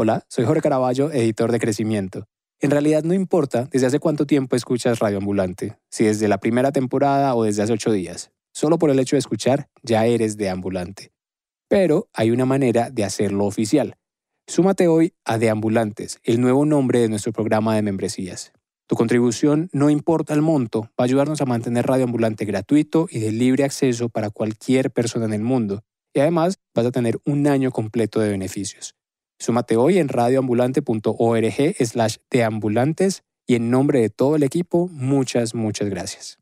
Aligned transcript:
Hola, 0.00 0.24
soy 0.28 0.44
Jorge 0.44 0.62
Caraballo, 0.62 1.10
editor 1.10 1.50
de 1.50 1.58
Crecimiento. 1.58 2.28
En 2.60 2.70
realidad 2.70 3.02
no 3.02 3.14
importa 3.14 3.68
desde 3.68 3.88
hace 3.88 3.98
cuánto 3.98 4.26
tiempo 4.26 4.54
escuchas 4.54 5.00
Radio 5.00 5.18
Ambulante, 5.18 5.76
si 5.90 6.04
desde 6.04 6.28
la 6.28 6.38
primera 6.38 6.70
temporada 6.70 7.34
o 7.34 7.42
desde 7.42 7.64
hace 7.64 7.72
ocho 7.72 7.90
días. 7.90 8.30
Solo 8.54 8.78
por 8.78 8.90
el 8.90 9.00
hecho 9.00 9.16
de 9.16 9.18
escuchar 9.18 9.68
ya 9.82 10.06
eres 10.06 10.36
de 10.36 10.50
Ambulante. 10.50 11.10
Pero 11.66 12.08
hay 12.12 12.30
una 12.30 12.44
manera 12.44 12.90
de 12.90 13.02
hacerlo 13.02 13.44
oficial. 13.44 13.96
Súmate 14.46 14.86
hoy 14.86 15.14
a 15.24 15.36
De 15.36 15.50
Ambulantes, 15.50 16.20
el 16.22 16.40
nuevo 16.40 16.64
nombre 16.64 17.00
de 17.00 17.08
nuestro 17.08 17.32
programa 17.32 17.74
de 17.74 17.82
membresías. 17.82 18.52
Tu 18.86 18.94
contribución, 18.94 19.68
no 19.72 19.90
importa 19.90 20.32
el 20.32 20.42
monto, 20.42 20.82
va 20.82 20.90
a 20.98 21.02
ayudarnos 21.06 21.40
a 21.40 21.46
mantener 21.46 21.88
Radio 21.88 22.04
Ambulante 22.04 22.44
gratuito 22.44 23.08
y 23.10 23.18
de 23.18 23.32
libre 23.32 23.64
acceso 23.64 24.10
para 24.10 24.30
cualquier 24.30 24.92
persona 24.92 25.24
en 25.24 25.32
el 25.32 25.42
mundo. 25.42 25.82
Y 26.14 26.20
además 26.20 26.60
vas 26.72 26.86
a 26.86 26.92
tener 26.92 27.18
un 27.24 27.48
año 27.48 27.72
completo 27.72 28.20
de 28.20 28.28
beneficios. 28.28 28.94
Súmate 29.38 29.76
hoy 29.76 29.98
en 29.98 30.08
radioambulante.org 30.08 31.76
slash 31.86 32.16
deambulantes 32.28 33.22
y 33.46 33.54
en 33.54 33.70
nombre 33.70 34.00
de 34.00 34.10
todo 34.10 34.34
el 34.34 34.42
equipo, 34.42 34.88
muchas, 34.88 35.54
muchas 35.54 35.88
gracias. 35.88 36.38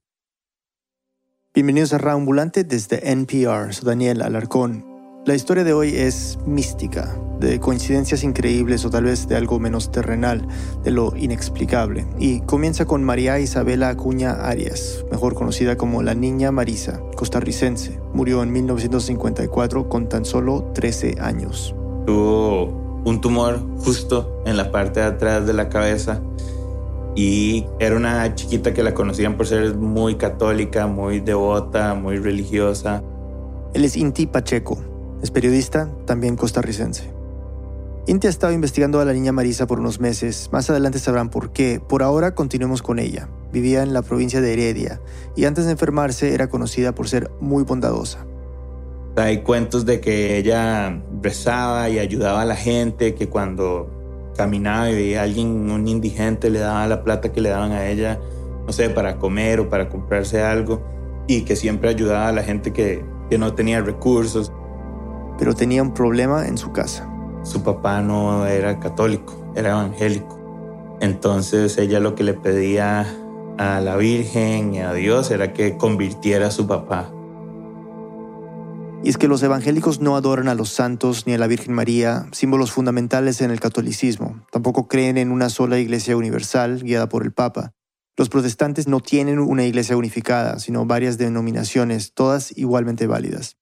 Bienvenidos 1.55 1.93
a 1.93 1.99
Radio 1.99 2.19
Ambulante 2.19 2.65
desde 2.65 3.13
NPR, 3.13 3.73
soy 3.75 3.87
Daniel 3.87 4.23
Alarcón. 4.23 4.85
La 5.27 5.35
historia 5.35 5.65
de 5.65 5.73
hoy 5.73 5.95
es 5.95 6.39
mística, 6.47 7.19
de 7.39 7.61
coincidencias 7.61 8.23
increíbles 8.23 8.85
o 8.85 8.91
tal 8.91 9.05
vez 9.05 9.29
de 9.29 9.37
algo 9.37 9.59
menos 9.59 9.91
terrenal, 9.91 10.47
de 10.83 10.91
lo 10.91 11.15
inexplicable. 11.17 12.07
Y 12.19 12.41
comienza 12.43 12.87
con 12.87 13.05
María 13.05 13.39
Isabela 13.41 13.91
Acuña 13.91 14.33
Arias, 14.33 15.05
mejor 15.11 15.35
conocida 15.35 15.77
como 15.77 16.03
la 16.03 16.15
Niña 16.15 16.53
Marisa, 16.53 17.01
costarricense. 17.17 18.01
Murió 18.15 18.43
en 18.43 18.53
1954 18.53 19.89
con 19.89 20.09
tan 20.09 20.25
solo 20.25 20.71
13 20.75 21.17
años. 21.21 21.75
Tuvo 22.07 22.86
un 23.07 23.21
tumor 23.21 23.61
justo 23.79 24.43
en 24.47 24.57
la 24.57 24.73
parte 24.73 24.99
de 24.99 25.07
atrás 25.07 25.47
de 25.47 25.53
la 25.53 25.69
cabeza 25.69 26.21
y 27.15 27.65
era 27.79 27.97
una 27.97 28.35
chiquita 28.35 28.75
que 28.75 28.83
la 28.83 28.95
conocían 28.95 29.37
por 29.37 29.47
ser 29.47 29.77
muy 29.77 30.17
católica, 30.17 30.89
muy 30.89 31.21
devota, 31.21 31.95
muy 31.95 32.19
religiosa. 32.19 33.03
Él 33.75 33.85
es 33.85 33.97
Inti 33.97 34.27
Pacheco, 34.27 34.79
es 35.23 35.31
periodista, 35.31 35.89
también 36.05 36.35
costarricense. 36.37 37.15
Inti 38.09 38.27
ha 38.27 38.31
estado 38.31 38.53
investigando 38.53 39.01
a 39.01 39.05
la 39.05 39.13
niña 39.13 39.33
Marisa 39.33 39.69
por 39.69 39.79
unos 39.79 40.01
meses, 40.01 40.49
más 40.51 40.69
adelante 40.69 40.99
sabrán 40.99 41.31
por 41.31 41.53
qué. 41.53 41.81
Por 41.81 42.03
ahora 42.03 42.35
continuemos 42.35 42.83
con 42.83 42.99
ella. 42.99 43.29
Vivía 43.53 43.85
en 43.85 43.95
la 43.95 44.03
provincia 44.03 44.41
de 44.41 44.53
Heredia 44.53 45.01
y 45.37 45.45
antes 45.45 45.65
de 45.65 45.73
enfermarse 45.73 46.35
era 46.35 46.49
conocida 46.49 46.93
por 46.93 47.09
ser 47.09 47.31
muy 47.41 47.63
bondadosa. 47.63 48.27
Hay 49.17 49.39
cuentos 49.43 49.87
de 49.87 50.01
que 50.01 50.37
ella 50.37 51.03
rezaba 51.23 51.89
y 51.89 51.99
ayudaba 51.99 52.43
a 52.43 52.45
la 52.45 52.57
gente, 52.57 53.15
que 53.15 53.29
cuando 53.29 53.91
caminaba 54.37 54.91
y 54.91 54.95
veía 54.95 55.21
a 55.21 55.25
alguien, 55.25 55.71
un 55.71 55.89
indigente, 55.89 56.51
le 56.51 56.59
daba 56.59 56.87
la 56.87 57.03
plata 57.03 57.33
que 57.33 57.41
le 57.41 57.49
daban 57.49 57.73
a 57.73 57.89
ella, 57.89 58.21
no 58.67 58.73
sé, 58.73 58.91
para 58.91 59.17
comer 59.17 59.61
o 59.61 59.71
para 59.71 59.89
comprarse 59.89 60.43
algo, 60.43 60.83
y 61.27 61.43
que 61.43 61.57
siempre 61.57 61.89
ayudaba 61.89 62.29
a 62.29 62.33
la 62.33 62.43
gente 62.43 62.73
que, 62.73 63.05
que 63.31 63.39
no 63.39 63.55
tenía 63.55 63.81
recursos 63.81 64.53
pero 65.39 65.55
tenía 65.55 65.83
un 65.83 65.93
problema 65.93 66.47
en 66.47 66.59
su 66.59 66.73
casa. 66.73 67.09
Su 67.43 67.63
papá 67.63 68.01
no 68.01 68.47
era 68.47 68.81
católico, 68.81 69.35
era 69.55 69.71
evangélico. 69.71 70.39
Entonces 71.01 71.77
ella 71.79 72.01
lo 72.01 72.15
que 72.15 72.25
le 72.25 72.35
pedía 72.35 73.07
a 73.59 73.81
la 73.81 73.97
Virgen 73.97 74.75
y 74.75 74.81
a 74.81 74.93
Dios 74.93 75.31
era 75.31 75.53
que 75.53 75.77
convirtiera 75.77 76.49
a 76.49 76.51
su 76.51 76.67
papá. 76.67 77.11
Y 79.03 79.09
es 79.09 79.19
que 79.19 79.29
los 79.29 79.43
evangélicos 79.43 80.01
no 80.01 80.17
adoran 80.17 80.49
a 80.49 80.55
los 80.55 80.71
santos 80.71 81.27
ni 81.27 81.35
a 81.35 81.39
la 81.39 81.47
Virgen 81.47 81.75
María, 81.75 82.27
símbolos 82.33 82.73
fundamentales 82.73 83.41
en 83.41 83.51
el 83.51 83.61
catolicismo. 83.61 84.45
Tampoco 84.51 84.89
creen 84.89 85.17
en 85.17 85.31
una 85.31 85.49
sola 85.49 85.79
iglesia 85.79 86.17
universal 86.17 86.83
guiada 86.83 87.09
por 87.09 87.23
el 87.23 87.33
Papa. 87.33 87.73
Los 88.17 88.29
protestantes 88.29 88.89
no 88.89 89.01
tienen 89.01 89.39
una 89.39 89.65
iglesia 89.65 89.97
unificada, 89.97 90.59
sino 90.59 90.87
varias 90.87 91.19
denominaciones, 91.19 92.15
todas 92.15 92.57
igualmente 92.57 93.07
válidas. 93.07 93.57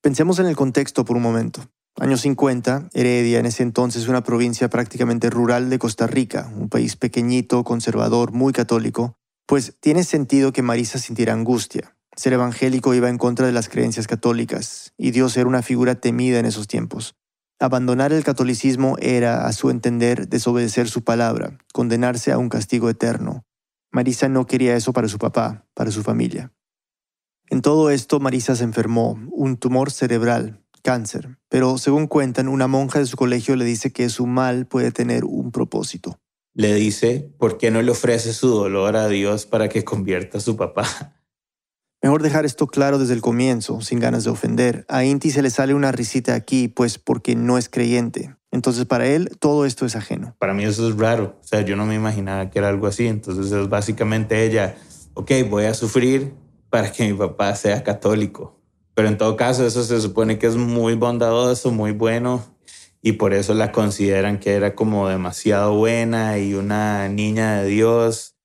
Pensemos 0.00 0.38
en 0.38 0.46
el 0.46 0.56
contexto 0.56 1.04
por 1.04 1.16
un 1.16 1.22
momento. 1.22 1.62
Años 1.98 2.20
50, 2.20 2.90
Heredia, 2.92 3.38
en 3.40 3.46
ese 3.46 3.62
entonces 3.62 4.06
una 4.06 4.22
provincia 4.22 4.68
prácticamente 4.68 5.30
rural 5.30 5.70
de 5.70 5.78
Costa 5.78 6.06
Rica, 6.06 6.52
un 6.54 6.68
país 6.68 6.94
pequeñito, 6.96 7.64
conservador, 7.64 8.32
muy 8.32 8.52
católico, 8.52 9.16
pues 9.46 9.76
tiene 9.80 10.04
sentido 10.04 10.52
que 10.52 10.62
Marisa 10.62 10.98
sintiera 10.98 11.32
angustia. 11.32 11.95
Ser 12.16 12.32
evangélico 12.32 12.94
iba 12.94 13.10
en 13.10 13.18
contra 13.18 13.46
de 13.46 13.52
las 13.52 13.68
creencias 13.68 14.06
católicas, 14.06 14.94
y 14.96 15.10
Dios 15.10 15.36
era 15.36 15.46
una 15.46 15.60
figura 15.60 15.96
temida 15.96 16.38
en 16.38 16.46
esos 16.46 16.66
tiempos. 16.66 17.14
Abandonar 17.60 18.12
el 18.12 18.24
catolicismo 18.24 18.96
era, 19.00 19.46
a 19.46 19.52
su 19.52 19.68
entender, 19.68 20.28
desobedecer 20.28 20.88
su 20.88 21.04
palabra, 21.04 21.58
condenarse 21.74 22.32
a 22.32 22.38
un 22.38 22.48
castigo 22.48 22.88
eterno. 22.88 23.44
Marisa 23.92 24.28
no 24.28 24.46
quería 24.46 24.76
eso 24.76 24.94
para 24.94 25.08
su 25.08 25.18
papá, 25.18 25.66
para 25.74 25.90
su 25.90 26.02
familia. 26.02 26.52
En 27.48 27.60
todo 27.60 27.90
esto, 27.90 28.18
Marisa 28.18 28.56
se 28.56 28.64
enfermó, 28.64 29.18
un 29.30 29.58
tumor 29.58 29.90
cerebral, 29.90 30.62
cáncer, 30.82 31.38
pero 31.48 31.76
según 31.78 32.06
cuentan, 32.06 32.48
una 32.48 32.66
monja 32.66 32.98
de 32.98 33.06
su 33.06 33.16
colegio 33.16 33.56
le 33.56 33.64
dice 33.64 33.92
que 33.92 34.08
su 34.08 34.26
mal 34.26 34.66
puede 34.66 34.90
tener 34.90 35.24
un 35.24 35.52
propósito. 35.52 36.18
Le 36.54 36.74
dice, 36.74 37.30
¿por 37.38 37.58
qué 37.58 37.70
no 37.70 37.82
le 37.82 37.90
ofrece 37.90 38.32
su 38.32 38.48
dolor 38.48 38.96
a 38.96 39.08
Dios 39.08 39.44
para 39.44 39.68
que 39.68 39.84
convierta 39.84 40.38
a 40.38 40.40
su 40.40 40.56
papá? 40.56 41.15
Mejor 42.06 42.22
dejar 42.22 42.46
esto 42.46 42.68
claro 42.68 43.00
desde 43.00 43.14
el 43.14 43.20
comienzo, 43.20 43.80
sin 43.80 43.98
ganas 43.98 44.22
de 44.22 44.30
ofender. 44.30 44.84
A 44.88 45.04
Inti 45.04 45.32
se 45.32 45.42
le 45.42 45.50
sale 45.50 45.74
una 45.74 45.90
risita 45.90 46.36
aquí, 46.36 46.68
pues 46.68 47.00
porque 47.00 47.34
no 47.34 47.58
es 47.58 47.68
creyente. 47.68 48.36
Entonces 48.52 48.84
para 48.84 49.08
él 49.08 49.30
todo 49.40 49.66
esto 49.66 49.84
es 49.84 49.96
ajeno. 49.96 50.36
Para 50.38 50.54
mí 50.54 50.62
eso 50.62 50.88
es 50.88 50.96
raro. 50.96 51.36
O 51.42 51.44
sea, 51.44 51.62
yo 51.62 51.74
no 51.74 51.84
me 51.84 51.96
imaginaba 51.96 52.48
que 52.48 52.60
era 52.60 52.68
algo 52.68 52.86
así. 52.86 53.08
Entonces 53.08 53.50
es 53.50 53.68
básicamente 53.68 54.44
ella, 54.44 54.76
ok, 55.14 55.32
voy 55.50 55.64
a 55.64 55.74
sufrir, 55.74 56.32
para 56.70 56.92
que 56.92 57.08
mi 57.08 57.18
papá 57.18 57.56
sea 57.56 57.82
católico. 57.82 58.56
Pero 58.94 59.08
en 59.08 59.18
todo 59.18 59.36
caso, 59.36 59.66
eso 59.66 59.82
se 59.82 60.00
supone 60.00 60.38
que 60.38 60.46
es 60.46 60.54
muy 60.54 60.94
bondadoso, 60.94 61.72
muy 61.72 61.90
bueno, 61.90 62.44
y 63.02 63.14
por 63.14 63.34
eso 63.34 63.52
la 63.52 63.72
consideran 63.72 64.38
que 64.38 64.52
era 64.52 64.76
como 64.76 65.08
demasiado 65.08 65.74
buena 65.74 66.38
y 66.38 66.54
una 66.54 67.08
niña 67.08 67.62
de 67.62 67.66
Dios. 67.66 68.35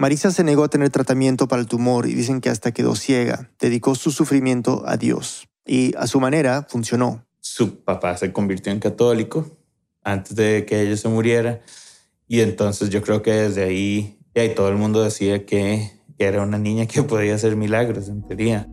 Marisa 0.00 0.30
se 0.30 0.44
negó 0.44 0.64
a 0.64 0.68
tener 0.68 0.88
tratamiento 0.88 1.46
para 1.46 1.60
el 1.60 1.68
tumor 1.68 2.06
y 2.06 2.14
dicen 2.14 2.40
que 2.40 2.48
hasta 2.48 2.72
quedó 2.72 2.96
ciega. 2.96 3.50
Dedicó 3.60 3.94
su 3.94 4.12
sufrimiento 4.12 4.82
a 4.86 4.96
Dios 4.96 5.46
y 5.66 5.94
a 5.94 6.06
su 6.06 6.20
manera 6.20 6.66
funcionó. 6.66 7.26
Su 7.40 7.84
papá 7.84 8.16
se 8.16 8.32
convirtió 8.32 8.72
en 8.72 8.80
católico 8.80 9.58
antes 10.02 10.34
de 10.34 10.64
que 10.64 10.80
ella 10.80 10.96
se 10.96 11.06
muriera 11.08 11.60
y 12.26 12.40
entonces 12.40 12.88
yo 12.88 13.02
creo 13.02 13.20
que 13.20 13.30
desde 13.30 13.62
ahí, 13.62 14.18
y 14.34 14.40
ahí 14.40 14.54
todo 14.54 14.70
el 14.70 14.76
mundo 14.76 15.02
decía 15.02 15.44
que 15.44 16.00
era 16.16 16.40
una 16.40 16.56
niña 16.56 16.86
que 16.86 17.02
podía 17.02 17.34
hacer 17.34 17.54
milagros, 17.54 18.08
en 18.08 18.26
teoría. 18.26 18.66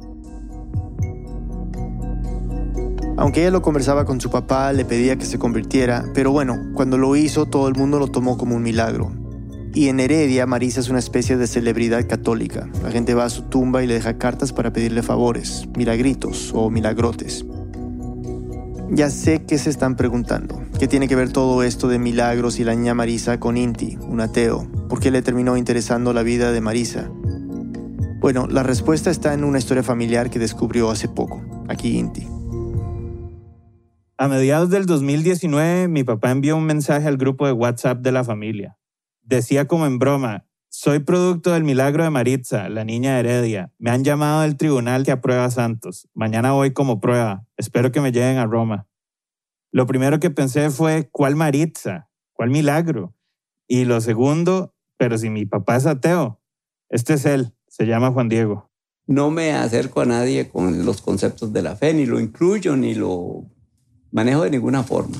Aunque 3.18 3.42
ella 3.42 3.52
lo 3.52 3.62
conversaba 3.62 4.06
con 4.06 4.22
su 4.22 4.30
papá, 4.30 4.72
le 4.72 4.86
pedía 4.86 5.18
que 5.18 5.26
se 5.26 5.38
convirtiera, 5.38 6.06
pero 6.14 6.32
bueno, 6.32 6.72
cuando 6.74 6.98
lo 6.98 7.18
hizo 7.18 7.48
todo 7.48 7.68
el 7.68 7.76
mundo 7.76 8.00
lo 8.00 8.08
tomó 8.08 8.38
como 8.38 8.56
un 8.56 8.64
milagro. 8.64 9.27
Y 9.78 9.90
en 9.90 10.00
Heredia, 10.00 10.48
Marisa 10.48 10.80
es 10.80 10.90
una 10.90 10.98
especie 10.98 11.38
de 11.38 11.46
celebridad 11.46 12.08
católica. 12.08 12.68
La 12.82 12.90
gente 12.90 13.14
va 13.14 13.26
a 13.26 13.30
su 13.30 13.44
tumba 13.44 13.84
y 13.84 13.88
le 13.88 13.94
deja 13.94 14.18
cartas 14.18 14.52
para 14.52 14.74
pedirle 14.74 15.04
favores, 15.04 15.68
milagritos 15.78 16.52
o 16.56 16.72
milagrotes. 16.72 17.46
Ya 18.90 19.12
sé 19.12 19.46
que 19.46 19.60
se 19.60 19.70
están 19.70 19.96
preguntando, 19.96 20.64
¿qué 20.80 20.88
tiene 20.88 21.08
que 21.08 21.16
ver 21.16 21.32
todo 21.32 21.62
esto 21.62 21.90
de 21.90 22.00
milagros 22.00 22.60
y 22.60 22.64
la 22.64 22.74
niña 22.74 22.96
Marisa 22.96 23.40
con 23.40 23.56
Inti, 23.56 24.00
un 24.02 24.20
ateo? 24.20 24.68
¿Por 24.90 25.00
qué 25.00 25.12
le 25.12 25.22
terminó 25.22 25.58
interesando 25.58 26.12
la 26.12 26.24
vida 26.24 26.52
de 26.52 26.60
Marisa? 26.60 27.12
Bueno, 28.20 28.48
la 28.48 28.64
respuesta 28.64 29.12
está 29.12 29.36
en 29.36 29.44
una 29.44 29.60
historia 29.60 29.84
familiar 29.84 30.32
que 30.32 30.40
descubrió 30.40 30.90
hace 30.90 31.08
poco, 31.08 31.40
aquí 31.68 32.00
Inti. 32.00 32.28
A 34.18 34.28
mediados 34.28 34.72
del 34.72 34.88
2019, 34.88 35.88
mi 35.88 36.04
papá 36.04 36.32
envió 36.32 36.58
un 36.58 36.66
mensaje 36.66 37.08
al 37.08 37.18
grupo 37.18 37.46
de 37.46 37.52
WhatsApp 37.52 38.00
de 38.00 38.12
la 38.12 38.24
familia. 38.24 38.76
Decía 39.28 39.68
como 39.68 39.86
en 39.86 40.00
broma, 40.00 40.46
soy 40.70 41.00
producto 41.00 41.52
del 41.52 41.66
milagro 41.66 42.02
de 42.06 42.10
Maritza, 42.10 42.70
la 42.70 42.86
niña 42.86 43.20
Heredia. 43.20 43.74
Me 43.78 43.90
han 43.90 44.06
llamado 44.06 44.44
del 44.44 44.56
tribunal 44.56 45.04
que 45.04 45.12
aprueba 45.12 45.52
Santos. 45.52 46.08
Mañana 46.14 46.54
voy 46.54 46.72
como 46.72 47.02
prueba. 47.02 47.46
Espero 47.58 47.92
que 47.92 48.00
me 48.00 48.14
lleven 48.14 48.38
a 48.38 48.46
Roma. 48.46 48.88
Lo 49.70 49.86
primero 49.86 50.22
que 50.22 50.30
pensé 50.30 50.70
fue, 50.70 51.10
¿cuál 51.12 51.36
Maritza? 51.36 52.10
¿Cuál 52.32 52.52
milagro? 52.52 53.14
Y 53.68 53.84
lo 53.84 54.00
segundo, 54.00 54.74
pero 54.96 55.18
si 55.18 55.30
mi 55.30 55.46
papá 55.46 55.76
es 55.76 55.86
ateo, 55.86 56.40
este 56.88 57.16
es 57.16 57.26
él. 57.26 57.54
Se 57.68 57.86
llama 57.86 58.12
Juan 58.12 58.30
Diego. 58.30 58.72
No 59.08 59.30
me 59.30 59.52
acerco 59.52 60.00
a 60.00 60.06
nadie 60.06 60.48
con 60.48 60.86
los 60.86 61.02
conceptos 61.02 61.52
de 61.52 61.64
la 61.64 61.76
fe, 61.76 61.94
ni 61.94 62.06
lo 62.06 62.22
incluyo, 62.22 62.78
ni 62.78 62.96
lo 62.96 63.44
manejo 64.10 64.44
de 64.44 64.52
ninguna 64.52 64.84
forma. 64.84 65.18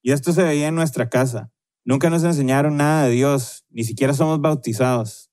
Y 0.00 0.12
esto 0.12 0.32
se 0.32 0.44
veía 0.44 0.68
en 0.68 0.76
nuestra 0.76 1.08
casa. 1.08 1.50
Nunca 1.88 2.10
nos 2.10 2.22
enseñaron 2.22 2.76
nada 2.76 3.04
de 3.04 3.12
Dios, 3.12 3.64
ni 3.70 3.82
siquiera 3.82 4.12
somos 4.12 4.42
bautizados. 4.42 5.30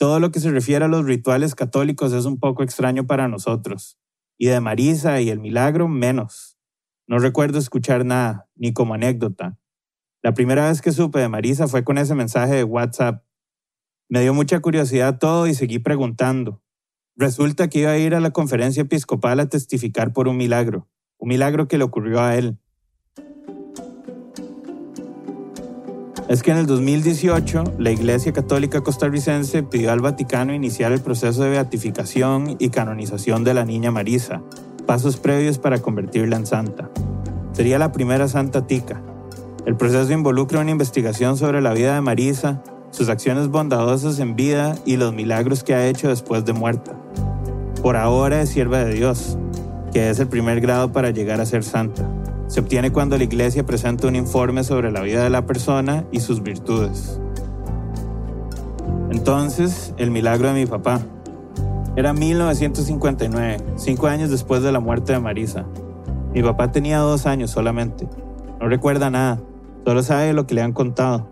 Todo 0.00 0.18
lo 0.18 0.32
que 0.32 0.40
se 0.40 0.50
refiere 0.50 0.84
a 0.84 0.88
los 0.88 1.04
rituales 1.04 1.54
católicos 1.54 2.12
es 2.12 2.24
un 2.24 2.40
poco 2.40 2.64
extraño 2.64 3.06
para 3.06 3.28
nosotros. 3.28 4.00
Y 4.36 4.46
de 4.46 4.58
Marisa 4.58 5.20
y 5.20 5.30
el 5.30 5.38
milagro, 5.38 5.86
menos. 5.86 6.58
No 7.06 7.20
recuerdo 7.20 7.60
escuchar 7.60 8.04
nada, 8.04 8.48
ni 8.56 8.72
como 8.72 8.94
anécdota. 8.94 9.60
La 10.24 10.34
primera 10.34 10.68
vez 10.68 10.82
que 10.82 10.90
supe 10.90 11.20
de 11.20 11.28
Marisa 11.28 11.68
fue 11.68 11.84
con 11.84 11.98
ese 11.98 12.16
mensaje 12.16 12.56
de 12.56 12.64
WhatsApp. 12.64 13.24
Me 14.08 14.22
dio 14.22 14.34
mucha 14.34 14.58
curiosidad 14.58 15.20
todo 15.20 15.46
y 15.46 15.54
seguí 15.54 15.78
preguntando. 15.78 16.64
Resulta 17.14 17.68
que 17.68 17.78
iba 17.78 17.92
a 17.92 17.98
ir 17.98 18.16
a 18.16 18.20
la 18.20 18.32
conferencia 18.32 18.82
episcopal 18.82 19.38
a 19.38 19.48
testificar 19.48 20.12
por 20.12 20.26
un 20.26 20.36
milagro, 20.36 20.90
un 21.18 21.28
milagro 21.28 21.68
que 21.68 21.78
le 21.78 21.84
ocurrió 21.84 22.20
a 22.20 22.34
él. 22.36 22.58
Es 26.28 26.42
que 26.42 26.52
en 26.52 26.56
el 26.56 26.66
2018 26.66 27.64
la 27.78 27.90
Iglesia 27.90 28.32
Católica 28.32 28.80
Costarricense 28.80 29.64
pidió 29.64 29.90
al 29.90 30.00
Vaticano 30.00 30.54
iniciar 30.54 30.92
el 30.92 31.00
proceso 31.00 31.42
de 31.42 31.50
beatificación 31.50 32.56
y 32.58 32.70
canonización 32.70 33.42
de 33.42 33.54
la 33.54 33.64
niña 33.64 33.90
Marisa, 33.90 34.40
pasos 34.86 35.16
previos 35.16 35.58
para 35.58 35.80
convertirla 35.80 36.36
en 36.36 36.46
santa. 36.46 36.90
Sería 37.52 37.78
la 37.78 37.92
primera 37.92 38.28
santa 38.28 38.66
tica. 38.66 39.02
El 39.66 39.76
proceso 39.76 40.12
involucra 40.12 40.60
una 40.60 40.70
investigación 40.70 41.36
sobre 41.36 41.60
la 41.60 41.74
vida 41.74 41.94
de 41.94 42.00
Marisa, 42.00 42.62
sus 42.92 43.08
acciones 43.08 43.48
bondadosas 43.48 44.18
en 44.20 44.36
vida 44.36 44.76
y 44.86 44.96
los 44.96 45.12
milagros 45.12 45.64
que 45.64 45.74
ha 45.74 45.86
hecho 45.88 46.08
después 46.08 46.44
de 46.44 46.52
muerta. 46.52 46.92
Por 47.82 47.96
ahora 47.96 48.42
es 48.42 48.50
sierva 48.50 48.84
de 48.84 48.94
Dios, 48.94 49.36
que 49.92 50.08
es 50.08 50.20
el 50.20 50.28
primer 50.28 50.60
grado 50.60 50.92
para 50.92 51.10
llegar 51.10 51.40
a 51.40 51.46
ser 51.46 51.64
santa. 51.64 52.08
Se 52.52 52.60
obtiene 52.60 52.92
cuando 52.92 53.16
la 53.16 53.24
iglesia 53.24 53.64
presenta 53.64 54.06
un 54.08 54.14
informe 54.14 54.62
sobre 54.62 54.92
la 54.92 55.00
vida 55.00 55.24
de 55.24 55.30
la 55.30 55.46
persona 55.46 56.04
y 56.12 56.20
sus 56.20 56.42
virtudes. 56.42 57.18
Entonces, 59.10 59.94
el 59.96 60.10
milagro 60.10 60.48
de 60.48 60.60
mi 60.60 60.66
papá. 60.66 61.00
Era 61.96 62.12
1959, 62.12 63.56
cinco 63.76 64.06
años 64.06 64.28
después 64.28 64.62
de 64.62 64.70
la 64.70 64.80
muerte 64.80 65.14
de 65.14 65.20
Marisa. 65.20 65.64
Mi 66.34 66.42
papá 66.42 66.70
tenía 66.70 66.98
dos 66.98 67.24
años 67.24 67.50
solamente. 67.50 68.06
No 68.60 68.68
recuerda 68.68 69.08
nada, 69.08 69.40
solo 69.86 70.02
sabe 70.02 70.34
lo 70.34 70.46
que 70.46 70.54
le 70.54 70.60
han 70.60 70.74
contado. 70.74 71.30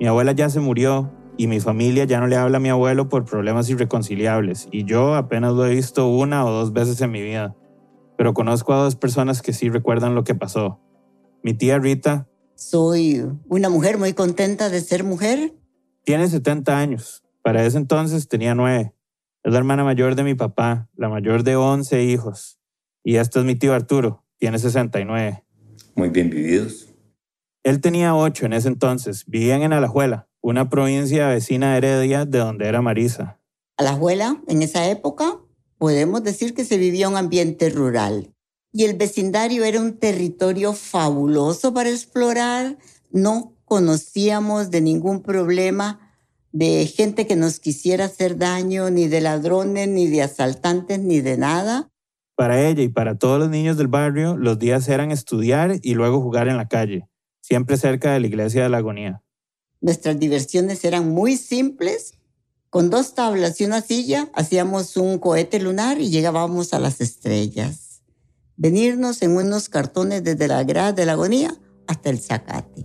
Mi 0.00 0.08
abuela 0.08 0.32
ya 0.32 0.50
se 0.50 0.58
murió 0.58 1.08
y 1.36 1.46
mi 1.46 1.60
familia 1.60 2.02
ya 2.02 2.18
no 2.18 2.26
le 2.26 2.34
habla 2.34 2.56
a 2.56 2.60
mi 2.60 2.68
abuelo 2.68 3.08
por 3.08 3.24
problemas 3.24 3.70
irreconciliables 3.70 4.66
y 4.72 4.82
yo 4.82 5.14
apenas 5.14 5.52
lo 5.52 5.64
he 5.66 5.70
visto 5.76 6.08
una 6.08 6.44
o 6.44 6.50
dos 6.50 6.72
veces 6.72 7.00
en 7.00 7.12
mi 7.12 7.22
vida. 7.22 7.54
Pero 8.18 8.34
conozco 8.34 8.74
a 8.74 8.82
dos 8.82 8.96
personas 8.96 9.42
que 9.42 9.52
sí 9.52 9.68
recuerdan 9.68 10.16
lo 10.16 10.24
que 10.24 10.34
pasó. 10.34 10.80
Mi 11.44 11.54
tía 11.54 11.78
Rita. 11.78 12.28
Soy 12.56 13.24
una 13.48 13.68
mujer 13.68 13.96
muy 13.96 14.12
contenta 14.12 14.70
de 14.70 14.80
ser 14.80 15.04
mujer. 15.04 15.54
Tiene 16.02 16.26
70 16.26 16.76
años. 16.76 17.22
Para 17.42 17.64
ese 17.64 17.78
entonces 17.78 18.26
tenía 18.26 18.56
nueve. 18.56 18.92
Es 19.44 19.52
la 19.52 19.58
hermana 19.58 19.84
mayor 19.84 20.16
de 20.16 20.24
mi 20.24 20.34
papá, 20.34 20.90
la 20.96 21.08
mayor 21.08 21.44
de 21.44 21.54
11 21.54 22.02
hijos. 22.02 22.58
Y 23.04 23.16
este 23.16 23.38
es 23.38 23.44
mi 23.44 23.54
tío 23.54 23.72
Arturo, 23.72 24.24
tiene 24.36 24.58
69. 24.58 25.44
Muy 25.94 26.08
bien 26.08 26.28
vividos. 26.28 26.88
Él 27.62 27.80
tenía 27.80 28.16
ocho 28.16 28.46
en 28.46 28.52
ese 28.52 28.66
entonces. 28.66 29.26
Vivían 29.28 29.62
en 29.62 29.72
Alajuela, 29.72 30.28
una 30.40 30.68
provincia 30.68 31.28
vecina 31.28 31.70
de 31.70 31.78
Heredia 31.78 32.24
de 32.24 32.38
donde 32.38 32.66
era 32.66 32.82
Marisa. 32.82 33.38
Alajuela, 33.76 34.42
en 34.48 34.62
esa 34.62 34.90
época, 34.90 35.38
podemos 35.78 36.22
decir 36.22 36.54
que 36.54 36.64
se 36.64 36.76
vivía 36.76 37.08
un 37.08 37.16
ambiente 37.16 37.70
rural. 37.70 38.34
Y 38.72 38.84
el 38.84 38.96
vecindario 38.96 39.64
era 39.64 39.80
un 39.80 39.98
territorio 39.98 40.74
fabuloso 40.74 41.72
para 41.72 41.88
explorar. 41.88 42.76
No 43.10 43.54
conocíamos 43.64 44.70
de 44.70 44.80
ningún 44.80 45.22
problema 45.22 46.08
de 46.52 46.86
gente 46.86 47.26
que 47.26 47.36
nos 47.36 47.60
quisiera 47.60 48.06
hacer 48.06 48.36
daño, 48.36 48.90
ni 48.90 49.06
de 49.08 49.20
ladrones, 49.20 49.88
ni 49.88 50.08
de 50.08 50.22
asaltantes, 50.22 50.98
ni 50.98 51.20
de 51.20 51.36
nada. 51.36 51.90
Para 52.34 52.66
ella 52.66 52.82
y 52.82 52.88
para 52.88 53.16
todos 53.16 53.38
los 53.38 53.50
niños 53.50 53.76
del 53.76 53.88
barrio, 53.88 54.36
los 54.36 54.58
días 54.58 54.88
eran 54.88 55.10
estudiar 55.10 55.78
y 55.82 55.94
luego 55.94 56.20
jugar 56.20 56.48
en 56.48 56.56
la 56.56 56.68
calle, 56.68 57.08
siempre 57.40 57.76
cerca 57.76 58.12
de 58.12 58.20
la 58.20 58.26
iglesia 58.26 58.62
de 58.62 58.68
la 58.68 58.78
agonía. 58.78 59.22
Nuestras 59.80 60.18
diversiones 60.18 60.84
eran 60.84 61.08
muy 61.10 61.36
simples. 61.36 62.17
Con 62.70 62.90
dos 62.90 63.14
tablas 63.14 63.58
y 63.62 63.64
una 63.64 63.80
silla 63.80 64.28
hacíamos 64.34 64.98
un 64.98 65.18
cohete 65.18 65.58
lunar 65.58 66.02
y 66.02 66.10
llegábamos 66.10 66.74
a 66.74 66.78
las 66.78 67.00
estrellas. 67.00 68.02
Venirnos 68.58 69.22
en 69.22 69.36
unos 69.36 69.70
cartones 69.70 70.22
desde 70.22 70.48
la 70.48 70.62
grada 70.64 70.92
de 70.92 71.06
la 71.06 71.12
agonía 71.12 71.54
hasta 71.86 72.10
el 72.10 72.18
zacate. 72.18 72.84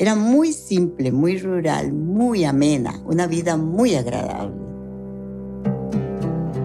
Era 0.00 0.16
muy 0.16 0.52
simple, 0.52 1.12
muy 1.12 1.38
rural, 1.38 1.92
muy 1.92 2.44
amena, 2.44 3.00
una 3.04 3.28
vida 3.28 3.56
muy 3.56 3.94
agradable. 3.94 4.60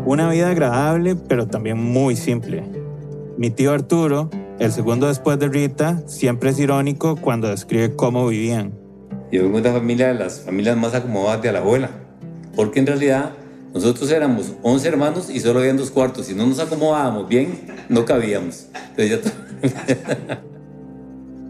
Una 0.07 0.27
vida 0.31 0.49
agradable, 0.49 1.15
pero 1.15 1.45
también 1.45 1.77
muy 1.77 2.15
simple. 2.15 2.63
Mi 3.37 3.51
tío 3.51 3.71
Arturo, 3.71 4.31
el 4.57 4.71
segundo 4.71 5.09
después 5.09 5.37
de 5.37 5.47
Rita, 5.47 6.01
siempre 6.07 6.49
es 6.49 6.57
irónico 6.57 7.17
cuando 7.17 7.49
describe 7.49 7.95
cómo 7.95 8.27
vivían. 8.27 8.73
Yo 9.31 9.43
vengo 9.43 9.61
de 9.61 9.69
una 9.69 9.79
familia 9.79 10.07
de 10.07 10.15
las 10.15 10.41
familias 10.41 10.75
más 10.75 10.95
acomodadas 10.95 11.43
de 11.43 11.51
la 11.51 11.59
abuela, 11.59 12.06
porque 12.57 12.79
en 12.79 12.87
realidad 12.87 13.31
nosotros 13.73 14.11
éramos 14.11 14.53
11 14.63 14.87
hermanos 14.87 15.29
y 15.29 15.39
solo 15.39 15.59
habían 15.59 15.77
dos 15.77 15.91
cuartos. 15.91 16.25
Si 16.25 16.33
no 16.33 16.47
nos 16.47 16.59
acomodábamos 16.59 17.29
bien, 17.29 17.67
no 17.87 18.03
cabíamos. 18.03 18.65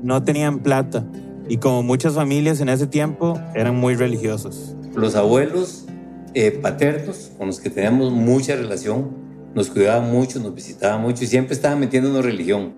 no 0.04 0.24
tenían 0.24 0.59
plata, 0.59 1.06
y 1.48 1.57
como 1.57 1.81
muchas 1.81 2.13
familias 2.13 2.59
en 2.59 2.69
ese 2.69 2.86
tiempo, 2.88 3.39
eran 3.56 3.75
muy 3.77 3.95
religiosos. 3.95 4.75
Los 4.94 5.15
abuelos 5.15 5.86
eh, 6.33 6.51
paternos, 6.51 7.31
con 7.38 7.48
los 7.48 7.62
que 7.62 7.69
teníamos 7.69 8.12
mucha 8.12 8.56
relación, 8.56 9.10
nos 9.56 9.69
cuidaban 9.69 10.12
mucho, 10.12 10.39
nos 10.39 10.53
visitaban 10.53 11.01
mucho 11.01 11.24
y 11.24 11.27
siempre 11.27 11.56
estaban 11.56 11.80
metiéndonos 11.80 12.25
religión. 12.25 12.74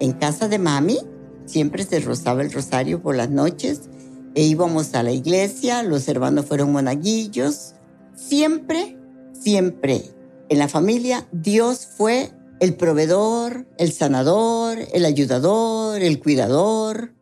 En 0.00 0.12
casa 0.12 0.48
de 0.48 0.58
mami 0.58 0.98
siempre 1.46 1.84
se 1.84 2.00
rozaba 2.00 2.42
el 2.42 2.52
rosario 2.52 3.00
por 3.00 3.14
las 3.14 3.30
noches 3.30 3.88
e 4.34 4.42
íbamos 4.42 4.94
a 4.94 5.02
la 5.02 5.12
iglesia, 5.12 5.82
los 5.82 6.08
hermanos 6.08 6.46
fueron 6.46 6.72
monaguillos. 6.72 7.74
Siempre, 8.14 8.96
siempre 9.32 10.04
en 10.48 10.58
la 10.58 10.68
familia 10.68 11.28
Dios 11.32 11.86
fue 11.96 12.32
el 12.60 12.74
proveedor, 12.74 13.66
el 13.78 13.92
sanador, 13.92 14.78
el 14.92 15.04
ayudador, 15.04 16.02
el 16.02 16.20
cuidador. 16.20 17.14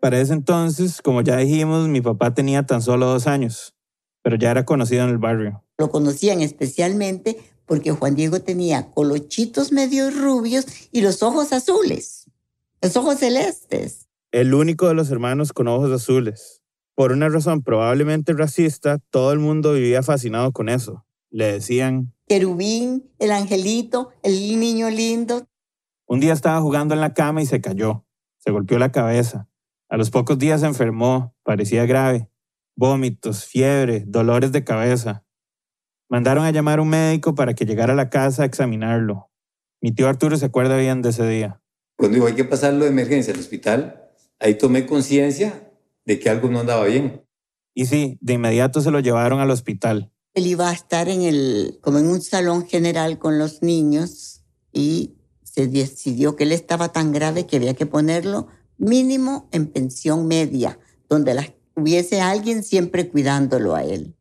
Para 0.00 0.20
ese 0.20 0.32
entonces, 0.32 1.00
como 1.02 1.20
ya 1.22 1.36
dijimos, 1.36 1.88
mi 1.88 2.00
papá 2.00 2.34
tenía 2.34 2.64
tan 2.64 2.82
solo 2.82 3.06
dos 3.06 3.26
años, 3.26 3.74
pero 4.22 4.36
ya 4.36 4.50
era 4.50 4.64
conocido 4.64 5.04
en 5.04 5.10
el 5.10 5.18
barrio. 5.18 5.64
Lo 5.78 5.90
conocían 5.90 6.40
especialmente 6.40 7.36
porque 7.66 7.92
Juan 7.92 8.14
Diego 8.14 8.40
tenía 8.40 8.90
colochitos 8.90 9.72
medio 9.72 10.10
rubios 10.10 10.66
y 10.92 11.00
los 11.00 11.22
ojos 11.22 11.52
azules, 11.52 12.30
los 12.80 12.96
ojos 12.96 13.18
celestes. 13.18 14.05
El 14.36 14.52
único 14.52 14.86
de 14.86 14.92
los 14.92 15.10
hermanos 15.10 15.54
con 15.54 15.66
ojos 15.66 15.90
azules. 15.90 16.62
Por 16.94 17.10
una 17.10 17.30
razón 17.30 17.62
probablemente 17.62 18.34
racista, 18.34 18.98
todo 19.08 19.32
el 19.32 19.38
mundo 19.38 19.72
vivía 19.72 20.02
fascinado 20.02 20.52
con 20.52 20.68
eso. 20.68 21.06
Le 21.30 21.52
decían... 21.52 22.12
Querubín, 22.28 23.10
el 23.18 23.32
angelito, 23.32 24.10
el 24.22 24.60
niño 24.60 24.90
lindo. 24.90 25.48
Un 26.06 26.20
día 26.20 26.34
estaba 26.34 26.60
jugando 26.60 26.92
en 26.92 27.00
la 27.00 27.14
cama 27.14 27.40
y 27.40 27.46
se 27.46 27.62
cayó. 27.62 28.04
Se 28.36 28.50
golpeó 28.50 28.78
la 28.78 28.92
cabeza. 28.92 29.48
A 29.88 29.96
los 29.96 30.10
pocos 30.10 30.38
días 30.38 30.60
se 30.60 30.66
enfermó, 30.66 31.34
parecía 31.42 31.86
grave. 31.86 32.28
Vómitos, 32.76 33.46
fiebre, 33.46 34.04
dolores 34.06 34.52
de 34.52 34.64
cabeza. 34.64 35.24
Mandaron 36.10 36.44
a 36.44 36.50
llamar 36.50 36.78
a 36.78 36.82
un 36.82 36.90
médico 36.90 37.34
para 37.34 37.54
que 37.54 37.64
llegara 37.64 37.94
a 37.94 37.96
la 37.96 38.10
casa 38.10 38.42
a 38.42 38.46
examinarlo. 38.46 39.30
Mi 39.80 39.92
tío 39.92 40.10
Arturo 40.10 40.36
se 40.36 40.44
acuerda 40.44 40.76
bien 40.76 41.00
de 41.00 41.08
ese 41.08 41.26
día. 41.26 41.62
Cuando 41.96 42.16
dijo 42.16 42.26
hay 42.26 42.34
que 42.34 42.44
pasarlo 42.44 42.84
de 42.84 42.90
emergencia 42.90 43.32
al 43.32 43.40
hospital, 43.40 44.02
ahí 44.38 44.56
tomé 44.56 44.86
conciencia 44.86 45.70
de 46.04 46.18
que 46.18 46.30
algo 46.30 46.48
no 46.48 46.60
andaba 46.60 46.84
bien. 46.86 47.22
Y 47.74 47.86
sí, 47.86 48.18
de 48.20 48.34
inmediato 48.34 48.80
se 48.80 48.90
lo 48.90 49.00
llevaron 49.00 49.40
al 49.40 49.50
hospital. 49.50 50.10
Él 50.34 50.46
iba 50.46 50.70
a 50.70 50.72
estar 50.72 51.08
en 51.08 51.22
el, 51.22 51.78
como 51.80 51.98
en 51.98 52.08
un 52.08 52.20
salón 52.20 52.66
general 52.66 53.18
con 53.18 53.38
los 53.38 53.62
niños 53.62 54.42
y 54.72 55.16
se 55.42 55.66
decidió 55.66 56.36
que 56.36 56.44
él 56.44 56.52
estaba 56.52 56.92
tan 56.92 57.12
grave 57.12 57.46
que 57.46 57.56
había 57.56 57.74
que 57.74 57.86
ponerlo 57.86 58.48
mínimo 58.78 59.48
en 59.52 59.66
pensión 59.66 60.26
media, 60.26 60.78
donde 61.08 61.54
hubiese 61.74 62.20
alguien 62.20 62.62
siempre 62.62 63.08
cuidándolo 63.08 63.74
a 63.74 63.82
él. 63.82 64.14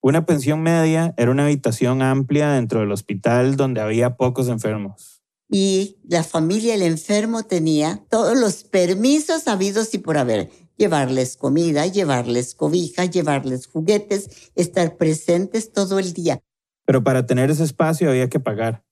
Una 0.00 0.24
pensión 0.24 0.62
media 0.62 1.12
era 1.16 1.30
una 1.30 1.44
habitación 1.44 2.02
amplia 2.02 2.50
dentro 2.50 2.80
del 2.80 2.92
hospital 2.92 3.56
donde 3.56 3.80
había 3.80 4.16
pocos 4.16 4.48
enfermos. 4.48 5.17
Y 5.50 5.96
la 6.06 6.22
familia 6.22 6.72
del 6.72 6.82
enfermo 6.82 7.42
tenía 7.44 8.04
todos 8.10 8.38
los 8.38 8.64
permisos 8.64 9.48
habidos 9.48 9.94
y 9.94 9.98
por 9.98 10.18
haber. 10.18 10.50
Llevarles 10.76 11.36
comida, 11.36 11.86
llevarles 11.86 12.54
cobija, 12.54 13.04
llevarles 13.06 13.66
juguetes, 13.66 14.50
estar 14.54 14.96
presentes 14.96 15.72
todo 15.72 15.98
el 15.98 16.12
día. 16.12 16.40
Pero 16.84 17.02
para 17.02 17.26
tener 17.26 17.50
ese 17.50 17.64
espacio 17.64 18.10
había 18.10 18.28
que 18.28 18.40
pagar. 18.40 18.84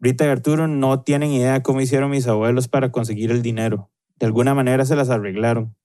Rita 0.00 0.24
y 0.24 0.28
Arturo 0.28 0.66
no 0.66 1.02
tienen 1.02 1.30
idea 1.30 1.62
cómo 1.62 1.80
hicieron 1.80 2.10
mis 2.10 2.26
abuelos 2.26 2.68
para 2.68 2.90
conseguir 2.90 3.30
el 3.30 3.42
dinero. 3.42 3.90
De 4.18 4.26
alguna 4.26 4.54
manera 4.54 4.84
se 4.84 4.96
las 4.96 5.10
arreglaron. 5.10 5.76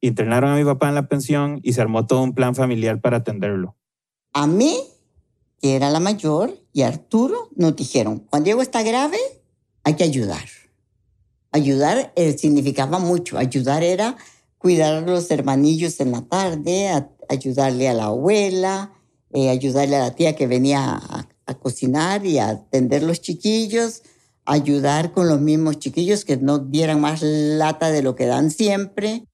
Internaron 0.00 0.50
a 0.50 0.56
mi 0.56 0.64
papá 0.64 0.88
en 0.88 0.94
la 0.94 1.08
pensión 1.08 1.60
y 1.62 1.72
se 1.72 1.80
armó 1.80 2.06
todo 2.06 2.22
un 2.22 2.34
plan 2.34 2.54
familiar 2.54 3.00
para 3.00 3.18
atenderlo. 3.18 3.76
A 4.32 4.46
mí, 4.46 4.78
que 5.60 5.76
era 5.76 5.90
la 5.90 6.00
mayor, 6.00 6.54
y 6.72 6.82
a 6.82 6.88
Arturo 6.88 7.50
nos 7.54 7.76
dijeron, 7.76 8.26
Juan 8.28 8.44
Diego 8.44 8.62
está 8.62 8.82
grave, 8.82 9.18
hay 9.84 9.94
que 9.94 10.04
ayudar. 10.04 10.44
Ayudar 11.50 12.12
eh, 12.16 12.36
significaba 12.38 12.98
mucho. 12.98 13.38
Ayudar 13.38 13.82
era 13.82 14.16
cuidar 14.58 14.94
a 14.94 15.00
los 15.00 15.30
hermanillos 15.30 16.00
en 16.00 16.12
la 16.12 16.22
tarde, 16.22 16.90
ayudarle 17.28 17.88
a 17.88 17.94
la 17.94 18.04
abuela, 18.06 18.92
eh, 19.32 19.50
ayudarle 19.50 19.96
a 19.96 20.00
la 20.00 20.14
tía 20.14 20.36
que 20.36 20.46
venía 20.46 20.94
a, 20.94 21.28
a 21.46 21.54
cocinar 21.54 22.24
y 22.24 22.38
a 22.38 22.50
atender 22.50 23.02
los 23.02 23.20
chiquillos, 23.20 24.02
ayudar 24.44 25.12
con 25.12 25.28
los 25.28 25.40
mismos 25.40 25.78
chiquillos 25.78 26.24
que 26.24 26.36
no 26.36 26.58
dieran 26.58 27.00
más 27.00 27.22
lata 27.22 27.90
de 27.90 28.02
lo 28.02 28.14
que 28.14 28.26
dan 28.26 28.50
siempre. 28.50 29.26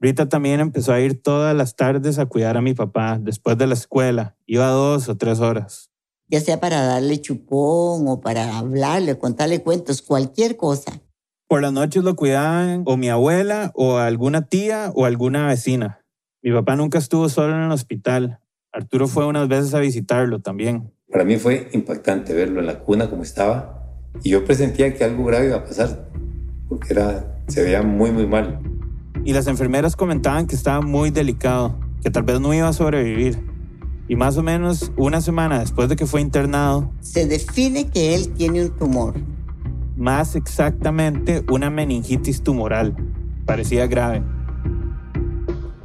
Rita 0.00 0.28
también 0.28 0.60
empezó 0.60 0.92
a 0.92 1.00
ir 1.00 1.22
todas 1.22 1.56
las 1.56 1.76
tardes 1.76 2.18
a 2.18 2.26
cuidar 2.26 2.56
a 2.56 2.60
mi 2.60 2.74
papá 2.74 3.18
después 3.20 3.56
de 3.56 3.66
la 3.66 3.74
escuela. 3.74 4.36
Iba 4.46 4.68
dos 4.68 5.08
o 5.08 5.16
tres 5.16 5.40
horas. 5.40 5.90
Ya 6.34 6.40
sea 6.40 6.58
para 6.58 6.84
darle 6.84 7.20
chupón 7.20 8.08
o 8.08 8.20
para 8.20 8.58
hablarle, 8.58 9.16
contarle 9.16 9.62
cuentos, 9.62 10.02
cualquier 10.02 10.56
cosa. 10.56 11.00
Por 11.46 11.62
las 11.62 11.72
noches 11.72 12.02
lo 12.02 12.16
cuidaban 12.16 12.82
o 12.86 12.96
mi 12.96 13.08
abuela 13.08 13.70
o 13.76 13.98
alguna 13.98 14.48
tía 14.48 14.90
o 14.96 15.04
alguna 15.04 15.46
vecina. 15.46 16.00
Mi 16.42 16.50
papá 16.50 16.74
nunca 16.74 16.98
estuvo 16.98 17.28
solo 17.28 17.54
en 17.54 17.62
el 17.62 17.70
hospital. 17.70 18.40
Arturo 18.72 19.06
fue 19.06 19.26
unas 19.26 19.46
veces 19.46 19.74
a 19.74 19.78
visitarlo 19.78 20.40
también. 20.40 20.92
Para 21.08 21.22
mí 21.22 21.36
fue 21.36 21.68
impactante 21.72 22.34
verlo 22.34 22.58
en 22.58 22.66
la 22.66 22.80
cuna 22.80 23.08
como 23.08 23.22
estaba 23.22 23.86
y 24.24 24.30
yo 24.30 24.44
presentía 24.44 24.92
que 24.92 25.04
algo 25.04 25.24
grave 25.26 25.46
iba 25.46 25.58
a 25.58 25.64
pasar 25.64 26.10
porque 26.68 26.94
era, 26.94 27.38
se 27.46 27.62
veía 27.62 27.82
muy, 27.82 28.10
muy 28.10 28.26
mal. 28.26 28.58
Y 29.24 29.34
las 29.34 29.46
enfermeras 29.46 29.94
comentaban 29.94 30.48
que 30.48 30.56
estaba 30.56 30.80
muy 30.80 31.10
delicado, 31.10 31.78
que 32.02 32.10
tal 32.10 32.24
vez 32.24 32.40
no 32.40 32.52
iba 32.52 32.66
a 32.66 32.72
sobrevivir. 32.72 33.53
Y 34.08 34.16
más 34.16 34.36
o 34.36 34.42
menos 34.42 34.92
una 34.96 35.20
semana 35.20 35.60
después 35.60 35.88
de 35.88 35.96
que 35.96 36.06
fue 36.06 36.20
internado, 36.20 36.90
Se 37.00 37.26
define 37.26 37.88
que 37.88 38.14
él 38.14 38.32
tiene 38.34 38.62
un 38.62 38.70
tumor. 38.70 39.14
más 39.96 40.34
exactamente 40.36 41.44
una 41.50 41.70
meningitis 41.70 42.42
tumoral. 42.42 42.94
Parecía 43.46 43.86
grave. 43.86 44.22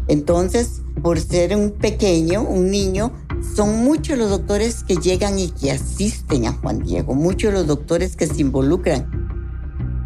Entonces, 0.08 0.82
por 1.02 1.20
ser 1.20 1.56
un 1.56 1.72
pequeño, 1.72 2.42
un 2.42 2.72
niño, 2.72 3.12
son 3.56 3.84
muchos 3.84 4.18
los 4.18 4.30
doctores 4.30 4.84
que 4.84 4.96
llegan 4.98 5.38
y 5.40 5.50
que 5.50 5.72
asisten 5.72 6.46
a 6.46 6.54
Juan 6.54 6.80
Diego, 6.80 7.14
muchos 7.14 7.54
los 7.54 7.68
doctores 7.68 8.16
que 8.16 8.26
se 8.28 8.42
involucran. 8.42 9.08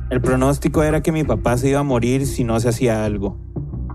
El 0.10 0.22
pronóstico 0.22 0.84
era 0.84 1.02
que 1.02 1.12
mi 1.12 1.24
papá 1.24 1.58
se 1.58 1.70
iba 1.70 1.80
a 1.80 1.84
morir 1.84 2.28
si 2.28 2.44
no 2.44 2.60
se 2.60 2.70
hacía 2.70 3.06
algo. 3.06 3.38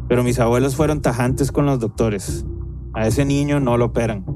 Pero 0.09 0.25
mis 0.25 0.41
abuelos 0.41 0.75
fueron 0.75 1.03
tajantes 1.03 1.53
con 1.53 1.67
los 1.67 1.79
doctores. 1.79 2.45
A 2.99 3.07
ese 3.07 3.25
niño 3.25 3.61
no 3.61 3.77
lo 3.77 3.85
operan. 3.85 4.27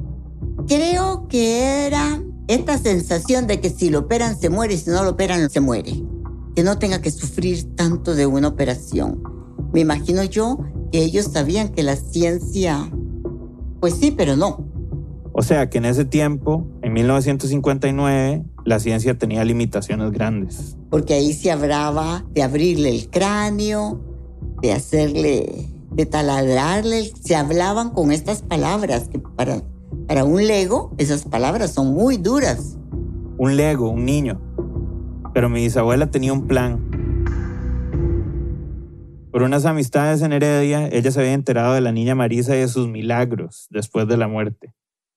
Creo 0.68 1.26
que 1.26 1.84
era 1.84 2.22
esta 2.46 2.78
sensación 2.78 3.48
de 3.48 3.60
que 3.60 3.70
si 3.70 3.90
lo 3.90 3.98
operan 3.98 4.38
se 4.38 4.50
muere 4.50 4.74
y 4.74 4.78
si 4.78 4.90
no 4.90 5.02
lo 5.02 5.10
operan 5.10 5.50
se 5.50 5.60
muere. 5.60 6.00
Que 6.54 6.62
no 6.62 6.78
tenga 6.78 7.02
que 7.02 7.10
sufrir 7.10 7.74
tanto 7.74 8.14
de 8.14 8.26
una 8.26 8.46
operación. 8.46 9.20
Me 9.72 9.80
imagino 9.80 10.22
yo 10.22 10.60
que 10.92 11.02
ellos 11.02 11.30
sabían 11.32 11.70
que 11.70 11.82
la 11.82 11.96
ciencia, 11.96 12.88
pues 13.80 13.94
sí, 13.94 14.12
pero 14.12 14.36
no. 14.36 14.64
O 15.32 15.42
sea 15.42 15.68
que 15.68 15.78
en 15.78 15.86
ese 15.86 16.04
tiempo, 16.04 16.64
en 16.82 16.92
1959, 16.92 18.44
la 18.64 18.78
ciencia 18.78 19.18
tenía 19.18 19.44
limitaciones 19.44 20.12
grandes. 20.12 20.76
Porque 20.88 21.14
ahí 21.14 21.32
se 21.32 21.50
hablaba 21.50 22.24
de 22.30 22.44
abrirle 22.44 22.90
el 22.90 23.10
cráneo, 23.10 24.00
de 24.62 24.72
hacerle, 24.72 25.68
de 25.94 26.06
taladrarle. 26.06 27.12
Se 27.22 27.36
hablaban 27.36 27.90
con 27.90 28.12
estas 28.12 28.42
palabras 28.42 29.08
que 29.08 29.18
para, 29.18 29.62
para 30.06 30.24
un 30.24 30.46
lego 30.46 30.94
esas 30.98 31.24
palabras 31.24 31.72
son 31.72 31.92
muy 31.92 32.16
duras. 32.16 32.76
Un 33.38 33.56
lego, 33.56 33.88
un 33.90 34.04
niño. 34.04 34.40
Pero 35.34 35.48
mi 35.48 35.62
bisabuela 35.62 36.10
tenía 36.10 36.32
un 36.32 36.46
plan. 36.46 36.88
Por 39.32 39.42
unas 39.42 39.64
amistades 39.64 40.20
en 40.20 40.34
Heredia, 40.34 40.88
ella 40.88 41.10
se 41.10 41.20
había 41.20 41.32
enterado 41.32 41.72
de 41.72 41.80
la 41.80 41.90
niña 41.90 42.14
Marisa 42.14 42.54
y 42.54 42.60
de 42.60 42.68
sus 42.68 42.88
milagros 42.88 43.66
después 43.70 44.06
de 44.06 44.18
la 44.18 44.28
muerte. 44.28 44.74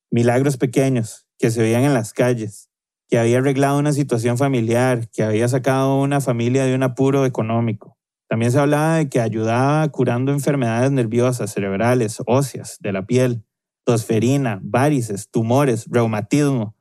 Milagros 0.09 0.55
pequeños 0.55 1.27
que 1.37 1.51
se 1.51 1.61
veían 1.61 1.83
en 1.83 1.93
las 1.93 2.13
calles, 2.13 2.69
que 3.09 3.19
había 3.19 3.39
arreglado 3.39 3.77
una 3.77 3.91
situación 3.91 4.37
familiar, 4.37 5.09
que 5.11 5.23
había 5.23 5.49
sacado 5.49 5.99
una 5.99 6.21
familia 6.21 6.63
de 6.63 6.75
un 6.75 6.83
apuro 6.83 7.25
económico. 7.25 7.97
También 8.27 8.51
se 8.51 8.59
hablaba 8.59 8.97
de 8.97 9.09
que 9.09 9.21
ayudaba 9.21 9.87
curando 9.89 10.31
enfermedades 10.31 10.91
nerviosas, 10.91 11.51
cerebrales, 11.51 12.21
óseas, 12.25 12.77
de 12.79 12.91
la 12.91 13.05
piel, 13.05 13.43
tosferina, 13.83 14.59
varices, 14.63 15.29
tumores, 15.29 15.85
reumatismo. 15.89 16.75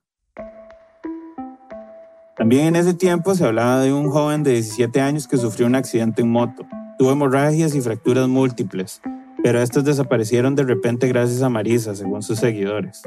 También 2.37 2.69
en 2.69 2.77
ese 2.77 2.95
tiempo 2.95 3.35
se 3.35 3.45
hablaba 3.45 3.81
de 3.81 3.93
un 3.93 4.11
joven 4.11 4.43
de 4.43 4.53
17 4.53 5.01
años 5.01 5.29
que 5.29 5.37
sufrió 5.37 5.67
un 5.67 5.75
accidente 5.75 6.23
en 6.23 6.31
moto. 6.31 6.67
Tuvo 6.99 7.13
hemorragias 7.13 7.75
y 7.75 7.81
fracturas 7.81 8.27
múltiples, 8.27 9.03
pero 9.43 9.61
estos 9.61 9.85
desaparecieron 9.85 10.55
de 10.55 10.65
repente 10.65 11.07
gracias 11.09 11.43
a 11.43 11.51
Marisa, 11.51 11.95
según 11.95 12.23
sus 12.23 12.39
seguidores. 12.39 13.03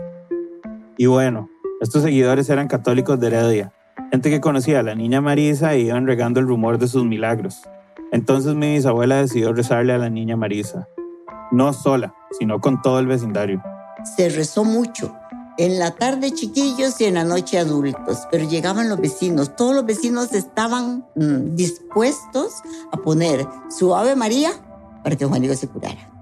Y 0.97 1.07
bueno, 1.07 1.49
estos 1.81 2.03
seguidores 2.03 2.49
eran 2.49 2.67
católicos 2.67 3.19
de 3.19 3.27
Heredia, 3.27 3.73
gente 4.11 4.29
que 4.29 4.39
conocía 4.39 4.79
a 4.79 4.83
la 4.83 4.95
niña 4.95 5.21
Marisa 5.21 5.73
e 5.73 5.81
iban 5.81 6.05
regando 6.05 6.39
el 6.39 6.47
rumor 6.47 6.77
de 6.77 6.87
sus 6.87 7.03
milagros. 7.03 7.61
Entonces 8.11 8.55
mi 8.55 8.73
bisabuela 8.75 9.17
decidió 9.17 9.53
rezarle 9.53 9.93
a 9.93 9.97
la 9.97 10.09
niña 10.09 10.37
Marisa, 10.37 10.87
no 11.51 11.73
sola, 11.73 12.15
sino 12.39 12.59
con 12.59 12.81
todo 12.81 12.99
el 12.99 13.07
vecindario. 13.07 13.61
Se 14.15 14.29
rezó 14.29 14.63
mucho. 14.63 15.15
En 15.57 15.79
la 15.79 15.95
tarde 15.95 16.31
chiquillos 16.31 17.01
y 17.01 17.05
en 17.05 17.15
la 17.15 17.23
noche 17.23 17.57
adultos, 17.57 18.27
pero 18.31 18.47
llegaban 18.47 18.89
los 18.89 18.99
vecinos. 18.99 19.55
Todos 19.55 19.73
los 19.73 19.85
vecinos 19.85 20.31
estaban 20.33 21.07
mm, 21.15 21.55
dispuestos 21.55 22.61
a 22.91 22.97
poner 22.97 23.45
su 23.75 23.95
Ave 23.95 24.15
María 24.15 24.51
para 25.03 25.15
que 25.15 25.25
Juan 25.25 25.41
Diego 25.41 25.55
se 25.55 25.67
curara. 25.67 26.13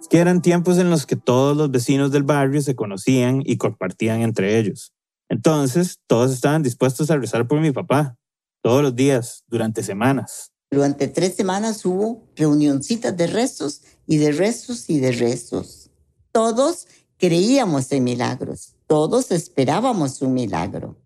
Es 0.00 0.06
que 0.06 0.18
eran 0.18 0.42
tiempos 0.42 0.78
en 0.78 0.90
los 0.90 1.06
que 1.06 1.16
todos 1.16 1.56
los 1.56 1.72
vecinos 1.72 2.12
del 2.12 2.22
barrio 2.22 2.62
se 2.62 2.76
conocían 2.76 3.42
y 3.44 3.56
compartían 3.56 4.20
entre 4.20 4.58
ellos. 4.58 4.92
Entonces, 5.28 5.98
todos 6.06 6.32
estaban 6.32 6.62
dispuestos 6.62 7.10
a 7.10 7.16
rezar 7.16 7.48
por 7.48 7.60
mi 7.60 7.72
papá, 7.72 8.16
todos 8.62 8.80
los 8.82 8.94
días, 8.94 9.42
durante 9.48 9.82
semanas. 9.82 10.52
Durante 10.70 11.08
tres 11.08 11.34
semanas 11.34 11.84
hubo 11.84 12.28
reunioncitas 12.34 13.16
de 13.16 13.26
rezos 13.26 13.82
y 14.06 14.18
de 14.18 14.32
rezos 14.32 14.90
y 14.90 14.98
de 14.98 15.12
rezos. 15.12 15.90
Todos 16.32 16.88
creíamos 17.18 17.90
en 17.92 18.04
milagros, 18.04 18.76
todos 18.86 19.30
esperábamos 19.30 20.20
un 20.22 20.34
milagro. 20.34 21.00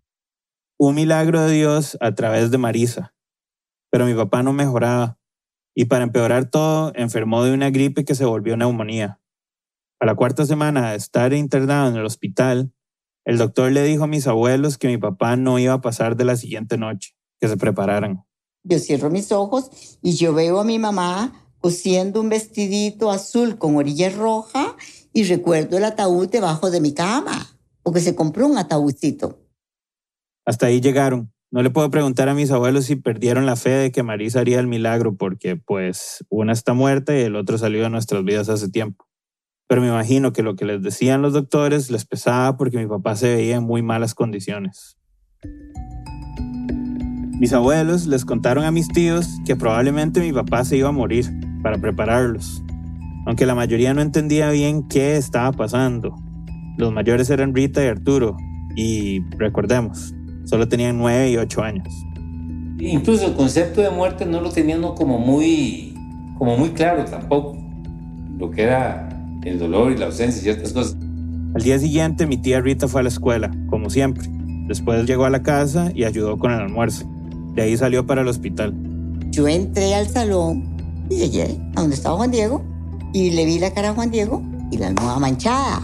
Un 0.79 0.95
milagro 0.95 1.41
de 1.41 1.53
Dios 1.53 1.97
a 2.01 2.15
través 2.15 2.49
de 2.49 2.57
Marisa. 2.57 3.13
Pero 3.91 4.05
mi 4.05 4.15
papá 4.15 4.41
no 4.41 4.51
mejoraba. 4.51 5.19
Y 5.75 5.85
para 5.85 6.03
empeorar 6.03 6.49
todo, 6.49 6.91
enfermó 6.95 7.43
de 7.43 7.53
una 7.53 7.69
gripe 7.69 8.03
que 8.03 8.15
se 8.15 8.25
volvió 8.25 8.57
neumonía. 8.57 9.21
A 9.99 10.05
la 10.05 10.15
cuarta 10.15 10.45
semana 10.45 10.91
de 10.91 10.97
estar 10.97 11.33
internado 11.33 11.89
en 11.89 11.97
el 11.97 12.05
hospital, 12.05 12.73
el 13.25 13.37
doctor 13.37 13.71
le 13.71 13.83
dijo 13.83 14.05
a 14.05 14.07
mis 14.07 14.25
abuelos 14.25 14.79
que 14.79 14.87
mi 14.87 14.97
papá 14.97 15.35
no 15.35 15.59
iba 15.59 15.73
a 15.73 15.81
pasar 15.81 16.15
de 16.15 16.25
la 16.25 16.35
siguiente 16.35 16.77
noche, 16.77 17.15
que 17.39 17.47
se 17.47 17.57
prepararan. 17.57 18.25
Yo 18.63 18.79
cierro 18.79 19.09
mis 19.09 19.31
ojos 19.31 19.97
y 20.01 20.13
yo 20.13 20.33
veo 20.33 20.59
a 20.59 20.63
mi 20.63 20.79
mamá 20.79 21.33
cosiendo 21.59 22.21
un 22.21 22.29
vestidito 22.29 23.11
azul 23.11 23.57
con 23.57 23.75
orilla 23.75 24.09
roja 24.09 24.75
y 25.13 25.23
recuerdo 25.23 25.77
el 25.77 25.85
ataúd 25.85 26.29
debajo 26.29 26.71
de 26.71 26.81
mi 26.81 26.93
cama, 26.93 27.57
porque 27.83 27.99
se 27.99 28.15
compró 28.15 28.47
un 28.47 28.57
ataúdcito. 28.57 29.39
Hasta 30.45 30.67
ahí 30.67 30.81
llegaron. 30.81 31.31
No 31.51 31.61
le 31.61 31.69
puedo 31.69 31.89
preguntar 31.91 32.29
a 32.29 32.33
mis 32.33 32.49
abuelos 32.49 32.85
si 32.85 32.95
perdieron 32.95 33.45
la 33.45 33.57
fe 33.57 33.71
de 33.71 33.91
que 33.91 34.03
Marisa 34.03 34.39
haría 34.39 34.59
el 34.59 34.67
milagro, 34.67 35.15
porque 35.17 35.57
pues 35.57 36.25
una 36.29 36.53
está 36.53 36.73
muerta 36.73 37.15
y 37.15 37.21
el 37.21 37.35
otro 37.35 37.57
salió 37.57 37.83
de 37.83 37.89
nuestras 37.89 38.23
vidas 38.23 38.47
hace 38.47 38.69
tiempo. 38.69 39.05
Pero 39.67 39.81
me 39.81 39.89
imagino 39.89 40.33
que 40.33 40.43
lo 40.43 40.55
que 40.55 40.65
les 40.65 40.81
decían 40.81 41.21
los 41.21 41.33
doctores 41.33 41.91
les 41.91 42.05
pesaba 42.05 42.57
porque 42.57 42.77
mi 42.77 42.87
papá 42.87 43.15
se 43.15 43.35
veía 43.35 43.57
en 43.57 43.63
muy 43.63 43.81
malas 43.81 44.15
condiciones. 44.15 44.97
Mis 47.41 47.53
abuelos 47.53 48.05
les 48.05 48.23
contaron 48.23 48.65
a 48.65 48.71
mis 48.71 48.87
tíos 48.87 49.39
que 49.45 49.55
probablemente 49.55 50.19
mi 50.19 50.31
papá 50.31 50.63
se 50.63 50.77
iba 50.77 50.89
a 50.89 50.91
morir 50.91 51.25
para 51.63 51.79
prepararlos, 51.79 52.63
aunque 53.25 53.47
la 53.47 53.55
mayoría 53.55 53.95
no 53.95 54.01
entendía 54.03 54.51
bien 54.51 54.87
qué 54.87 55.17
estaba 55.17 55.51
pasando. 55.51 56.15
Los 56.77 56.93
mayores 56.93 57.31
eran 57.31 57.55
Rita 57.55 57.83
y 57.83 57.87
Arturo, 57.87 58.37
y 58.75 59.21
recordemos, 59.39 60.13
solo 60.43 60.67
tenían 60.67 60.99
9 60.99 61.31
y 61.31 61.37
8 61.37 61.63
años. 61.63 61.87
Incluso 62.77 63.25
el 63.25 63.33
concepto 63.33 63.81
de 63.81 63.89
muerte 63.89 64.27
no 64.27 64.39
lo 64.39 64.51
tenía 64.51 64.77
uno 64.77 64.93
como 64.93 65.17
muy, 65.17 65.95
como 66.37 66.55
muy 66.57 66.69
claro 66.69 67.05
tampoco. 67.05 67.57
Lo 68.37 68.51
que 68.51 68.61
era 68.61 69.09
el 69.43 69.57
dolor 69.57 69.91
y 69.91 69.97
la 69.97 70.05
ausencia 70.05 70.39
y 70.39 70.43
ciertas 70.43 70.73
cosas. 70.73 70.95
Al 71.55 71.63
día 71.63 71.79
siguiente 71.79 72.27
mi 72.27 72.37
tía 72.37 72.61
Rita 72.61 72.87
fue 72.87 73.01
a 73.01 73.03
la 73.05 73.09
escuela, 73.09 73.49
como 73.67 73.89
siempre. 73.89 74.29
Después 74.67 75.07
llegó 75.07 75.25
a 75.25 75.31
la 75.31 75.41
casa 75.41 75.91
y 75.95 76.03
ayudó 76.03 76.37
con 76.37 76.51
el 76.51 76.59
almuerzo. 76.59 77.11
De 77.53 77.61
ahí 77.61 77.77
salió 77.77 78.05
para 78.05 78.21
el 78.21 78.27
hospital. 78.27 78.73
Yo 79.31 79.47
entré 79.47 79.95
al 79.95 80.07
salón 80.07 80.77
y 81.09 81.17
llegué 81.17 81.57
a 81.75 81.81
donde 81.81 81.95
estaba 81.95 82.15
Juan 82.17 82.31
Diego 82.31 82.63
y 83.13 83.31
le 83.31 83.45
vi 83.45 83.59
la 83.59 83.73
cara 83.73 83.89
a 83.89 83.93
Juan 83.93 84.11
Diego 84.11 84.41
y 84.71 84.77
la 84.77 84.87
almohada 84.87 85.19
manchada. 85.19 85.81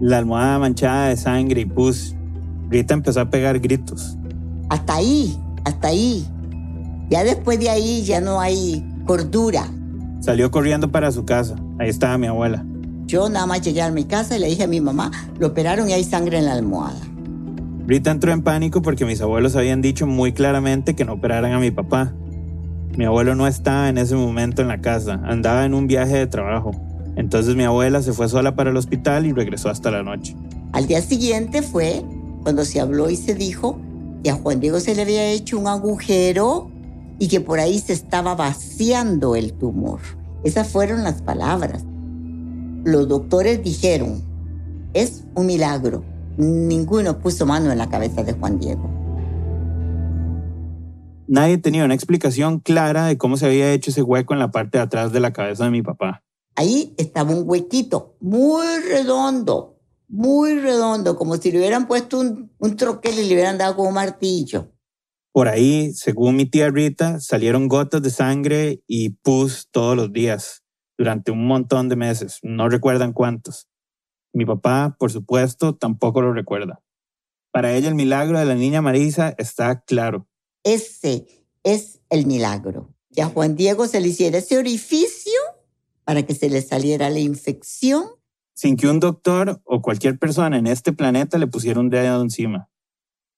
La 0.00 0.18
almohada 0.18 0.58
manchada 0.58 1.08
de 1.08 1.16
sangre 1.16 1.62
y 1.62 1.64
pus. 1.64 2.14
Rita 2.68 2.94
empezó 2.94 3.20
a 3.20 3.30
pegar 3.30 3.60
gritos. 3.60 4.16
Hasta 4.68 4.96
ahí, 4.96 5.38
hasta 5.64 5.88
ahí. 5.88 6.26
Ya 7.10 7.24
después 7.24 7.58
de 7.60 7.70
ahí 7.70 8.02
ya 8.02 8.20
no 8.20 8.40
hay 8.40 8.84
cordura. 9.06 9.66
Salió 10.20 10.50
corriendo 10.50 10.90
para 10.90 11.12
su 11.12 11.24
casa. 11.24 11.56
Ahí 11.78 11.88
estaba 11.88 12.16
mi 12.16 12.26
abuela. 12.26 12.64
Yo 13.06 13.28
nada 13.28 13.46
más 13.46 13.60
llegué 13.60 13.82
a 13.82 13.90
mi 13.90 14.04
casa 14.04 14.36
y 14.36 14.40
le 14.40 14.46
dije 14.48 14.62
a 14.62 14.66
mi 14.66 14.80
mamá, 14.80 15.10
lo 15.38 15.48
operaron 15.48 15.90
y 15.90 15.92
hay 15.92 16.04
sangre 16.04 16.38
en 16.38 16.46
la 16.46 16.52
almohada. 16.52 17.00
Rita 17.86 18.10
entró 18.12 18.32
en 18.32 18.42
pánico 18.42 18.80
porque 18.80 19.04
mis 19.04 19.20
abuelos 19.20 19.56
habían 19.56 19.82
dicho 19.82 20.06
muy 20.06 20.32
claramente 20.32 20.94
que 20.94 21.04
no 21.04 21.14
operaran 21.14 21.52
a 21.52 21.58
mi 21.58 21.70
papá. 21.70 22.12
Mi 22.96 23.04
abuelo 23.04 23.34
no 23.34 23.46
estaba 23.46 23.88
en 23.88 23.98
ese 23.98 24.14
momento 24.14 24.62
en 24.62 24.68
la 24.68 24.80
casa, 24.80 25.20
andaba 25.24 25.64
en 25.64 25.74
un 25.74 25.86
viaje 25.86 26.16
de 26.16 26.26
trabajo. 26.26 26.72
Entonces 27.16 27.56
mi 27.56 27.64
abuela 27.64 28.00
se 28.02 28.12
fue 28.12 28.28
sola 28.28 28.54
para 28.54 28.70
el 28.70 28.76
hospital 28.76 29.26
y 29.26 29.32
regresó 29.32 29.68
hasta 29.68 29.90
la 29.90 30.02
noche. 30.02 30.36
Al 30.72 30.86
día 30.86 31.02
siguiente 31.02 31.62
fue 31.62 32.02
cuando 32.42 32.64
se 32.64 32.80
habló 32.80 33.10
y 33.10 33.16
se 33.16 33.34
dijo 33.34 33.78
que 34.22 34.30
a 34.30 34.34
Juan 34.34 34.60
Diego 34.60 34.78
se 34.78 34.94
le 34.94 35.02
había 35.02 35.30
hecho 35.30 35.58
un 35.58 35.66
agujero 35.66 36.70
y 37.18 37.28
que 37.28 37.40
por 37.40 37.58
ahí 37.60 37.78
se 37.78 37.92
estaba 37.92 38.34
vaciando 38.34 39.34
el 39.34 39.52
tumor. 39.54 40.00
Esas 40.44 40.68
fueron 40.68 41.02
las 41.02 41.20
palabras. 41.22 41.84
Los 42.84 43.08
doctores 43.08 43.62
dijeron, 43.62 44.22
es 44.94 45.24
un 45.34 45.46
milagro. 45.46 46.11
Ninguno 46.36 47.18
puso 47.18 47.44
mano 47.46 47.70
en 47.70 47.78
la 47.78 47.88
cabeza 47.88 48.22
de 48.22 48.32
Juan 48.32 48.58
Diego. 48.58 48.90
Nadie 51.28 51.58
tenía 51.58 51.84
una 51.84 51.94
explicación 51.94 52.60
clara 52.60 53.06
de 53.06 53.16
cómo 53.16 53.36
se 53.36 53.46
había 53.46 53.72
hecho 53.72 53.90
ese 53.90 54.02
hueco 54.02 54.34
en 54.34 54.40
la 54.40 54.50
parte 54.50 54.78
de 54.78 54.84
atrás 54.84 55.12
de 55.12 55.20
la 55.20 55.32
cabeza 55.32 55.64
de 55.64 55.70
mi 55.70 55.82
papá. 55.82 56.22
Ahí 56.56 56.94
estaba 56.98 57.32
un 57.32 57.48
huequito 57.48 58.16
muy 58.20 58.66
redondo, 58.88 59.78
muy 60.08 60.58
redondo, 60.58 61.16
como 61.16 61.36
si 61.36 61.50
le 61.50 61.58
hubieran 61.58 61.86
puesto 61.86 62.20
un, 62.20 62.50
un 62.58 62.76
troquel 62.76 63.18
y 63.18 63.28
le 63.28 63.34
hubieran 63.34 63.56
dado 63.56 63.76
con 63.76 63.86
un 63.86 63.94
martillo. 63.94 64.72
Por 65.32 65.48
ahí, 65.48 65.94
según 65.94 66.36
mi 66.36 66.44
tía 66.44 66.70
Rita, 66.70 67.18
salieron 67.20 67.68
gotas 67.68 68.02
de 68.02 68.10
sangre 68.10 68.82
y 68.86 69.10
pus 69.10 69.68
todos 69.70 69.96
los 69.96 70.12
días, 70.12 70.62
durante 70.98 71.30
un 71.30 71.46
montón 71.46 71.88
de 71.88 71.96
meses. 71.96 72.38
No 72.42 72.68
recuerdan 72.68 73.14
cuántos. 73.14 73.66
Mi 74.32 74.46
papá, 74.46 74.96
por 74.98 75.12
supuesto, 75.12 75.74
tampoco 75.74 76.22
lo 76.22 76.32
recuerda. 76.32 76.82
Para 77.50 77.74
ella 77.74 77.88
el 77.88 77.94
milagro 77.94 78.38
de 78.38 78.46
la 78.46 78.54
niña 78.54 78.80
Marisa 78.80 79.34
está 79.36 79.80
claro. 79.82 80.26
Ese 80.64 81.26
es 81.64 82.00
el 82.08 82.26
milagro. 82.26 82.94
Que 83.14 83.22
a 83.22 83.26
Juan 83.26 83.56
Diego 83.56 83.86
se 83.86 84.00
le 84.00 84.08
hiciera 84.08 84.38
ese 84.38 84.56
orificio 84.56 85.38
para 86.04 86.22
que 86.22 86.34
se 86.34 86.48
le 86.48 86.62
saliera 86.62 87.10
la 87.10 87.18
infección. 87.18 88.04
Sin 88.54 88.76
que 88.76 88.88
un 88.88 89.00
doctor 89.00 89.60
o 89.64 89.82
cualquier 89.82 90.18
persona 90.18 90.56
en 90.56 90.66
este 90.66 90.92
planeta 90.92 91.36
le 91.36 91.46
pusiera 91.46 91.80
un 91.80 91.90
dedo 91.90 92.22
encima. 92.22 92.70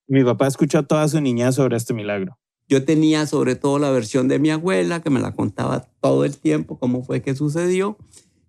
Mi 0.06 0.22
papá 0.22 0.46
escuchó 0.46 0.84
toda 0.84 1.08
su 1.08 1.20
niñez 1.20 1.56
sobre 1.56 1.76
este 1.76 1.94
milagro. 1.94 2.38
Yo 2.68 2.84
tenía 2.84 3.26
sobre 3.26 3.56
todo 3.56 3.78
la 3.78 3.90
versión 3.90 4.28
de 4.28 4.38
mi 4.38 4.50
abuela, 4.50 5.00
que 5.00 5.10
me 5.10 5.20
la 5.20 5.32
contaba 5.32 5.86
todo 6.00 6.24
el 6.24 6.36
tiempo, 6.38 6.78
cómo 6.78 7.02
fue 7.02 7.20
que 7.20 7.34
sucedió, 7.34 7.98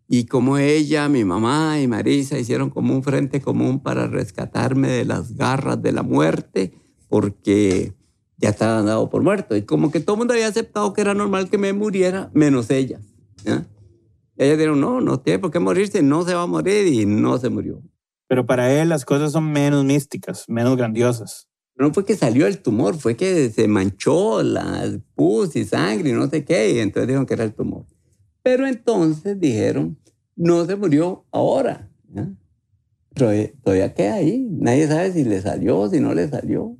y 0.08 0.26
cómo 0.26 0.58
ella, 0.58 1.10
mi 1.10 1.26
mamá 1.26 1.80
y 1.80 1.88
Marisa 1.88 2.38
hicieron 2.38 2.70
como 2.70 2.94
un 2.94 3.04
frente 3.04 3.42
común 3.42 3.80
para 3.80 4.08
rescatarme 4.08 4.88
de 4.88 5.06
las 5.06 5.36
garras 5.36 5.82
de 5.82 5.92
la 5.92 6.04
muerte, 6.04 6.74
porque 7.10 7.94
ya 8.38 8.50
estaba 8.50 8.84
dado 8.84 9.10
por 9.10 9.24
muerto. 9.24 9.56
Y 9.56 9.64
como 9.64 9.92
que 9.92 10.00
todo 10.00 10.16
el 10.16 10.20
mundo 10.20 10.34
había 10.34 10.48
aceptado 10.48 10.94
que 10.94 11.02
era 11.02 11.14
normal 11.14 11.50
que 11.50 11.58
me 11.58 11.74
muriera, 11.74 12.30
menos 12.34 12.70
ella. 12.70 13.00
¿ya? 13.44 13.66
Ellas 14.38 14.58
dijeron, 14.58 14.80
no, 14.80 15.02
no 15.02 15.20
tiene 15.20 15.40
por 15.40 15.52
qué 15.52 15.60
morirse, 15.60 16.04
no 16.04 16.24
se 16.24 16.34
va 16.34 16.44
a 16.44 16.48
morir 16.48 16.88
y 16.88 17.06
no 17.06 17.38
se 17.38 17.50
murió. 17.50 17.82
Pero 18.28 18.46
para 18.46 18.72
él 18.72 18.90
las 18.90 19.06
cosas 19.06 19.32
son 19.32 19.52
menos 19.52 19.86
místicas, 19.86 20.46
menos 20.48 20.78
grandiosas. 20.78 21.48
No 21.78 21.94
fue 21.94 22.06
que 22.06 22.16
salió 22.16 22.48
el 22.48 22.60
tumor, 22.60 22.96
fue 22.96 23.16
que 23.16 23.50
se 23.50 23.68
manchó 23.68 24.42
la 24.44 24.98
pus 25.14 25.56
y 25.56 25.66
sangre 25.66 26.10
y 26.10 26.14
no 26.14 26.30
sé 26.30 26.46
qué, 26.46 26.72
y 26.72 26.80
entonces 26.80 27.08
dijeron 27.08 27.26
que 27.26 27.34
era 27.34 27.44
el 27.44 27.54
tumor. 27.54 27.86
Pero 28.46 28.68
entonces 28.68 29.40
dijeron, 29.40 29.98
no 30.36 30.66
se 30.66 30.76
murió 30.76 31.26
ahora. 31.32 31.90
Pero 33.16 33.32
todavía 33.64 33.96
queda 33.96 34.14
ahí. 34.14 34.46
Nadie 34.52 34.88
sabe 34.88 35.12
si 35.14 35.24
le 35.24 35.42
salió, 35.42 35.90
si 35.90 36.00
no 36.00 36.14
le 36.14 36.28
salió. 36.28 36.78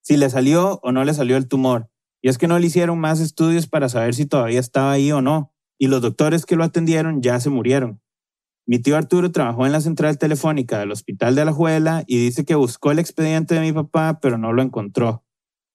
Si 0.00 0.16
le 0.16 0.30
salió 0.30 0.78
o 0.84 0.92
no 0.92 1.04
le 1.04 1.12
salió 1.12 1.36
el 1.36 1.48
tumor. 1.48 1.90
Y 2.22 2.28
es 2.28 2.38
que 2.38 2.46
no 2.46 2.60
le 2.60 2.68
hicieron 2.68 3.00
más 3.00 3.18
estudios 3.18 3.66
para 3.66 3.88
saber 3.88 4.14
si 4.14 4.26
todavía 4.26 4.60
estaba 4.60 4.92
ahí 4.92 5.10
o 5.10 5.20
no. 5.20 5.52
Y 5.76 5.88
los 5.88 6.00
doctores 6.00 6.46
que 6.46 6.54
lo 6.54 6.62
atendieron 6.62 7.20
ya 7.20 7.40
se 7.40 7.50
murieron. 7.50 8.00
Mi 8.64 8.78
tío 8.78 8.96
Arturo 8.96 9.32
trabajó 9.32 9.66
en 9.66 9.72
la 9.72 9.80
central 9.80 10.18
telefónica 10.18 10.78
del 10.78 10.92
Hospital 10.92 11.34
de 11.34 11.42
Alajuela 11.42 12.04
y 12.06 12.18
dice 12.18 12.44
que 12.44 12.54
buscó 12.54 12.92
el 12.92 13.00
expediente 13.00 13.56
de 13.56 13.60
mi 13.60 13.72
papá, 13.72 14.20
pero 14.22 14.38
no 14.38 14.52
lo 14.52 14.62
encontró. 14.62 15.24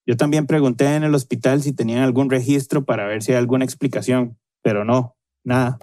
Yo 0.06 0.16
también 0.16 0.48
pregunté 0.48 0.96
en 0.96 1.04
el 1.04 1.16
hospital 1.16 1.62
si 1.62 1.74
tenían 1.74 2.02
algún 2.02 2.30
registro 2.30 2.86
para 2.86 3.06
ver 3.08 3.24
si 3.24 3.34
hay 3.34 3.40
alguna 3.40 3.66
explicación, 3.66 4.38
pero 4.62 4.86
no, 4.86 5.16
nada. 5.44 5.80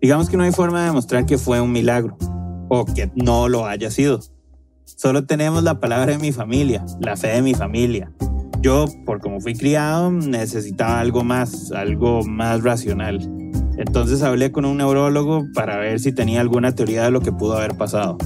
Digamos 0.00 0.30
que 0.30 0.36
no 0.36 0.44
hay 0.44 0.52
forma 0.52 0.80
de 0.80 0.86
demostrar 0.86 1.26
que 1.26 1.38
fue 1.38 1.60
un 1.60 1.72
milagro 1.72 2.16
o 2.68 2.84
que 2.84 3.10
no 3.16 3.48
lo 3.48 3.66
haya 3.66 3.90
sido. 3.90 4.20
Solo 4.84 5.26
tenemos 5.26 5.62
la 5.62 5.80
palabra 5.80 6.12
de 6.12 6.18
mi 6.18 6.32
familia, 6.32 6.84
la 7.00 7.16
fe 7.16 7.28
de 7.28 7.42
mi 7.42 7.54
familia. 7.54 8.12
Yo, 8.60 8.86
por 9.04 9.20
como 9.20 9.40
fui 9.40 9.54
criado, 9.54 10.10
necesitaba 10.10 11.00
algo 11.00 11.24
más, 11.24 11.72
algo 11.72 12.22
más 12.24 12.62
racional. 12.62 13.18
Entonces 13.76 14.22
hablé 14.22 14.50
con 14.50 14.64
un 14.64 14.78
neurólogo 14.78 15.46
para 15.54 15.76
ver 15.78 16.00
si 16.00 16.12
tenía 16.12 16.40
alguna 16.40 16.74
teoría 16.74 17.04
de 17.04 17.10
lo 17.10 17.20
que 17.20 17.30
pudo 17.30 17.56
haber 17.56 17.76
pasado. 17.76 18.18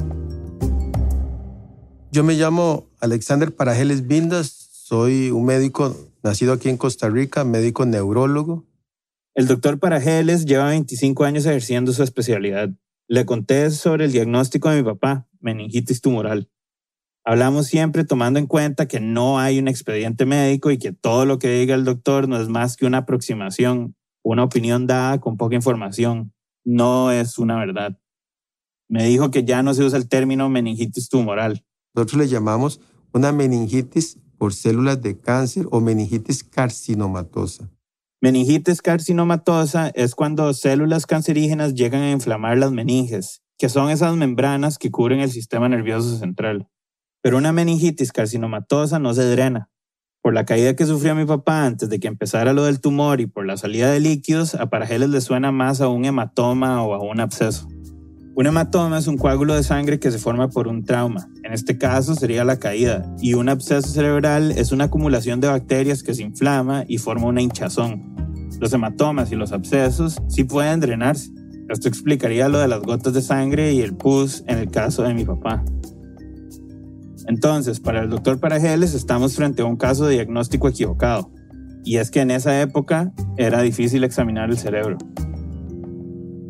Yo 2.10 2.24
me 2.24 2.34
llamo 2.34 2.88
Alexander 3.00 3.54
Parajeles 3.54 4.06
Vindas, 4.06 4.61
soy 4.84 5.30
un 5.30 5.44
médico 5.44 5.94
nacido 6.24 6.52
aquí 6.52 6.68
en 6.68 6.76
Costa 6.76 7.08
Rica, 7.08 7.44
médico 7.44 7.86
neurólogo. 7.86 8.66
El 9.32 9.46
doctor 9.46 9.78
Parajeles 9.78 10.44
lleva 10.44 10.70
25 10.70 11.22
años 11.22 11.46
ejerciendo 11.46 11.92
su 11.92 12.02
especialidad. 12.02 12.68
Le 13.06 13.24
conté 13.24 13.70
sobre 13.70 14.06
el 14.06 14.12
diagnóstico 14.12 14.70
de 14.70 14.78
mi 14.78 14.82
papá, 14.82 15.28
meningitis 15.38 16.00
tumoral. 16.00 16.50
Hablamos 17.24 17.68
siempre 17.68 18.02
tomando 18.02 18.40
en 18.40 18.48
cuenta 18.48 18.88
que 18.88 18.98
no 18.98 19.38
hay 19.38 19.60
un 19.60 19.68
expediente 19.68 20.26
médico 20.26 20.72
y 20.72 20.78
que 20.78 20.92
todo 20.92 21.26
lo 21.26 21.38
que 21.38 21.60
diga 21.60 21.76
el 21.76 21.84
doctor 21.84 22.28
no 22.28 22.40
es 22.40 22.48
más 22.48 22.76
que 22.76 22.84
una 22.84 22.98
aproximación, 22.98 23.94
una 24.24 24.42
opinión 24.42 24.88
dada 24.88 25.20
con 25.20 25.36
poca 25.36 25.54
información. 25.54 26.34
No 26.64 27.12
es 27.12 27.38
una 27.38 27.56
verdad. 27.56 28.00
Me 28.88 29.04
dijo 29.04 29.30
que 29.30 29.44
ya 29.44 29.62
no 29.62 29.74
se 29.74 29.84
usa 29.84 29.96
el 29.96 30.08
término 30.08 30.48
meningitis 30.48 31.08
tumoral. 31.08 31.64
Nosotros 31.94 32.18
le 32.18 32.28
llamamos 32.28 32.80
una 33.12 33.30
meningitis 33.30 34.18
por 34.42 34.54
células 34.54 35.00
de 35.00 35.20
cáncer 35.20 35.68
o 35.70 35.80
meningitis 35.80 36.42
carcinomatosa. 36.42 37.70
Meningitis 38.20 38.82
carcinomatosa 38.82 39.92
es 39.94 40.16
cuando 40.16 40.52
células 40.52 41.06
cancerígenas 41.06 41.74
llegan 41.74 42.02
a 42.02 42.10
inflamar 42.10 42.58
las 42.58 42.72
meninges, 42.72 43.40
que 43.56 43.68
son 43.68 43.88
esas 43.88 44.16
membranas 44.16 44.78
que 44.78 44.90
cubren 44.90 45.20
el 45.20 45.30
sistema 45.30 45.68
nervioso 45.68 46.18
central. 46.18 46.66
Pero 47.22 47.38
una 47.38 47.52
meningitis 47.52 48.10
carcinomatosa 48.10 48.98
no 48.98 49.14
se 49.14 49.30
drena. 49.30 49.70
Por 50.20 50.34
la 50.34 50.44
caída 50.44 50.74
que 50.74 50.86
sufrió 50.86 51.14
mi 51.14 51.24
papá 51.24 51.64
antes 51.64 51.88
de 51.88 52.00
que 52.00 52.08
empezara 52.08 52.52
lo 52.52 52.64
del 52.64 52.80
tumor 52.80 53.20
y 53.20 53.26
por 53.26 53.46
la 53.46 53.56
salida 53.56 53.92
de 53.92 54.00
líquidos, 54.00 54.56
a 54.56 54.68
Parajeles 54.70 55.10
le 55.10 55.20
suena 55.20 55.52
más 55.52 55.80
a 55.80 55.86
un 55.86 56.04
hematoma 56.04 56.82
o 56.82 56.94
a 56.94 56.98
un 57.00 57.20
absceso. 57.20 57.68
Un 58.34 58.46
hematoma 58.46 58.96
es 58.96 59.08
un 59.08 59.18
coágulo 59.18 59.54
de 59.54 59.62
sangre 59.62 60.00
que 60.00 60.10
se 60.10 60.18
forma 60.18 60.48
por 60.48 60.66
un 60.66 60.84
trauma. 60.84 61.28
En 61.42 61.52
este 61.52 61.76
caso 61.76 62.14
sería 62.14 62.44
la 62.44 62.58
caída. 62.58 63.14
Y 63.20 63.34
un 63.34 63.50
absceso 63.50 63.88
cerebral 63.88 64.52
es 64.52 64.72
una 64.72 64.84
acumulación 64.84 65.40
de 65.40 65.48
bacterias 65.48 66.02
que 66.02 66.14
se 66.14 66.22
inflama 66.22 66.84
y 66.88 66.96
forma 66.96 67.26
una 67.26 67.42
hinchazón. 67.42 68.48
Los 68.58 68.72
hematomas 68.72 69.30
y 69.32 69.36
los 69.36 69.52
abscesos 69.52 70.16
sí 70.28 70.44
pueden 70.44 70.80
drenarse. 70.80 71.30
Esto 71.68 71.88
explicaría 71.88 72.48
lo 72.48 72.58
de 72.58 72.68
las 72.68 72.80
gotas 72.80 73.12
de 73.12 73.20
sangre 73.20 73.74
y 73.74 73.82
el 73.82 73.94
pus 73.94 74.44
en 74.46 74.58
el 74.58 74.70
caso 74.70 75.02
de 75.02 75.12
mi 75.12 75.26
papá. 75.26 75.62
Entonces, 77.28 77.80
para 77.80 78.02
el 78.02 78.08
doctor 78.08 78.40
Parajeles 78.40 78.94
estamos 78.94 79.36
frente 79.36 79.60
a 79.60 79.66
un 79.66 79.76
caso 79.76 80.06
de 80.06 80.14
diagnóstico 80.14 80.68
equivocado. 80.68 81.30
Y 81.84 81.98
es 81.98 82.10
que 82.10 82.20
en 82.20 82.30
esa 82.30 82.62
época 82.62 83.12
era 83.36 83.60
difícil 83.60 84.04
examinar 84.04 84.48
el 84.48 84.56
cerebro. 84.56 84.96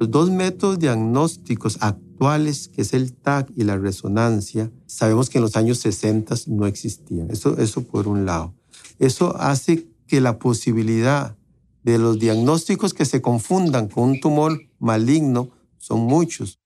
Los 0.03 0.11
dos 0.11 0.31
métodos 0.31 0.81
diagnósticos 0.81 1.79
actuales, 1.81 2.67
que 2.67 2.83
es 2.83 2.93
el 2.93 3.12
TAC 3.12 3.53
y 3.55 3.62
la 3.62 3.79
resonancia, 3.79 4.69
sabemos 4.87 5.31
que 5.31 5.38
en 5.38 5.43
los 5.43 5.55
años 5.55 5.79
60 5.79 6.35
no 6.49 6.67
existían. 6.67 7.31
Eso, 7.31 7.57
eso 7.59 7.85
por 7.85 8.09
un 8.09 8.27
lado. 8.27 8.53
Eso 8.99 9.37
hace 9.37 9.87
que 10.09 10.21
la 10.21 10.41
posibilidad 10.41 11.37
de 11.85 11.99
los 11.99 12.19
diagnósticos 12.19 12.95
que 12.95 13.05
se 13.05 13.23
confundan 13.23 13.87
con 13.87 14.09
un 14.09 14.21
tumor 14.21 14.61
maligno 14.81 15.51
son 15.79 16.01
muchos. 16.01 16.59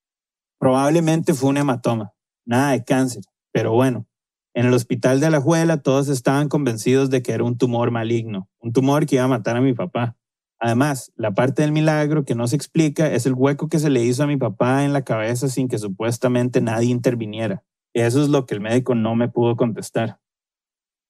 Probablemente 0.59 1.35
fue 1.35 1.51
un 1.51 1.59
hematoma, 1.59 2.15
nada 2.47 2.71
de 2.71 2.85
cáncer, 2.85 3.23
pero 3.53 3.75
bueno, 3.75 4.07
en 4.55 4.65
el 4.65 4.73
hospital 4.73 5.21
de 5.21 5.27
Alajuela 5.27 5.83
todos 5.83 6.09
estaban 6.09 6.49
convencidos 6.49 7.11
de 7.11 7.21
que 7.21 7.33
era 7.33 7.45
un 7.45 7.59
tumor 7.59 7.91
maligno, 7.91 8.49
un 8.61 8.73
tumor 8.73 9.05
que 9.05 9.17
iba 9.17 9.25
a 9.25 9.29
matar 9.29 9.59
a 9.59 9.61
mi 9.61 9.75
papá. 9.75 10.17
Además, 10.59 11.13
la 11.17 11.35
parte 11.35 11.63
del 11.63 11.73
milagro 11.73 12.25
que 12.25 12.35
no 12.35 12.47
se 12.49 12.57
explica 12.57 13.13
es 13.13 13.27
el 13.27 13.35
hueco 13.35 13.69
que 13.69 13.79
se 13.79 13.91
le 13.91 14.03
hizo 14.03 14.23
a 14.23 14.27
mi 14.27 14.37
papá 14.37 14.85
en 14.85 14.93
la 14.93 15.03
cabeza 15.03 15.49
sin 15.49 15.69
que 15.69 15.79
supuestamente 15.79 16.61
nadie 16.61 16.89
interviniera. 16.91 17.63
Eso 17.95 18.23
es 18.23 18.29
lo 18.29 18.47
que 18.47 18.55
el 18.55 18.61
médico 18.61 18.95
no 18.95 19.15
me 19.15 19.29
pudo 19.29 19.57
contestar. 19.57 20.19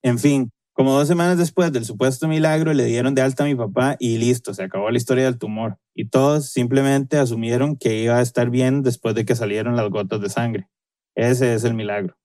En 0.03 0.19
fin, 0.19 0.51
Como 0.77 0.93
dos 0.93 1.09
semanas 1.09 1.39
después 1.39 1.73
del 1.73 1.87
supuesto 1.87 2.29
milagro, 2.29 2.75
le 2.75 2.85
dieron 2.85 3.15
de 3.15 3.23
alta 3.23 3.45
a 3.45 3.47
mi 3.47 3.55
papá 3.55 3.97
y 3.99 4.19
listo, 4.19 4.53
se 4.53 4.63
acabó 4.63 4.91
la 4.91 4.99
historia 4.99 5.25
del 5.25 5.39
tumor. 5.39 5.79
Y 5.95 6.11
todos 6.11 6.51
simplemente 6.51 7.17
asumieron 7.17 7.77
que 7.77 8.03
iba 8.03 8.19
a 8.19 8.21
estar 8.21 8.51
bien 8.51 8.83
después 8.83 9.15
de 9.15 9.25
que 9.25 9.35
salieron 9.35 9.75
las 9.75 9.89
gotas 9.89 10.21
de 10.21 10.29
sangre. 10.29 10.69
Ese 11.15 11.55
es 11.55 11.65
el 11.65 11.73
milagro. 11.73 12.19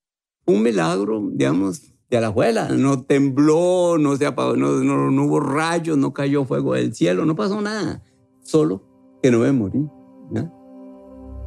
Un 0.46 0.64
milagro, 0.64 1.30
digamos, 1.32 1.91
de 2.17 2.21
la 2.21 2.28
abuela. 2.28 2.69
No 2.69 3.04
tembló, 3.04 3.97
no 3.97 4.15
se 4.17 4.26
apagó, 4.26 4.56
no, 4.56 4.71
no, 4.84 5.10
no 5.10 5.24
hubo 5.26 5.39
rayos, 5.39 5.97
no 5.97 6.13
cayó 6.13 6.45
fuego 6.45 6.74
del 6.74 6.93
cielo, 6.93 7.26
no 7.26 7.36
pasó 7.36 7.62
nada. 7.62 8.04
Solo 8.41 8.84
que 9.21 9.32
no 9.32 9.39
me 9.39 9.52
morí. 9.52 9.88
¿no? 10.32 10.62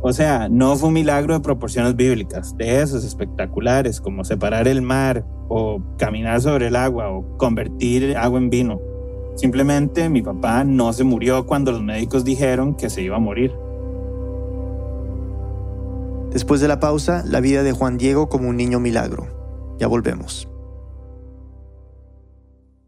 O 0.02 0.12
sea, 0.12 0.48
no 0.48 0.76
fue 0.76 0.88
un 0.88 0.94
milagro 0.94 1.34
de 1.34 1.40
proporciones 1.40 1.96
bíblicas, 1.96 2.56
de 2.56 2.82
esos 2.82 3.04
espectaculares 3.04 4.00
como 4.00 4.24
separar 4.24 4.68
el 4.68 4.82
mar 4.82 5.24
o 5.48 5.82
caminar 5.98 6.40
sobre 6.40 6.68
el 6.68 6.76
agua 6.76 7.10
o 7.10 7.36
convertir 7.38 8.16
agua 8.16 8.38
en 8.38 8.50
vino. 8.50 8.80
Simplemente 9.36 10.08
mi 10.08 10.22
papá 10.22 10.64
no 10.64 10.92
se 10.92 11.04
murió 11.04 11.46
cuando 11.46 11.72
los 11.72 11.82
médicos 11.82 12.24
dijeron 12.24 12.74
que 12.74 12.90
se 12.90 13.02
iba 13.02 13.16
a 13.16 13.20
morir. 13.20 13.52
Después 16.30 16.60
de 16.60 16.68
la 16.68 16.80
pausa, 16.80 17.24
la 17.26 17.40
vida 17.40 17.62
de 17.62 17.72
Juan 17.72 17.96
Diego 17.96 18.28
como 18.28 18.48
un 18.48 18.56
niño 18.56 18.80
milagro. 18.80 19.26
Ya 19.78 19.86
volvemos. 19.86 20.48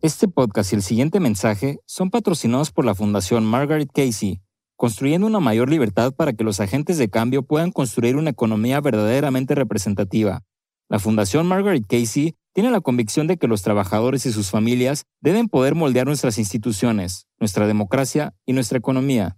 Este 0.06 0.28
podcast 0.28 0.72
y 0.72 0.76
el 0.76 0.82
siguiente 0.82 1.18
mensaje 1.18 1.80
son 1.84 2.10
patrocinados 2.10 2.70
por 2.70 2.84
la 2.84 2.94
Fundación 2.94 3.44
Margaret 3.44 3.90
Casey 3.92 4.40
construyendo 4.76 5.26
una 5.26 5.40
mayor 5.40 5.68
libertad 5.68 6.14
para 6.14 6.32
que 6.32 6.44
los 6.44 6.60
agentes 6.60 6.96
de 6.96 7.10
cambio 7.10 7.42
puedan 7.42 7.72
construir 7.72 8.14
una 8.14 8.30
economía 8.30 8.80
verdaderamente 8.80 9.56
representativa. 9.56 10.44
La 10.88 11.00
Fundación 11.00 11.48
Margaret 11.48 11.82
Casey 11.88 12.36
tiene 12.52 12.70
la 12.70 12.80
convicción 12.80 13.26
de 13.26 13.36
que 13.36 13.48
los 13.48 13.62
trabajadores 13.62 14.26
y 14.26 14.32
sus 14.32 14.48
familias 14.48 15.06
deben 15.20 15.48
poder 15.48 15.74
moldear 15.74 16.06
nuestras 16.06 16.38
instituciones, 16.38 17.26
nuestra 17.40 17.66
democracia 17.66 18.32
y 18.46 18.52
nuestra 18.52 18.78
economía. 18.78 19.36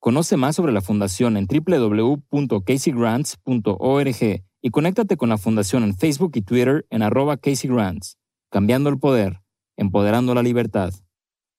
Conoce 0.00 0.36
más 0.36 0.56
sobre 0.56 0.72
la 0.72 0.80
Fundación 0.80 1.36
en 1.36 1.46
www.caseygrants.org 1.46 4.42
y 4.62 4.70
conéctate 4.70 5.16
con 5.16 5.28
la 5.28 5.38
Fundación 5.38 5.84
en 5.84 5.96
Facebook 5.96 6.32
y 6.34 6.42
Twitter 6.42 6.86
en 6.90 7.02
arroba 7.02 7.36
CaseyGrants. 7.36 8.18
Cambiando 8.50 8.90
el 8.90 8.98
poder, 8.98 9.42
empoderando 9.78 10.34
la 10.34 10.42
libertad. 10.42 10.92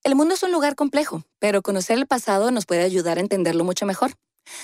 El 0.04 0.16
mundo 0.16 0.36
es 0.36 0.44
un 0.44 0.52
lugar 0.52 0.76
complejo, 0.76 1.24
pero 1.40 1.64
conocer 1.64 1.98
el 1.98 2.06
pasado 2.06 2.52
nos 2.52 2.66
puede 2.66 2.84
ayudar 2.84 3.18
a 3.18 3.22
entenderlo 3.22 3.64
mucho 3.64 3.86
mejor. 3.86 4.12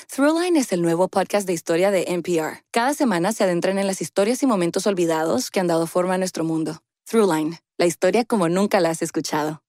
Throughline 0.08 0.58
es 0.58 0.72
el 0.72 0.82
nuevo 0.82 1.08
podcast 1.08 1.48
de 1.48 1.54
historia 1.54 1.91
de 1.91 2.06
NPR. 2.08 2.63
Cada 2.72 2.94
semana 2.94 3.32
se 3.32 3.44
adentran 3.44 3.78
en 3.78 3.88
las 3.88 4.02
historias 4.02 4.41
y 4.44 4.48
momentos 4.48 4.88
olvidados 4.88 5.52
que 5.52 5.60
han 5.60 5.68
dado 5.68 5.88
forma 5.88 6.13
a 6.13 6.18
nuestro 6.18 6.44
mundo. 6.44 6.80
Throughline, 7.06 7.58
la 7.78 7.86
historia 7.86 8.26
como 8.26 8.50
nunca 8.50 8.80
la 8.80 8.89
has 8.89 9.02
escuchado. 9.02 9.62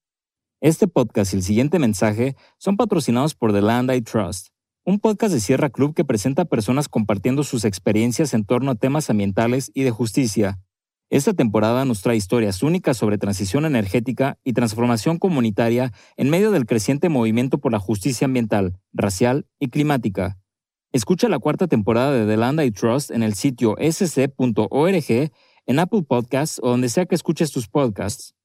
Este 0.59 0.87
podcast 0.87 1.33
y 1.33 1.37
el 1.37 1.43
siguiente 1.43 1.77
mensaje 1.77 2.35
son 2.57 2.77
patrocinados 2.77 3.35
por 3.35 3.53
The 3.53 3.61
Land 3.61 3.91
I 3.93 4.01
Trust, 4.01 4.47
un 4.85 4.99
podcast 4.99 5.33
de 5.33 5.39
Sierra 5.39 5.69
Club 5.69 5.93
que 5.93 6.05
presenta 6.05 6.43
a 6.43 6.45
personas 6.45 6.89
compartiendo 6.89 7.43
sus 7.43 7.63
experiencias 7.63 8.33
en 8.33 8.43
torno 8.45 8.71
a 8.71 8.75
temas 8.75 9.09
ambientales 9.09 9.69
y 9.73 9.83
de 9.83 9.91
justicia 9.91 10.59
esta 11.09 11.33
temporada 11.33 11.85
nos 11.85 12.01
trae 12.01 12.17
historias 12.17 12.63
únicas 12.63 12.97
sobre 12.97 13.17
transición 13.17 13.65
energética 13.65 14.37
y 14.43 14.53
transformación 14.53 15.19
comunitaria 15.19 15.93
en 16.17 16.29
medio 16.29 16.51
del 16.51 16.65
creciente 16.65 17.07
movimiento 17.07 17.59
por 17.59 17.71
la 17.71 17.79
justicia 17.79 18.25
ambiental, 18.25 18.77
racial 18.91 19.45
y 19.57 19.69
climática. 19.69 20.37
Escucha 20.91 21.29
la 21.29 21.39
cuarta 21.39 21.67
temporada 21.67 22.11
de 22.11 22.25
The 22.25 22.37
Land 22.37 22.61
I 22.61 22.71
Trust 22.71 23.11
en 23.11 23.23
el 23.23 23.35
sitio 23.35 23.75
sc.org, 23.79 25.31
en 25.65 25.79
Apple 25.79 26.03
Podcasts 26.03 26.59
o 26.61 26.69
donde 26.69 26.89
sea 26.89 27.05
que 27.05 27.15
escuches 27.15 27.51
tus 27.51 27.67
podcasts. 27.67 28.36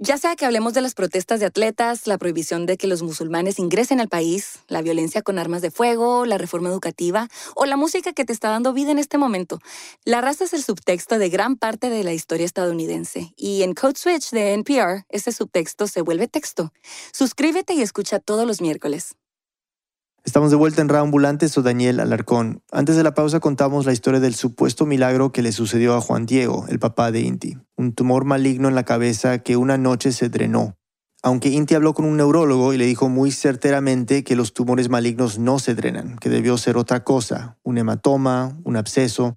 Ya 0.00 0.16
sea 0.16 0.36
que 0.36 0.46
hablemos 0.46 0.74
de 0.74 0.80
las 0.80 0.94
protestas 0.94 1.40
de 1.40 1.46
atletas, 1.46 2.06
la 2.06 2.18
prohibición 2.18 2.66
de 2.66 2.76
que 2.76 2.86
los 2.86 3.02
musulmanes 3.02 3.58
ingresen 3.58 4.00
al 4.00 4.08
país, 4.08 4.60
la 4.68 4.80
violencia 4.80 5.22
con 5.22 5.40
armas 5.40 5.60
de 5.60 5.72
fuego, 5.72 6.24
la 6.24 6.38
reforma 6.38 6.68
educativa 6.68 7.28
o 7.56 7.66
la 7.66 7.76
música 7.76 8.12
que 8.12 8.24
te 8.24 8.32
está 8.32 8.48
dando 8.48 8.72
vida 8.72 8.92
en 8.92 9.00
este 9.00 9.18
momento, 9.18 9.58
la 10.04 10.20
raza 10.20 10.44
es 10.44 10.52
el 10.52 10.62
subtexto 10.62 11.18
de 11.18 11.30
gran 11.30 11.56
parte 11.56 11.90
de 11.90 12.04
la 12.04 12.12
historia 12.12 12.46
estadounidense 12.46 13.32
y 13.36 13.64
en 13.64 13.74
Code 13.74 13.96
Switch 13.96 14.30
de 14.30 14.52
NPR 14.52 15.04
ese 15.08 15.32
subtexto 15.32 15.88
se 15.88 16.00
vuelve 16.00 16.28
texto. 16.28 16.72
Suscríbete 17.12 17.74
y 17.74 17.82
escucha 17.82 18.20
todos 18.20 18.46
los 18.46 18.60
miércoles. 18.60 19.16
Estamos 20.24 20.50
de 20.50 20.56
vuelta 20.56 20.82
en 20.82 20.94
Ambulante, 20.94 21.48
soy 21.48 21.62
Daniel 21.62 22.00
Alarcón. 22.00 22.62
Antes 22.70 22.96
de 22.96 23.02
la 23.02 23.14
pausa 23.14 23.40
contamos 23.40 23.86
la 23.86 23.92
historia 23.92 24.20
del 24.20 24.34
supuesto 24.34 24.84
milagro 24.84 25.32
que 25.32 25.40
le 25.40 25.52
sucedió 25.52 25.94
a 25.94 26.00
Juan 26.00 26.26
Diego, 26.26 26.66
el 26.68 26.78
papá 26.78 27.10
de 27.10 27.20
Inti, 27.20 27.56
un 27.76 27.94
tumor 27.94 28.24
maligno 28.24 28.68
en 28.68 28.74
la 28.74 28.84
cabeza 28.84 29.38
que 29.38 29.56
una 29.56 29.78
noche 29.78 30.12
se 30.12 30.28
drenó. 30.28 30.76
Aunque 31.22 31.48
Inti 31.48 31.74
habló 31.74 31.94
con 31.94 32.04
un 32.04 32.18
neurólogo 32.18 32.74
y 32.74 32.78
le 32.78 32.84
dijo 32.84 33.08
muy 33.08 33.30
certeramente 33.30 34.22
que 34.22 34.36
los 34.36 34.52
tumores 34.52 34.90
malignos 34.90 35.38
no 35.38 35.58
se 35.58 35.74
drenan, 35.74 36.18
que 36.18 36.28
debió 36.28 36.58
ser 36.58 36.76
otra 36.76 37.04
cosa, 37.04 37.56
un 37.62 37.78
hematoma, 37.78 38.58
un 38.64 38.76
absceso. 38.76 39.36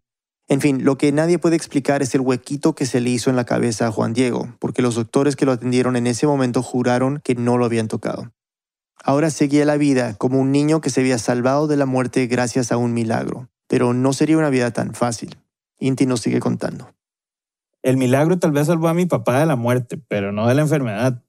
En 0.49 0.59
fin, 0.59 0.83
lo 0.83 0.97
que 0.97 1.11
nadie 1.13 1.39
puede 1.39 1.55
explicar 1.55 2.01
es 2.01 2.13
el 2.15 2.21
huequito 2.21 2.75
que 2.75 2.85
se 2.85 2.99
le 2.99 3.11
hizo 3.11 3.29
en 3.29 3.37
la 3.37 3.45
cabeza 3.45 3.87
a 3.87 3.91
Juan 3.91 4.13
Diego, 4.13 4.53
porque 4.59 4.81
los 4.81 4.95
doctores 4.95 5.37
que 5.37 5.45
lo 5.45 5.53
atendieron 5.53 5.95
en 5.95 6.07
ese 6.07 6.27
momento 6.27 6.61
juraron 6.61 7.21
que 7.23 7.35
no 7.35 7.57
lo 7.57 7.65
habían 7.65 7.87
tocado. 7.87 8.31
Ahora 9.03 9.31
seguía 9.31 9.65
la 9.65 9.77
vida 9.77 10.13
como 10.15 10.39
un 10.39 10.51
niño 10.51 10.79
que 10.81 10.89
se 10.89 11.01
había 11.01 11.17
salvado 11.17 11.67
de 11.67 11.77
la 11.77 11.85
muerte 11.85 12.27
gracias 12.27 12.71
a 12.71 12.77
un 12.77 12.93
milagro, 12.93 13.49
pero 13.67 13.93
no 13.93 14.13
sería 14.13 14.37
una 14.37 14.49
vida 14.49 14.71
tan 14.71 14.93
fácil. 14.93 15.37
Inti 15.79 16.05
nos 16.05 16.21
sigue 16.21 16.39
contando. 16.39 16.93
El 17.81 17.97
milagro 17.97 18.37
tal 18.37 18.51
vez 18.51 18.67
salvó 18.67 18.87
a 18.89 18.93
mi 18.93 19.07
papá 19.07 19.39
de 19.39 19.47
la 19.47 19.55
muerte, 19.55 19.97
pero 20.07 20.31
no 20.31 20.47
de 20.47 20.53
la 20.53 20.61
enfermedad. 20.61 21.23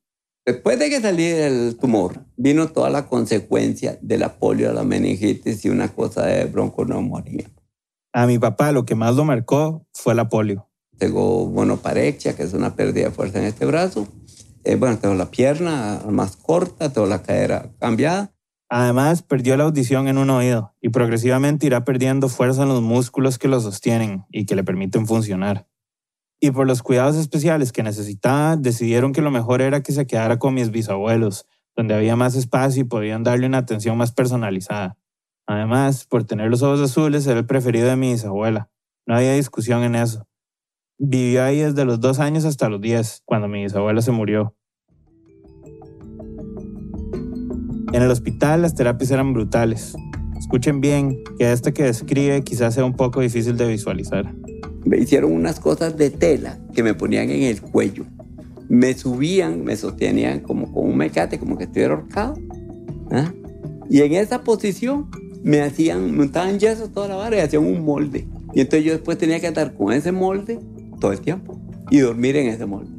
Después 0.45 0.79
de 0.79 0.91
que 0.91 1.01
salí 1.01 1.29
del 1.29 1.79
tumor, 1.79 2.27
vino 2.37 2.69
toda 2.69 2.91
la 2.91 3.07
consecuencia 3.07 3.99
de 4.03 4.19
la 4.19 4.35
polio, 4.35 4.73
la 4.73 4.83
meningitis 4.83 5.65
y 5.65 5.71
una 5.71 5.89
cosa 5.89 6.27
de 6.27 6.45
bronconeumonía. 6.45 7.49
A 8.13 8.27
mi 8.27 8.39
papá 8.39 8.73
lo 8.73 8.85
que 8.85 8.95
más 8.95 9.15
lo 9.15 9.25
marcó 9.25 9.87
fue 9.95 10.15
la 10.15 10.29
polio. 10.29 10.69
Tengo 10.99 11.49
monoparexia, 11.49 12.37
que 12.37 12.43
es 12.43 12.53
una 12.53 12.77
pérdida 12.77 13.07
de 13.07 13.13
fuerza 13.13 13.39
en 13.39 13.47
este 13.47 13.65
brazo, 13.65 14.07
eh, 14.65 14.77
bueno, 14.77 14.99
tengo 14.99 15.15
la 15.15 15.31
pierna 15.31 16.01
más 16.09 16.37
corta, 16.37 16.93
tengo 16.93 17.07
la 17.07 17.23
cadera 17.23 17.71
cambiada. 17.79 18.33
Además, 18.69 19.23
perdió 19.23 19.57
la 19.57 19.65
audición 19.65 20.09
en 20.09 20.17
un 20.17 20.31
oído 20.31 20.75
y 20.81 20.89
progresivamente 20.89 21.67
irá 21.67 21.85
perdiendo 21.85 22.29
fuerza 22.29 22.63
en 22.63 22.69
los 22.69 22.81
músculos 22.81 23.39
que 23.39 23.49
lo 23.49 23.61
sostienen 23.61 24.25
y 24.31 24.47
que 24.47 24.55
le 24.55 24.65
permiten 24.65 25.07
funcionar. 25.07 25.69
Y 26.41 26.53
por 26.53 26.67
los 26.67 26.83
cuidados 26.83 27.17
especiales 27.17 27.71
que 27.71 27.83
necesitaba, 27.83 28.57
decidieron 28.57 29.13
que 29.13 29.21
lo 29.21 29.31
mejor 29.31 29.61
era 29.61 29.83
que 29.83 29.93
se 29.93 30.07
quedara 30.07 30.39
con 30.39 30.55
mis 30.55 30.71
bisabuelos, 30.71 31.47
donde 31.77 31.95
había 31.95 32.17
más 32.17 32.35
espacio 32.35 32.83
y 32.83 32.85
podían 32.85 33.23
darle 33.23 33.47
una 33.47 33.59
atención 33.59 33.97
más 33.97 34.13
personalizada. 34.13 34.97
Además, 35.47 36.07
por 36.07 36.25
tener 36.25 36.49
los 36.51 36.63
ojos 36.63 36.81
azules, 36.81 37.27
era 37.27 37.41
el 37.41 37.47
preferido 37.47 37.89
de 37.89 37.97
mi 37.97 38.13
bisabuela. 38.13 38.71
No 39.07 39.17
había 39.17 39.35
discusión 39.35 39.83
en 39.83 39.97
eso. 39.97 40.27
Vivió 40.99 41.43
ahí 41.45 41.59
desde 41.61 41.85
los 41.85 42.01
dos 42.01 42.21
años 42.21 42.45
hasta 42.45 42.69
los 42.69 42.81
diez, 42.81 43.23
cuando 43.25 43.49
mi 43.49 43.63
bisabuela 43.63 44.03
se 44.03 44.13
murió. 44.13 44.55
En 47.93 48.03
el 48.03 48.11
hospital 48.11 48.63
las 48.63 48.75
terapias 48.75 49.11
eran 49.11 49.35
brutales. 49.35 49.95
Escuchen 50.39 50.81
bien 50.81 51.23
que 51.39 51.53
esta 51.53 51.73
que 51.73 51.85
describe 51.85 52.43
quizás 52.43 52.75
sea 52.75 52.85
un 52.85 52.95
poco 52.95 53.21
difícil 53.21 53.57
de 53.57 53.69
visualizar. 53.69 54.35
Me 54.85 54.99
hicieron 54.99 55.33
unas 55.33 55.61
cosas 55.61 55.97
de 55.97 56.11
tela 56.11 56.59
que 56.75 56.83
me 56.83 56.95
ponían 56.95 57.31
en 57.31 57.43
el 57.43 57.61
cuello. 57.61 58.05
Me 58.69 58.95
subían, 58.95 59.63
me 59.63 59.77
sostenían 59.77 60.41
como 60.41 60.73
con 60.73 60.89
un 60.89 60.97
mecate, 60.97 61.39
como 61.39 61.59
que 61.59 61.65
estuviera 61.65 61.95
ahorcado. 61.95 62.35
¿ah? 63.11 63.33
Y 63.91 64.01
en 64.01 64.15
esa 64.15 64.43
posición 64.43 65.11
me 65.43 65.61
hacían, 65.61 66.17
montaban 66.17 66.59
yeso 66.59 66.89
toda 66.89 67.09
la 67.09 67.17
vara 67.17 67.37
y 67.37 67.41
hacían 67.41 67.65
un 67.65 67.85
molde. 67.85 68.27
Y 68.55 68.61
entonces 68.61 68.85
yo 68.85 68.93
después 68.93 69.19
tenía 69.19 69.39
que 69.39 69.49
estar 69.49 69.75
con 69.75 69.93
ese 69.93 70.13
molde 70.13 70.59
todo 71.03 71.13
el 71.13 71.21
tiempo 71.21 71.59
y 71.91 71.99
dormir 71.99 72.37
en 72.37 72.47
ese 72.47 72.65
molde. 72.65 72.91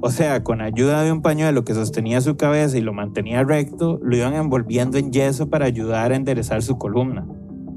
O 0.00 0.10
sea, 0.10 0.44
con 0.44 0.60
ayuda 0.60 1.02
de 1.02 1.10
un 1.10 1.22
pañuelo 1.22 1.64
que 1.64 1.74
sostenía 1.74 2.20
su 2.20 2.36
cabeza 2.36 2.78
y 2.78 2.80
lo 2.80 2.92
mantenía 2.92 3.42
recto, 3.42 3.98
lo 4.00 4.16
iban 4.16 4.34
envolviendo 4.34 4.96
en 4.96 5.10
yeso 5.10 5.50
para 5.50 5.66
ayudar 5.66 6.12
a 6.12 6.16
enderezar 6.16 6.62
su 6.62 6.78
columna. 6.78 7.26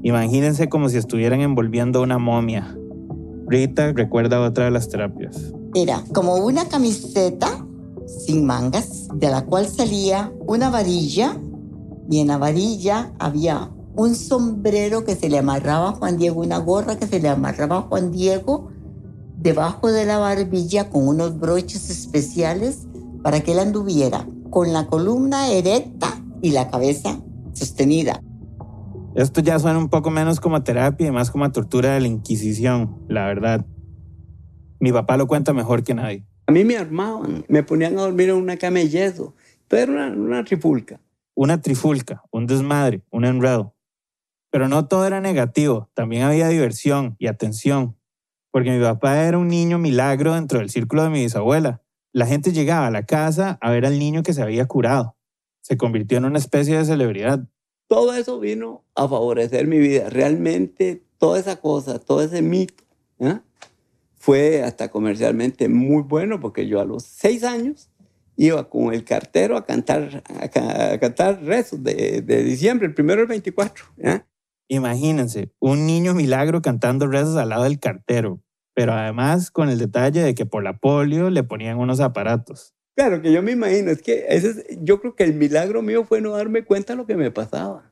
Imagínense 0.04 0.68
como 0.68 0.88
si 0.88 0.98
estuvieran 0.98 1.40
envolviendo 1.40 2.00
una 2.00 2.18
momia. 2.18 2.76
Rita 3.48 3.92
recuerda 3.92 4.40
otra 4.40 4.66
de 4.66 4.70
las 4.70 4.88
terapias. 4.88 5.52
Era 5.74 6.04
como 6.14 6.36
una 6.36 6.66
camiseta 6.66 7.66
sin 8.06 8.46
mangas, 8.46 9.08
de 9.14 9.30
la 9.30 9.44
cual 9.44 9.66
salía 9.66 10.32
una 10.46 10.70
varilla, 10.70 11.36
y 12.08 12.20
en 12.20 12.28
la 12.28 12.38
varilla 12.38 13.12
había 13.18 13.70
un 13.96 14.14
sombrero 14.14 15.04
que 15.04 15.16
se 15.16 15.28
le 15.28 15.38
amarraba 15.38 15.88
a 15.88 15.92
Juan 15.92 16.16
Diego, 16.18 16.40
una 16.40 16.58
gorra 16.58 16.96
que 16.96 17.08
se 17.08 17.18
le 17.18 17.28
amarraba 17.28 17.78
a 17.78 17.82
Juan 17.82 18.12
Diego, 18.12 18.68
debajo 19.40 19.90
de 19.90 20.04
la 20.04 20.18
barbilla 20.18 20.90
con 20.90 21.08
unos 21.08 21.38
broches 21.38 21.88
especiales 21.88 22.86
para 23.22 23.40
que 23.40 23.52
él 23.52 23.58
anduviera 23.58 24.26
con 24.50 24.72
la 24.72 24.86
columna 24.86 25.50
erecta 25.50 26.22
y 26.42 26.50
la 26.50 26.70
cabeza 26.70 27.20
sostenida. 27.54 28.22
Esto 29.14 29.40
ya 29.40 29.58
suena 29.58 29.78
un 29.78 29.88
poco 29.88 30.10
menos 30.10 30.40
como 30.40 30.62
terapia 30.62 31.08
y 31.08 31.10
más 31.10 31.30
como 31.30 31.50
tortura 31.50 31.94
de 31.94 32.00
la 32.00 32.06
Inquisición, 32.06 32.98
la 33.08 33.26
verdad. 33.26 33.66
Mi 34.78 34.92
papá 34.92 35.16
lo 35.16 35.26
cuenta 35.26 35.52
mejor 35.52 35.82
que 35.82 35.94
nadie. 35.94 36.24
A 36.46 36.52
mí 36.52 36.64
me 36.64 36.76
armaban, 36.76 37.44
me 37.48 37.62
ponían 37.62 37.98
a 37.98 38.02
dormir 38.02 38.28
en 38.28 38.36
una 38.36 38.56
cama 38.56 38.78
de 38.80 38.88
yeso. 38.88 39.34
Pero 39.68 39.92
era 39.92 40.06
una, 40.06 40.20
una 40.20 40.44
trifulca. 40.44 41.00
Una 41.34 41.60
trifulca, 41.60 42.22
un 42.30 42.46
desmadre, 42.46 43.02
un 43.10 43.24
enredo. 43.24 43.74
Pero 44.50 44.68
no 44.68 44.86
todo 44.86 45.06
era 45.06 45.20
negativo, 45.20 45.88
también 45.94 46.24
había 46.24 46.48
diversión 46.48 47.14
y 47.18 47.28
atención, 47.28 47.96
porque 48.50 48.70
mi 48.70 48.82
papá 48.82 49.22
era 49.24 49.38
un 49.38 49.48
niño 49.48 49.78
milagro 49.78 50.34
dentro 50.34 50.58
del 50.58 50.70
círculo 50.70 51.02
de 51.04 51.10
mi 51.10 51.22
bisabuela. 51.22 51.82
La 52.12 52.26
gente 52.26 52.52
llegaba 52.52 52.88
a 52.88 52.90
la 52.90 53.04
casa 53.06 53.58
a 53.60 53.70
ver 53.70 53.86
al 53.86 53.98
niño 53.98 54.22
que 54.22 54.32
se 54.32 54.42
había 54.42 54.66
curado. 54.66 55.16
Se 55.60 55.76
convirtió 55.76 56.18
en 56.18 56.24
una 56.24 56.38
especie 56.38 56.76
de 56.76 56.84
celebridad. 56.84 57.40
Todo 57.86 58.14
eso 58.14 58.40
vino 58.40 58.84
a 58.94 59.08
favorecer 59.08 59.66
mi 59.66 59.78
vida. 59.78 60.08
Realmente 60.10 61.02
toda 61.18 61.38
esa 61.38 61.56
cosa, 61.60 61.98
todo 61.98 62.22
ese 62.22 62.42
mito, 62.42 62.82
¿eh? 63.20 63.38
fue 64.16 64.62
hasta 64.62 64.88
comercialmente 64.90 65.68
muy 65.68 66.02
bueno 66.02 66.40
porque 66.40 66.66
yo 66.66 66.80
a 66.80 66.84
los 66.84 67.04
seis 67.04 67.42
años 67.44 67.88
iba 68.36 68.68
con 68.68 68.92
el 68.94 69.04
cartero 69.04 69.56
a 69.56 69.64
cantar, 69.66 70.22
a, 70.40 70.48
ca- 70.48 70.92
a 70.92 70.98
cantar 70.98 71.42
rezos 71.42 71.82
de, 71.82 72.22
de 72.22 72.42
diciembre, 72.42 72.86
el 72.86 72.94
primero 72.94 73.20
el 73.22 73.26
24. 73.28 73.84
¿eh? 73.98 74.20
Imagínense, 74.72 75.50
un 75.58 75.84
niño 75.84 76.14
milagro 76.14 76.62
cantando 76.62 77.08
rezos 77.08 77.36
al 77.36 77.48
lado 77.48 77.64
del 77.64 77.80
cartero, 77.80 78.40
pero 78.72 78.92
además 78.92 79.50
con 79.50 79.68
el 79.68 79.80
detalle 79.80 80.22
de 80.22 80.32
que 80.36 80.46
por 80.46 80.62
la 80.62 80.78
polio 80.78 81.28
le 81.28 81.42
ponían 81.42 81.76
unos 81.78 81.98
aparatos. 81.98 82.72
Claro 82.94 83.20
que 83.20 83.32
yo 83.32 83.42
me 83.42 83.50
imagino, 83.50 83.90
es 83.90 84.00
que 84.00 84.26
ese 84.28 84.50
es- 84.50 84.64
yo 84.80 85.00
creo 85.00 85.16
que 85.16 85.24
el 85.24 85.34
milagro 85.34 85.82
mío 85.82 86.04
fue 86.04 86.20
no 86.20 86.30
darme 86.30 86.64
cuenta 86.64 86.92
de 86.92 86.98
lo 86.98 87.06
que 87.06 87.16
me 87.16 87.32
pasaba. 87.32 87.90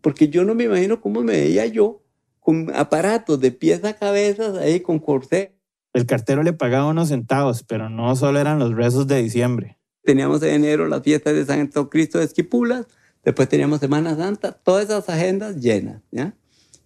Porque 0.00 0.28
yo 0.30 0.44
no 0.44 0.54
me 0.54 0.64
imagino 0.64 0.98
cómo 1.02 1.20
me 1.22 1.32
veía 1.34 1.66
yo 1.66 2.02
con 2.40 2.74
aparatos 2.74 3.38
de 3.40 3.52
pies 3.52 3.84
a 3.84 3.92
cabezas 3.92 4.56
ahí 4.56 4.80
con 4.80 5.00
corsé. 5.00 5.52
El 5.92 6.06
cartero 6.06 6.42
le 6.42 6.54
pagaba 6.54 6.86
unos 6.88 7.08
centavos, 7.08 7.64
pero 7.64 7.90
no 7.90 8.16
solo 8.16 8.40
eran 8.40 8.58
los 8.58 8.74
rezos 8.74 9.06
de 9.06 9.22
diciembre. 9.22 9.76
Teníamos 10.02 10.42
en 10.42 10.54
enero 10.54 10.88
las 10.88 11.02
fiestas 11.02 11.34
de 11.34 11.44
Santo 11.44 11.90
Cristo 11.90 12.18
de 12.18 12.24
Esquipulas, 12.24 12.86
después 13.24 13.48
teníamos 13.48 13.80
Semana 13.80 14.16
Santa, 14.16 14.52
todas 14.52 14.84
esas 14.84 15.08
agendas 15.08 15.56
llenas, 15.56 16.02
¿ya? 16.10 16.34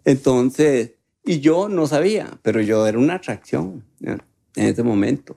Entonces, 0.04 0.92
y 1.24 1.40
yo 1.40 1.68
no 1.68 1.86
sabía, 1.86 2.38
pero 2.42 2.60
yo 2.60 2.86
era 2.86 2.98
una 2.98 3.16
atracción 3.16 3.84
¿ya? 4.00 4.18
en 4.56 4.66
ese 4.66 4.82
momento. 4.82 5.36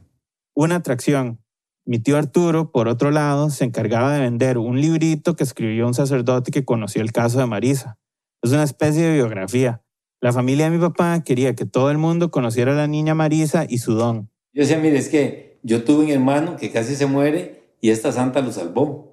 Una 0.53 0.75
atracción. 0.75 1.39
Mi 1.83 1.99
tío 1.99 2.17
Arturo, 2.17 2.71
por 2.71 2.87
otro 2.87 3.11
lado, 3.11 3.49
se 3.49 3.65
encargaba 3.65 4.13
de 4.13 4.21
vender 4.21 4.57
un 4.57 4.79
librito 4.79 5.35
que 5.35 5.43
escribió 5.43 5.87
un 5.87 5.93
sacerdote 5.93 6.51
que 6.51 6.63
conoció 6.63 7.01
el 7.01 7.11
caso 7.11 7.39
de 7.39 7.47
Marisa. 7.47 7.97
Es 8.41 8.51
una 8.51 8.63
especie 8.63 9.03
de 9.03 9.13
biografía. 9.13 9.81
La 10.21 10.31
familia 10.31 10.69
de 10.69 10.77
mi 10.77 10.81
papá 10.81 11.23
quería 11.23 11.55
que 11.55 11.65
todo 11.65 11.89
el 11.89 11.97
mundo 11.97 12.29
conociera 12.29 12.73
a 12.73 12.75
la 12.75 12.87
niña 12.87 13.15
Marisa 13.15 13.65
y 13.67 13.79
su 13.79 13.93
don. 13.93 14.29
Yo 14.53 14.61
decía, 14.61 14.77
mire, 14.77 14.97
es 14.97 15.09
que 15.09 15.59
yo 15.63 15.83
tuve 15.83 16.05
un 16.05 16.11
hermano 16.11 16.57
que 16.57 16.71
casi 16.71 16.95
se 16.95 17.07
muere 17.07 17.63
y 17.81 17.89
esta 17.89 18.11
santa 18.11 18.41
lo 18.41 18.51
salvó. 18.51 19.10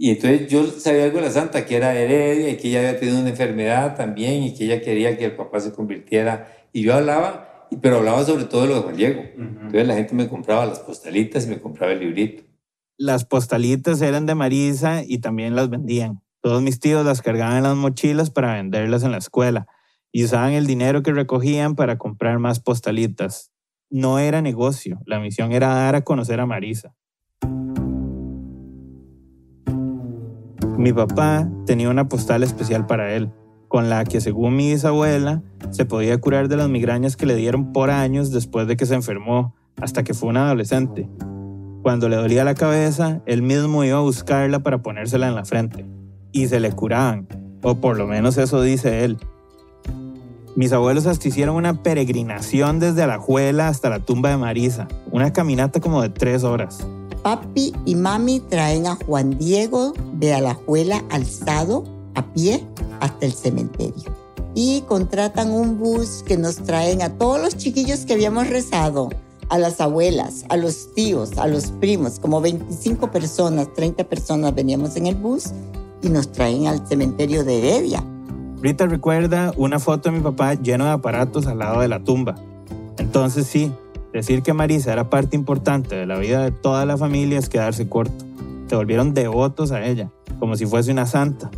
Y 0.00 0.10
entonces 0.10 0.48
yo 0.48 0.64
sabía 0.64 1.04
algo 1.04 1.18
de 1.18 1.24
la 1.24 1.30
santa, 1.32 1.66
que 1.66 1.74
era 1.76 1.92
heredia 1.98 2.50
y 2.50 2.56
que 2.56 2.68
ella 2.68 2.78
había 2.78 3.00
tenido 3.00 3.18
una 3.18 3.30
enfermedad 3.30 3.96
también 3.96 4.44
y 4.44 4.54
que 4.54 4.64
ella 4.64 4.80
quería 4.80 5.18
que 5.18 5.24
el 5.24 5.34
papá 5.34 5.58
se 5.58 5.72
convirtiera. 5.72 6.48
Y 6.72 6.82
yo 6.82 6.94
hablaba, 6.94 7.66
pero 7.82 7.96
hablaba 7.96 8.24
sobre 8.24 8.44
todo 8.44 8.62
de 8.62 8.68
lo 8.68 8.74
de 8.76 8.80
Juan 8.82 8.96
Diego. 8.96 9.22
Entonces 9.36 9.86
la 9.88 9.96
gente 9.96 10.14
me 10.14 10.28
compraba 10.28 10.66
las 10.66 10.78
postalitas 10.78 11.46
y 11.46 11.48
me 11.48 11.60
compraba 11.60 11.92
el 11.92 11.98
librito. 11.98 12.44
Las 12.96 13.24
postalitas 13.24 14.00
eran 14.00 14.26
de 14.26 14.36
Marisa 14.36 15.02
y 15.04 15.18
también 15.18 15.56
las 15.56 15.68
vendían. 15.68 16.22
Todos 16.40 16.62
mis 16.62 16.78
tíos 16.78 17.04
las 17.04 17.20
cargaban 17.20 17.56
en 17.56 17.62
las 17.64 17.76
mochilas 17.76 18.30
para 18.30 18.54
venderlas 18.54 19.02
en 19.02 19.10
la 19.10 19.18
escuela 19.18 19.66
y 20.12 20.24
usaban 20.24 20.52
el 20.52 20.66
dinero 20.66 21.02
que 21.02 21.12
recogían 21.12 21.74
para 21.74 21.98
comprar 21.98 22.38
más 22.38 22.60
postalitas. 22.60 23.50
No 23.90 24.20
era 24.20 24.42
negocio, 24.42 25.00
la 25.06 25.18
misión 25.18 25.50
era 25.50 25.74
dar 25.74 25.96
a 25.96 26.04
conocer 26.04 26.38
a 26.38 26.46
Marisa. 26.46 26.94
Mi 30.78 30.92
papá 30.92 31.48
tenía 31.66 31.90
una 31.90 32.08
postal 32.08 32.44
especial 32.44 32.86
para 32.86 33.12
él, 33.12 33.32
con 33.66 33.90
la 33.90 34.04
que 34.04 34.20
según 34.20 34.54
mi 34.54 34.70
bisabuela 34.70 35.42
se 35.70 35.84
podía 35.84 36.20
curar 36.20 36.46
de 36.46 36.56
las 36.56 36.68
migrañas 36.68 37.16
que 37.16 37.26
le 37.26 37.34
dieron 37.34 37.72
por 37.72 37.90
años 37.90 38.30
después 38.30 38.68
de 38.68 38.76
que 38.76 38.86
se 38.86 38.94
enfermó, 38.94 39.56
hasta 39.80 40.04
que 40.04 40.14
fue 40.14 40.28
un 40.28 40.36
adolescente. 40.36 41.08
Cuando 41.82 42.08
le 42.08 42.14
dolía 42.14 42.44
la 42.44 42.54
cabeza, 42.54 43.22
él 43.26 43.42
mismo 43.42 43.82
iba 43.82 43.98
a 43.98 44.02
buscarla 44.02 44.60
para 44.60 44.80
ponérsela 44.80 45.26
en 45.26 45.34
la 45.34 45.44
frente. 45.44 45.84
Y 46.30 46.46
se 46.46 46.60
le 46.60 46.70
curaban, 46.70 47.26
o 47.60 47.74
por 47.80 47.98
lo 47.98 48.06
menos 48.06 48.38
eso 48.38 48.62
dice 48.62 49.04
él. 49.04 49.18
Mis 50.54 50.72
abuelos 50.72 51.06
hasta 51.06 51.26
hicieron 51.26 51.56
una 51.56 51.82
peregrinación 51.82 52.78
desde 52.78 53.02
Alajuela 53.02 53.66
hasta 53.66 53.90
la 53.90 53.98
tumba 53.98 54.30
de 54.30 54.36
Marisa, 54.36 54.86
una 55.10 55.32
caminata 55.32 55.80
como 55.80 56.02
de 56.02 56.10
tres 56.10 56.44
horas. 56.44 56.86
Papi 57.22 57.72
y 57.84 57.94
mami 57.94 58.40
traen 58.40 58.86
a 58.86 58.96
Juan 58.96 59.38
Diego 59.38 59.92
de 60.14 60.34
Alajuela 60.34 61.04
alzado 61.10 61.84
a 62.14 62.22
pie 62.32 62.66
hasta 63.00 63.26
el 63.26 63.32
cementerio. 63.32 64.12
Y 64.54 64.82
contratan 64.82 65.50
un 65.50 65.78
bus 65.78 66.24
que 66.26 66.36
nos 66.36 66.56
traen 66.56 67.02
a 67.02 67.10
todos 67.10 67.40
los 67.40 67.56
chiquillos 67.56 68.00
que 68.06 68.14
habíamos 68.14 68.48
rezado, 68.48 69.10
a 69.48 69.58
las 69.58 69.80
abuelas, 69.80 70.44
a 70.48 70.56
los 70.56 70.92
tíos, 70.94 71.38
a 71.38 71.46
los 71.46 71.70
primos, 71.72 72.18
como 72.18 72.40
25 72.40 73.10
personas, 73.10 73.72
30 73.74 74.04
personas 74.04 74.54
veníamos 74.54 74.96
en 74.96 75.06
el 75.06 75.14
bus 75.14 75.50
y 76.02 76.08
nos 76.08 76.30
traen 76.32 76.66
al 76.66 76.86
cementerio 76.86 77.44
de 77.44 77.58
Heredia. 77.58 78.02
Rita 78.60 78.86
recuerda 78.86 79.52
una 79.56 79.78
foto 79.78 80.10
de 80.10 80.18
mi 80.18 80.22
papá 80.22 80.54
lleno 80.54 80.84
de 80.84 80.90
aparatos 80.90 81.46
al 81.46 81.60
lado 81.60 81.80
de 81.80 81.88
la 81.88 82.02
tumba. 82.02 82.34
Entonces 82.98 83.46
sí, 83.46 83.72
decir 84.18 84.42
que 84.42 84.52
Marisa 84.52 84.92
era 84.92 85.10
parte 85.10 85.36
importante 85.36 85.94
de 85.94 86.06
la 86.06 86.18
vida 86.18 86.44
de 86.44 86.50
toda 86.50 86.84
la 86.84 86.96
familia 86.96 87.38
es 87.38 87.48
quedarse 87.48 87.88
corto. 87.88 88.24
Se 88.68 88.76
volvieron 88.76 89.14
devotos 89.14 89.72
a 89.72 89.86
ella, 89.86 90.10
como 90.38 90.56
si 90.56 90.66
fuese 90.66 90.92
una 90.92 91.06
santa. 91.06 91.50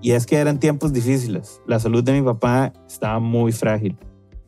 Y 0.00 0.12
es 0.12 0.26
que 0.26 0.36
eran 0.36 0.58
tiempos 0.58 0.92
difíciles. 0.92 1.60
La 1.66 1.78
salud 1.78 2.02
de 2.02 2.12
mi 2.12 2.22
papá 2.22 2.72
estaba 2.88 3.20
muy 3.20 3.52
frágil. 3.52 3.96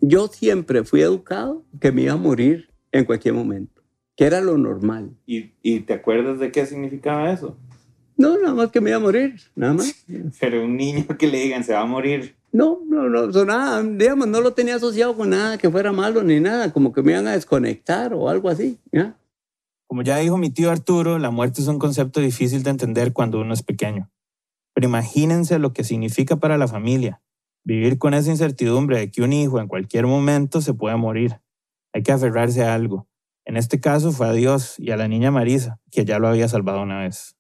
Yo 0.00 0.26
siempre 0.26 0.84
fui 0.84 1.02
educado 1.02 1.64
que 1.80 1.92
me 1.92 2.02
iba 2.02 2.14
a 2.14 2.16
morir 2.16 2.68
en 2.92 3.04
cualquier 3.04 3.34
momento, 3.34 3.82
que 4.16 4.24
era 4.24 4.40
lo 4.40 4.58
normal. 4.58 5.10
¿Y, 5.26 5.52
y 5.62 5.80
te 5.80 5.94
acuerdas 5.94 6.38
de 6.38 6.50
qué 6.50 6.66
significaba 6.66 7.30
eso? 7.30 7.56
No, 8.16 8.38
nada 8.38 8.54
más 8.54 8.70
que 8.70 8.80
me 8.80 8.90
iba 8.90 8.96
a 8.96 9.00
morir, 9.00 9.36
nada 9.54 9.74
más. 9.74 10.04
Pero 10.40 10.64
un 10.64 10.76
niño 10.76 11.06
que 11.18 11.26
le 11.26 11.40
digan 11.40 11.64
se 11.64 11.72
va 11.72 11.80
a 11.80 11.86
morir. 11.86 12.34
No, 12.54 12.78
no, 12.86 13.08
no, 13.08 13.32
so 13.32 13.44
nada, 13.44 13.82
digamos, 13.82 14.28
no 14.28 14.40
lo 14.40 14.52
tenía 14.52 14.76
asociado 14.76 15.16
con 15.16 15.30
nada 15.30 15.58
que 15.58 15.68
fuera 15.68 15.90
malo 15.90 16.22
ni 16.22 16.38
nada, 16.38 16.72
como 16.72 16.92
que 16.92 17.02
me 17.02 17.10
iban 17.10 17.26
a 17.26 17.32
desconectar 17.32 18.14
o 18.14 18.28
algo 18.28 18.48
así, 18.48 18.78
¿ya? 18.92 19.18
Como 19.88 20.02
ya 20.02 20.18
dijo 20.18 20.38
mi 20.38 20.50
tío 20.50 20.70
Arturo, 20.70 21.18
la 21.18 21.32
muerte 21.32 21.62
es 21.62 21.66
un 21.66 21.80
concepto 21.80 22.20
difícil 22.20 22.62
de 22.62 22.70
entender 22.70 23.12
cuando 23.12 23.40
uno 23.40 23.54
es 23.54 23.64
pequeño. 23.64 24.08
Pero 24.72 24.86
imagínense 24.86 25.58
lo 25.58 25.72
que 25.72 25.82
significa 25.82 26.36
para 26.36 26.56
la 26.56 26.68
familia. 26.68 27.20
Vivir 27.64 27.98
con 27.98 28.14
esa 28.14 28.30
incertidumbre 28.30 28.98
de 28.98 29.10
que 29.10 29.22
un 29.22 29.32
hijo 29.32 29.58
en 29.58 29.66
cualquier 29.66 30.06
momento 30.06 30.60
se 30.60 30.74
puede 30.74 30.94
morir. 30.96 31.40
Hay 31.92 32.04
que 32.04 32.12
aferrarse 32.12 32.62
a 32.62 32.74
algo. 32.74 33.08
En 33.44 33.56
este 33.56 33.80
caso 33.80 34.12
fue 34.12 34.28
a 34.28 34.32
Dios 34.32 34.78
y 34.78 34.92
a 34.92 34.96
la 34.96 35.08
niña 35.08 35.32
Marisa, 35.32 35.80
que 35.90 36.04
ya 36.04 36.20
lo 36.20 36.28
había 36.28 36.46
salvado 36.46 36.82
una 36.82 37.00
vez. 37.00 37.36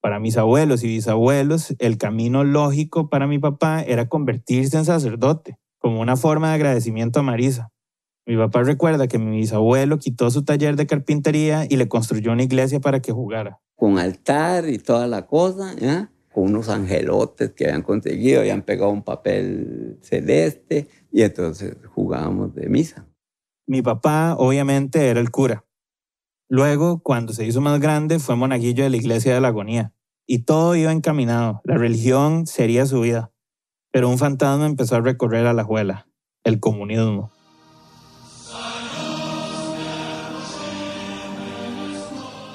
Para 0.00 0.18
mis 0.18 0.38
abuelos 0.38 0.82
y 0.82 0.88
bisabuelos, 0.88 1.74
el 1.78 1.98
camino 1.98 2.42
lógico 2.42 3.10
para 3.10 3.26
mi 3.26 3.38
papá 3.38 3.82
era 3.82 4.08
convertirse 4.08 4.78
en 4.78 4.86
sacerdote, 4.86 5.58
como 5.78 6.00
una 6.00 6.16
forma 6.16 6.48
de 6.48 6.54
agradecimiento 6.54 7.20
a 7.20 7.22
Marisa. 7.22 7.70
Mi 8.26 8.36
papá 8.36 8.62
recuerda 8.62 9.08
que 9.08 9.18
mi 9.18 9.36
bisabuelo 9.36 9.98
quitó 9.98 10.30
su 10.30 10.42
taller 10.42 10.76
de 10.76 10.86
carpintería 10.86 11.66
y 11.68 11.76
le 11.76 11.88
construyó 11.88 12.32
una 12.32 12.44
iglesia 12.44 12.80
para 12.80 13.00
que 13.00 13.12
jugara. 13.12 13.60
Con 13.76 13.98
altar 13.98 14.68
y 14.70 14.78
toda 14.78 15.06
la 15.06 15.26
cosa, 15.26 15.74
¿ya? 15.74 16.10
Con 16.32 16.44
unos 16.44 16.70
angelotes 16.70 17.52
que 17.52 17.64
habían 17.66 17.82
conseguido, 17.82 18.40
habían 18.40 18.62
pegado 18.62 18.92
un 18.92 19.02
papel 19.02 19.98
celeste 20.00 20.88
y 21.12 21.22
entonces 21.22 21.76
jugábamos 21.94 22.54
de 22.54 22.68
misa. 22.68 23.06
Mi 23.66 23.82
papá 23.82 24.34
obviamente 24.38 25.08
era 25.08 25.20
el 25.20 25.30
cura. 25.30 25.64
Luego, 26.52 27.00
cuando 27.00 27.32
se 27.32 27.46
hizo 27.46 27.60
más 27.60 27.78
grande, 27.78 28.18
fue 28.18 28.34
monaguillo 28.34 28.82
de 28.82 28.90
la 28.90 28.96
iglesia 28.96 29.32
de 29.32 29.40
la 29.40 29.48
agonía. 29.48 29.92
Y 30.26 30.40
todo 30.40 30.74
iba 30.74 30.90
encaminado. 30.90 31.60
La 31.62 31.76
religión 31.76 32.44
sería 32.44 32.86
su 32.86 33.02
vida. 33.02 33.30
Pero 33.92 34.08
un 34.08 34.18
fantasma 34.18 34.66
empezó 34.66 34.96
a 34.96 35.00
recorrer 35.00 35.46
a 35.46 35.52
la 35.52 35.62
juela, 35.62 36.08
el 36.42 36.58
comunismo. 36.58 37.30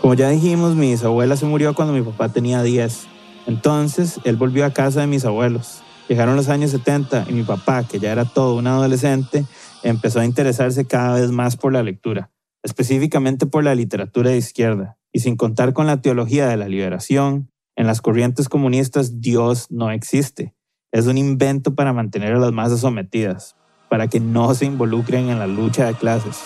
Como 0.01 0.13
ya 0.13 0.27
dijimos, 0.29 0.75
mi 0.75 0.91
bisabuela 0.91 1.37
se 1.37 1.45
murió 1.45 1.73
cuando 1.73 1.93
mi 1.93 2.01
papá 2.01 2.27
tenía 2.27 2.63
10. 2.63 3.07
Entonces, 3.47 4.19
él 4.25 4.35
volvió 4.35 4.65
a 4.65 4.73
casa 4.73 4.99
de 4.99 5.07
mis 5.07 5.23
abuelos. 5.23 5.83
Llegaron 6.09 6.35
los 6.35 6.49
años 6.49 6.71
70 6.71 7.27
y 7.29 7.31
mi 7.31 7.43
papá, 7.43 7.87
que 7.87 7.99
ya 7.99 8.11
era 8.11 8.25
todo 8.25 8.57
un 8.57 8.67
adolescente, 8.67 9.45
empezó 9.83 10.19
a 10.19 10.25
interesarse 10.25 10.85
cada 10.85 11.17
vez 11.17 11.31
más 11.31 11.55
por 11.55 11.71
la 11.71 11.81
lectura, 11.81 12.29
específicamente 12.65 13.45
por 13.45 13.63
la 13.63 13.75
literatura 13.75 14.31
de 14.31 14.37
izquierda. 14.37 14.97
Y 15.13 15.19
sin 15.19 15.37
contar 15.37 15.73
con 15.73 15.85
la 15.85 16.01
teología 16.01 16.47
de 16.47 16.57
la 16.57 16.67
liberación, 16.67 17.51
en 17.75 17.85
las 17.85 18.01
corrientes 18.01 18.49
comunistas 18.49 19.21
Dios 19.21 19.67
no 19.69 19.91
existe. 19.91 20.55
Es 20.91 21.05
un 21.05 21.17
invento 21.17 21.75
para 21.75 21.93
mantener 21.93 22.33
a 22.33 22.39
las 22.39 22.51
masas 22.51 22.79
sometidas, 22.79 23.55
para 23.87 24.07
que 24.07 24.19
no 24.19 24.53
se 24.55 24.65
involucren 24.65 25.29
en 25.29 25.37
la 25.37 25.45
lucha 25.45 25.85
de 25.85 25.93
clases. 25.93 26.41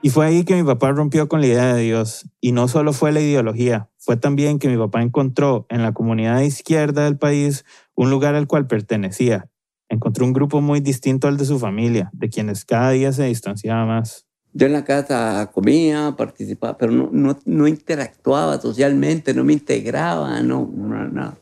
Y 0.00 0.10
fue 0.10 0.26
ahí 0.26 0.44
que 0.44 0.54
mi 0.54 0.62
papá 0.62 0.92
rompió 0.92 1.28
con 1.28 1.40
la 1.40 1.48
idea 1.48 1.74
de 1.74 1.82
Dios. 1.82 2.30
Y 2.40 2.52
no 2.52 2.68
solo 2.68 2.92
fue 2.92 3.10
la 3.10 3.20
ideología, 3.20 3.90
fue 3.98 4.16
también 4.16 4.60
que 4.60 4.68
mi 4.68 4.76
papá 4.76 5.02
encontró 5.02 5.66
en 5.70 5.82
la 5.82 5.92
comunidad 5.92 6.40
izquierda 6.42 7.04
del 7.04 7.18
país 7.18 7.64
un 7.96 8.10
lugar 8.10 8.36
al 8.36 8.46
cual 8.46 8.68
pertenecía. 8.68 9.50
Encontró 9.98 10.24
un 10.24 10.32
grupo 10.32 10.60
muy 10.60 10.78
distinto 10.78 11.26
al 11.26 11.36
de 11.36 11.44
su 11.44 11.58
familia, 11.58 12.08
de 12.12 12.28
quienes 12.28 12.64
cada 12.64 12.90
día 12.90 13.12
se 13.12 13.24
distanciaba 13.24 13.84
más. 13.84 14.28
Yo 14.52 14.66
en 14.66 14.72
la 14.72 14.84
casa 14.84 15.50
comía, 15.52 16.14
participaba, 16.16 16.78
pero 16.78 16.92
no, 16.92 17.10
no, 17.10 17.36
no 17.44 17.66
interactuaba 17.66 18.60
socialmente, 18.60 19.34
no 19.34 19.42
me 19.42 19.54
integraba, 19.54 20.40
no, 20.40 20.70
no, 20.72 21.08
no, 21.08 21.08
no. 21.08 21.36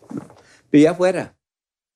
Vivía 0.73 0.93
afuera. 0.93 1.37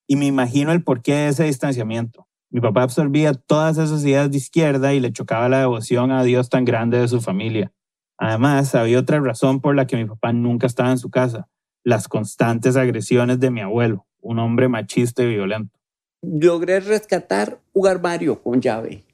Y 0.06 0.16
me 0.16 0.26
imagino 0.26 0.70
el 0.72 0.84
porqué 0.84 1.14
de 1.14 1.28
ese 1.28 1.44
distanciamiento. 1.44 2.28
Mi 2.50 2.60
papá 2.60 2.82
absorbía 2.82 3.32
todas 3.32 3.78
esas 3.78 4.04
ideas 4.04 4.30
de 4.30 4.36
izquierda 4.36 4.92
y 4.92 5.00
le 5.00 5.14
chocaba 5.14 5.48
la 5.48 5.60
devoción 5.60 6.12
a 6.12 6.22
Dios 6.24 6.50
tan 6.50 6.66
grande 6.66 6.98
de 6.98 7.08
su 7.08 7.22
familia. 7.22 7.72
Además, 8.18 8.74
había 8.74 8.98
otra 8.98 9.18
razón 9.20 9.62
por 9.62 9.74
la 9.74 9.86
que 9.86 9.96
mi 9.96 10.04
papá 10.04 10.34
nunca 10.34 10.66
estaba 10.66 10.90
en 10.90 10.98
su 10.98 11.08
casa, 11.08 11.48
las 11.84 12.06
constantes 12.06 12.76
agresiones 12.76 13.40
de 13.40 13.50
mi 13.50 13.62
abuelo, 13.62 14.06
un 14.20 14.38
hombre 14.38 14.68
machista 14.68 15.22
y 15.22 15.28
violento. 15.28 15.79
Logré 16.22 16.80
rescatar 16.80 17.60
un 17.72 17.86
armario 17.86 18.42
con 18.42 18.60
llave, 18.60 19.04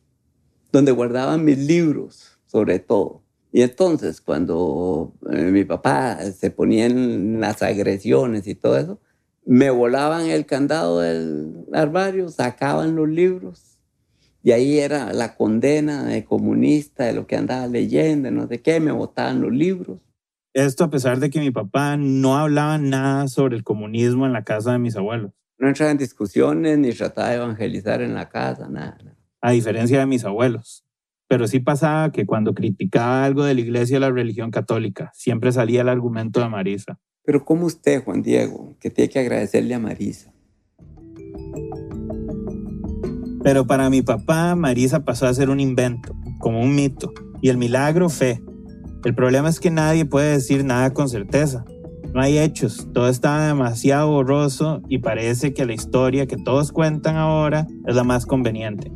donde 0.72 0.92
guardaban 0.92 1.44
mis 1.44 1.58
libros, 1.58 2.38
sobre 2.46 2.78
todo. 2.78 3.22
Y 3.52 3.62
entonces, 3.62 4.20
cuando 4.20 5.14
eh, 5.30 5.44
mi 5.44 5.64
papá 5.64 6.18
se 6.32 6.50
ponía 6.50 6.86
en 6.86 7.40
las 7.40 7.62
agresiones 7.62 8.46
y 8.46 8.54
todo 8.54 8.76
eso, 8.76 9.00
me 9.44 9.70
volaban 9.70 10.26
el 10.26 10.44
candado 10.44 11.00
del 11.00 11.64
armario, 11.72 12.28
sacaban 12.28 12.96
los 12.96 13.08
libros 13.08 13.76
y 14.46 14.52
ahí 14.52 14.78
era 14.78 15.12
la 15.12 15.34
condena 15.34 16.04
de 16.04 16.24
comunista, 16.24 17.04
de 17.04 17.14
lo 17.14 17.26
que 17.26 17.34
andaba 17.34 17.66
leyendo, 17.66 18.30
no 18.30 18.46
sé 18.46 18.62
qué, 18.62 18.78
me 18.78 18.92
botaban 18.92 19.42
los 19.42 19.50
libros. 19.50 19.98
Esto 20.54 20.84
a 20.84 20.90
pesar 20.90 21.18
de 21.18 21.30
que 21.30 21.40
mi 21.40 21.50
papá 21.50 21.96
no 21.96 22.36
hablaba 22.36 22.78
nada 22.78 23.26
sobre 23.26 23.56
el 23.56 23.64
comunismo 23.64 24.24
en 24.24 24.32
la 24.32 24.44
casa 24.44 24.70
de 24.70 24.78
mis 24.78 24.94
abuelos. 24.94 25.32
No 25.58 25.68
entraba 25.68 25.90
en 25.90 25.98
discusiones 25.98 26.78
ni 26.78 26.92
trataba 26.92 27.30
de 27.30 27.36
evangelizar 27.36 28.02
en 28.02 28.14
la 28.14 28.28
casa, 28.28 28.68
nada. 28.68 28.98
nada. 29.02 29.16
A 29.40 29.52
diferencia 29.52 29.98
de 29.98 30.06
mis 30.06 30.24
abuelos. 30.24 30.84
Pero 31.28 31.48
sí 31.48 31.60
pasaba 31.60 32.12
que 32.12 32.26
cuando 32.26 32.54
criticaba 32.54 33.24
algo 33.24 33.44
de 33.44 33.54
la 33.54 33.60
iglesia 33.60 33.96
o 33.96 34.00
la 34.00 34.10
religión 34.10 34.50
católica, 34.50 35.10
siempre 35.14 35.50
salía 35.52 35.80
el 35.80 35.88
argumento 35.88 36.40
de 36.40 36.48
Marisa. 36.48 36.98
Pero 37.24 37.44
como 37.44 37.66
usted, 37.66 38.04
Juan 38.04 38.22
Diego, 38.22 38.76
que 38.80 38.90
tiene 38.90 39.10
que 39.10 39.18
agradecerle 39.18 39.74
a 39.74 39.78
Marisa. 39.78 40.32
Pero 43.42 43.66
para 43.66 43.90
mi 43.90 44.02
papá, 44.02 44.54
Marisa 44.54 45.04
pasó 45.04 45.26
a 45.26 45.34
ser 45.34 45.50
un 45.50 45.60
invento, 45.60 46.14
como 46.38 46.60
un 46.60 46.74
mito, 46.74 47.12
y 47.40 47.48
el 47.48 47.56
milagro 47.56 48.08
fe. 48.08 48.42
El 49.04 49.14
problema 49.14 49.48
es 49.48 49.58
que 49.58 49.70
nadie 49.70 50.04
puede 50.04 50.32
decir 50.32 50.64
nada 50.64 50.92
con 50.92 51.08
certeza. 51.08 51.64
No 52.16 52.22
hay 52.22 52.38
hechos, 52.38 52.88
todo 52.94 53.10
está 53.10 53.46
demasiado 53.46 54.08
borroso 54.08 54.80
y 54.88 55.00
parece 55.00 55.52
que 55.52 55.66
la 55.66 55.74
historia 55.74 56.26
que 56.26 56.38
todos 56.38 56.72
cuentan 56.72 57.16
ahora 57.16 57.66
es 57.86 57.94
la 57.94 58.04
más 58.04 58.24
conveniente. 58.24 58.90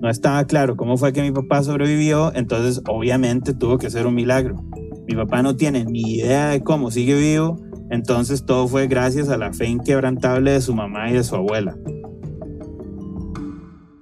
No 0.00 0.08
estaba 0.08 0.42
claro 0.46 0.74
cómo 0.74 0.96
fue 0.96 1.12
que 1.12 1.20
mi 1.20 1.30
papá 1.30 1.62
sobrevivió, 1.62 2.34
entonces 2.34 2.82
obviamente 2.88 3.52
tuvo 3.52 3.76
que 3.76 3.90
ser 3.90 4.06
un 4.06 4.14
milagro. 4.14 4.64
Mi 5.06 5.14
papá 5.14 5.42
no 5.42 5.56
tiene 5.56 5.84
ni 5.84 6.14
idea 6.14 6.48
de 6.48 6.62
cómo 6.62 6.90
sigue 6.90 7.20
vivo, 7.20 7.60
entonces 7.90 8.46
todo 8.46 8.66
fue 8.66 8.86
gracias 8.86 9.28
a 9.28 9.36
la 9.36 9.52
fe 9.52 9.66
inquebrantable 9.66 10.52
de 10.52 10.62
su 10.62 10.74
mamá 10.74 11.10
y 11.10 11.12
de 11.12 11.24
su 11.24 11.36
abuela. 11.36 11.76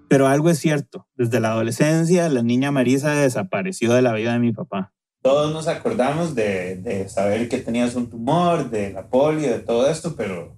Pero 0.09 0.29
algo 0.29 0.51
es 0.51 0.61
cierto, 0.61 1.09
desde 1.17 1.41
la 1.41 1.51
adolescencia 1.51 2.29
la 2.29 2.45
niña 2.45 2.71
Marisa 2.71 3.11
desapareció 3.11 3.93
de 3.93 4.03
la 4.03 4.13
vida 4.13 4.35
de 4.35 4.39
mi 4.39 4.53
papá. 4.53 4.93
Todos 5.27 5.53
nos 5.53 5.67
acordamos 5.67 6.37
de, 6.37 6.77
de 6.77 7.09
saber 7.09 7.49
que 7.49 7.59
tenías 7.59 7.97
un 7.97 8.09
tumor, 8.09 8.71
de 8.71 8.93
la 8.93 9.09
polio, 9.09 9.51
de 9.51 9.59
todo 9.59 9.91
esto, 9.91 10.15
pero 10.15 10.57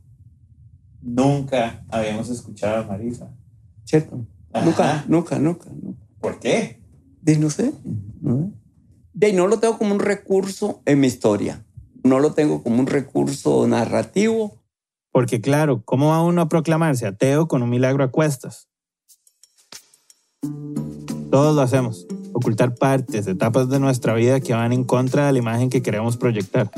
nunca 1.00 1.87
habíamos 1.88 2.28
escuchado 2.28 2.83
a 2.83 2.87
Marisa. 2.87 3.35
¿Cierto? 3.85 4.26
Ajá. 4.52 4.66
Nunca, 4.66 5.04
nunca, 5.09 5.38
nunca, 5.38 5.70
nunca. 5.70 6.07
¿Por 6.20 6.38
qué? 6.38 6.83
De 7.22 7.38
no 7.38 7.48
sé. 7.48 7.72
¿no? 8.20 8.52
De 9.14 9.33
no 9.33 9.46
lo 9.46 9.59
tengo 9.59 9.78
como 9.78 9.94
un 9.94 10.00
recurso 10.00 10.83
en 10.85 11.00
mi 11.00 11.07
historia. 11.07 11.64
No 12.04 12.18
lo 12.18 12.35
tengo 12.35 12.62
como 12.62 12.78
un 12.78 12.88
recurso 12.88 13.66
narrativo. 13.66 14.62
Porque 15.12 15.40
claro, 15.40 15.81
¿cómo 15.83 16.11
va 16.11 16.22
uno 16.22 16.42
a 16.42 16.48
proclamarse 16.50 17.07
ateo 17.07 17.48
con 17.48 17.62
un 17.62 17.70
milagro 17.70 18.04
a 18.04 18.11
cuestas? 18.11 18.68
Todos 21.31 21.57
lo 21.57 21.62
hacemos, 21.62 22.07
ocultar 22.38 22.74
partes, 22.74 23.27
etapas 23.27 23.68
de 23.68 23.81
nuestra 23.81 24.14
vida 24.14 24.40
que 24.40 24.55
van 24.55 24.72
en 24.72 24.85
contra 24.85 25.27
de 25.27 25.33
la 25.33 25.38
imagen 25.38 25.70
que 25.70 25.83
queremos 25.83 26.16
proyectar. 26.16 26.70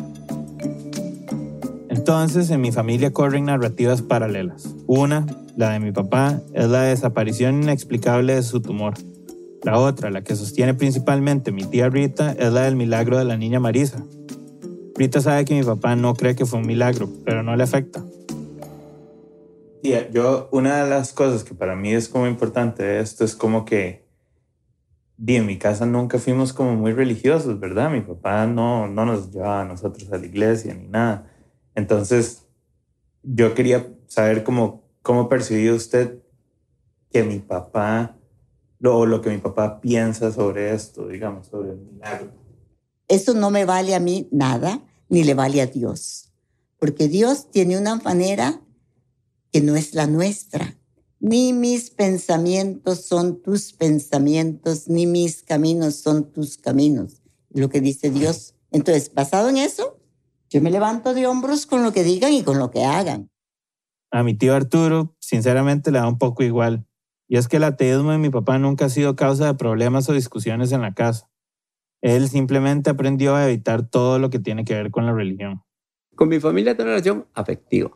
Entonces, 1.88 2.51
en 2.51 2.61
mi 2.61 2.73
familia 2.73 3.12
corren 3.12 3.44
narrativas 3.44 4.01
paralelas. 4.03 4.75
Una, 4.87 5.27
la 5.57 5.70
de 5.70 5.81
mi 5.81 5.92
papá, 5.92 6.40
es 6.55 6.68
la 6.68 6.83
desaparición 6.83 7.62
inexplicable 7.62 8.35
de 8.35 8.42
su 8.42 8.61
tumor. 8.61 8.94
La 9.62 9.79
otra, 9.79 10.11
la 10.11 10.23
que 10.23 10.35
sostiene 10.35 10.73
principalmente 10.73 11.53
mi 11.53 11.64
tía 11.64 11.90
Rita, 11.90 12.33
es 12.33 12.53
la 12.53 12.62
del 12.62 12.77
milagro 12.77 13.18
de 13.18 13.25
la 13.27 13.37
niña 13.37 13.61
Marisa. 13.61 14.03
Rita 14.96 15.20
sabe 15.20 15.44
que 15.44 15.55
mi 15.55 15.62
papá 15.62 15.94
no 15.94 16.14
cree 16.14 16.35
que 16.35 16.46
fue 16.46 16.59
un 16.59 16.66
milagro, 16.66 17.09
pero 17.25 17.42
no 17.42 17.55
le 17.55 17.64
afecta. 17.64 18.03
Tía, 19.83 20.11
yo, 20.11 20.49
una 20.53 20.83
de 20.83 20.90
las 20.90 21.12
cosas 21.12 21.44
que 21.44 21.55
para 21.55 21.77
mí 21.77 21.92
es 21.92 22.09
como 22.09 22.27
importante 22.27 22.83
de 22.83 23.01
esto 23.01 23.25
es 23.25 23.37
como 23.37 23.66
que, 23.66 24.10
di, 25.20 25.37
en 25.37 25.44
mi 25.46 25.59
casa 25.59 25.85
nunca 25.85 26.18
fuimos 26.18 26.54
como 26.54 26.74
muy 26.74 26.92
religiosos, 26.92 27.61
¿verdad? 27.61 27.90
Mi 27.90 28.00
papá 28.00 28.46
no, 28.46 28.88
no 28.88 29.04
nos 29.04 29.30
llevaba 29.30 29.61
a 29.61 29.64
nosotros 29.66 30.11
a 30.11 30.16
la 30.16 30.24
iglesia 30.24 30.74
ni 30.74 30.88
nada. 30.88 31.30
Entonces, 31.74 32.46
yo 33.22 33.54
quería 33.54 33.87
saber 34.06 34.42
cómo, 34.42 34.83
cómo 35.02 35.28
percibió 35.28 35.74
usted 35.74 36.20
que 37.12 37.22
mi 37.22 37.38
papá, 37.38 38.16
lo, 38.78 39.04
lo 39.04 39.20
que 39.20 39.28
mi 39.28 39.37
papá 39.37 39.80
piensa 39.80 40.33
sobre 40.33 40.72
esto, 40.72 41.06
digamos, 41.06 41.48
sobre 41.48 41.72
el 41.72 41.78
milagro. 41.78 42.33
Eso 43.06 43.35
no 43.35 43.50
me 43.50 43.66
vale 43.66 43.94
a 43.94 44.00
mí 44.00 44.26
nada, 44.33 44.80
ni 45.11 45.22
le 45.22 45.35
vale 45.35 45.61
a 45.61 45.66
Dios. 45.66 46.33
Porque 46.78 47.09
Dios 47.09 47.50
tiene 47.50 47.76
una 47.76 47.96
manera 47.96 48.62
que 49.52 49.61
no 49.61 49.76
es 49.76 49.94
la 49.94 50.06
nuestra. 50.06 50.69
Ni 51.20 51.52
mis 51.52 51.90
pensamientos 51.90 53.04
son 53.04 53.42
tus 53.42 53.74
pensamientos, 53.74 54.88
ni 54.88 55.06
mis 55.06 55.42
caminos 55.42 55.96
son 55.96 56.33
tus 56.33 56.56
caminos. 56.56 57.22
Lo 57.50 57.68
que 57.68 57.83
dice 57.83 58.11
Dios. 58.11 58.54
Entonces, 58.70 59.12
basado 59.12 59.50
en 59.50 59.59
eso, 59.59 59.98
yo 60.48 60.62
me 60.62 60.70
levanto 60.70 61.12
de 61.12 61.26
hombros 61.26 61.66
con 61.66 61.83
lo 61.83 61.92
que 61.92 62.04
digan 62.04 62.33
y 62.33 62.42
con 62.42 62.59
lo 62.59 62.70
que 62.70 62.85
hagan. 62.85 63.30
A 64.11 64.22
mi 64.22 64.35
tío 64.35 64.54
Arturo, 64.54 65.14
sinceramente, 65.20 65.90
le 65.90 65.98
da 65.98 66.09
un 66.09 66.18
poco 66.18 66.42
igual. 66.42 66.87
Y 67.28 67.37
es 67.37 67.48
que 67.48 67.59
el 67.59 67.64
ateísmo 67.64 68.12
de 68.12 68.18
mi 68.18 68.30
papá 68.30 68.59
nunca 68.59 68.87
ha 68.87 68.88
sido 68.88 69.14
causa 69.14 69.46
de 69.46 69.54
problemas 69.54 70.09
o 70.09 70.14
discusiones 70.14 70.72
en 70.72 70.80
la 70.80 70.94
casa. 70.94 71.30
Él 72.00 72.28
simplemente 72.28 72.88
aprendió 72.88 73.37
a 73.37 73.46
evitar 73.46 73.88
todo 73.88 74.18
lo 74.18 74.30
que 74.30 74.38
tiene 74.38 74.64
que 74.64 74.74
ver 74.74 74.90
con 74.90 75.04
la 75.04 75.12
religión. 75.12 75.62
Con 76.16 76.28
mi 76.28 76.40
familia 76.40 76.74
tengo 76.74 76.88
una 76.88 76.92
relación 76.92 77.26
afectiva. 77.35 77.90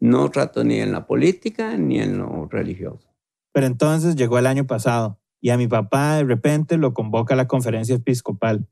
No 0.00 0.30
trato 0.30 0.64
ni 0.64 0.80
en 0.80 0.92
la 0.92 1.06
política 1.06 1.76
ni 1.76 2.00
en 2.00 2.18
lo 2.18 2.46
religioso. 2.48 3.08
Pero 3.52 3.66
entonces 3.66 4.16
llegó 4.16 4.38
el 4.38 4.46
año 4.46 4.66
pasado 4.66 5.18
y 5.40 5.50
a 5.50 5.56
mi 5.56 5.66
papá 5.66 6.16
de 6.16 6.24
repente 6.24 6.76
lo 6.76 6.92
convoca 6.92 7.34
a 7.34 7.36
la 7.36 7.48
conferencia 7.48 7.94
episcopal. 7.94 8.68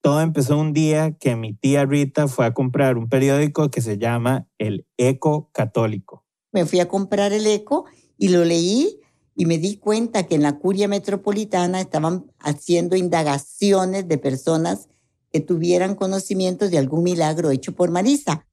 Todo 0.00 0.20
empezó 0.20 0.58
un 0.58 0.72
día 0.72 1.12
que 1.18 1.36
mi 1.36 1.54
tía 1.54 1.84
Rita 1.84 2.28
fue 2.28 2.46
a 2.46 2.54
comprar 2.54 2.96
un 2.96 3.08
periódico 3.08 3.70
que 3.70 3.80
se 3.80 3.98
llama 3.98 4.46
El 4.58 4.86
Eco 4.96 5.50
Católico. 5.52 6.24
Me 6.52 6.64
fui 6.64 6.80
a 6.80 6.88
comprar 6.88 7.32
el 7.32 7.46
eco 7.46 7.84
y 8.16 8.28
lo 8.28 8.44
leí 8.44 9.00
y 9.34 9.46
me 9.46 9.58
di 9.58 9.76
cuenta 9.76 10.24
que 10.24 10.34
en 10.34 10.42
la 10.42 10.58
curia 10.58 10.88
metropolitana 10.88 11.80
estaban 11.80 12.32
haciendo 12.40 12.96
indagaciones 12.96 14.08
de 14.08 14.18
personas 14.18 14.88
que 15.30 15.40
tuvieran 15.40 15.94
conocimientos 15.94 16.70
de 16.70 16.78
algún 16.78 17.04
milagro 17.04 17.50
hecho 17.50 17.72
por 17.74 17.90
Marisa. 17.90 18.47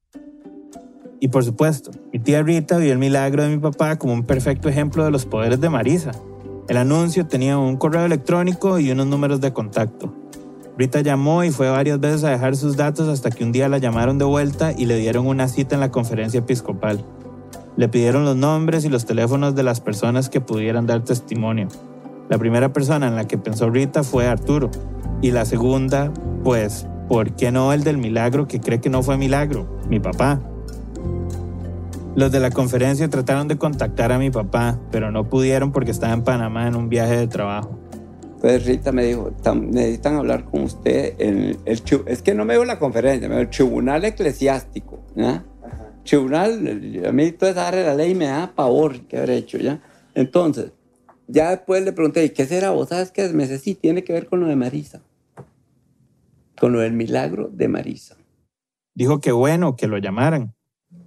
Y 1.20 1.28
por 1.28 1.44
supuesto, 1.44 1.90
mi 2.12 2.18
tía 2.18 2.42
Rita 2.42 2.76
vio 2.78 2.92
el 2.92 2.98
milagro 2.98 3.42
de 3.42 3.48
mi 3.48 3.58
papá 3.58 3.96
como 3.96 4.12
un 4.12 4.24
perfecto 4.24 4.68
ejemplo 4.68 5.04
de 5.04 5.10
los 5.10 5.24
poderes 5.24 5.60
de 5.60 5.70
Marisa. 5.70 6.12
El 6.68 6.76
anuncio 6.76 7.26
tenía 7.26 7.58
un 7.58 7.76
correo 7.76 8.04
electrónico 8.04 8.78
y 8.78 8.90
unos 8.90 9.06
números 9.06 9.40
de 9.40 9.52
contacto. 9.52 10.12
Rita 10.76 11.00
llamó 11.00 11.42
y 11.42 11.50
fue 11.50 11.70
varias 11.70 12.00
veces 12.00 12.24
a 12.24 12.30
dejar 12.30 12.54
sus 12.54 12.76
datos 12.76 13.08
hasta 13.08 13.30
que 13.30 13.44
un 13.44 13.52
día 13.52 13.68
la 13.68 13.78
llamaron 13.78 14.18
de 14.18 14.26
vuelta 14.26 14.72
y 14.76 14.84
le 14.84 14.98
dieron 14.98 15.26
una 15.26 15.48
cita 15.48 15.74
en 15.74 15.80
la 15.80 15.90
conferencia 15.90 16.40
episcopal. 16.40 17.02
Le 17.76 17.88
pidieron 17.88 18.24
los 18.24 18.36
nombres 18.36 18.84
y 18.84 18.90
los 18.90 19.06
teléfonos 19.06 19.54
de 19.54 19.62
las 19.62 19.80
personas 19.80 20.28
que 20.28 20.40
pudieran 20.40 20.86
dar 20.86 21.02
testimonio. 21.02 21.68
La 22.28 22.38
primera 22.38 22.72
persona 22.72 23.06
en 23.06 23.16
la 23.16 23.26
que 23.26 23.38
pensó 23.38 23.70
Rita 23.70 24.02
fue 24.02 24.26
Arturo. 24.26 24.70
Y 25.22 25.30
la 25.30 25.44
segunda, 25.44 26.12
pues, 26.42 26.86
¿por 27.08 27.32
qué 27.36 27.52
no 27.52 27.72
el 27.72 27.84
del 27.84 27.96
milagro 27.96 28.46
que 28.46 28.60
cree 28.60 28.80
que 28.80 28.90
no 28.90 29.02
fue 29.02 29.16
milagro? 29.16 29.66
Mi 29.88 30.00
papá. 30.00 30.40
Los 32.16 32.32
de 32.32 32.40
la 32.40 32.50
conferencia 32.50 33.10
trataron 33.10 33.46
de 33.46 33.58
contactar 33.58 34.10
a 34.10 34.18
mi 34.18 34.30
papá, 34.30 34.80
pero 34.90 35.10
no 35.10 35.28
pudieron 35.28 35.70
porque 35.70 35.90
estaba 35.90 36.14
en 36.14 36.24
Panamá 36.24 36.66
en 36.66 36.74
un 36.74 36.88
viaje 36.88 37.14
de 37.14 37.26
trabajo. 37.26 37.78
Entonces 38.36 38.64
Rita 38.64 38.90
me 38.90 39.04
dijo, 39.04 39.32
necesitan 39.54 40.16
hablar 40.16 40.46
con 40.46 40.62
usted 40.62 41.14
en 41.18 41.58
el 41.66 41.82
es 42.06 42.22
que 42.22 42.34
no 42.34 42.46
me 42.46 42.54
dio 42.54 42.64
la 42.64 42.78
conferencia, 42.78 43.28
me 43.28 43.34
dio 43.34 43.42
el 43.42 43.50
tribunal 43.50 44.06
eclesiástico, 44.06 45.04
¿ya? 45.14 45.44
Tribunal, 46.04 47.04
a 47.06 47.12
mí 47.12 47.32
toda 47.32 47.50
esa 47.50 47.70
la 47.70 47.94
ley 47.94 48.14
me 48.14 48.24
da 48.24 48.50
pavor 48.54 49.00
que 49.00 49.18
haber 49.18 49.30
hecho, 49.30 49.58
¿ya? 49.58 49.82
Entonces, 50.14 50.72
ya 51.28 51.50
después 51.50 51.84
le 51.84 51.92
pregunté, 51.92 52.24
¿y 52.24 52.30
qué 52.30 52.46
será? 52.46 52.70
¿Vos 52.70 52.88
sabes 52.88 53.10
qué? 53.10 53.28
Me 53.28 53.42
dice, 53.42 53.58
sí, 53.58 53.74
tiene 53.74 54.04
que 54.04 54.14
ver 54.14 54.26
con 54.26 54.40
lo 54.40 54.46
de 54.46 54.56
Marisa, 54.56 55.02
con 56.58 56.72
lo 56.72 56.80
del 56.80 56.94
milagro 56.94 57.50
de 57.52 57.68
Marisa. 57.68 58.16
Dijo 58.94 59.20
que 59.20 59.32
bueno 59.32 59.76
que 59.76 59.86
lo 59.86 59.98
llamaran. 59.98 60.55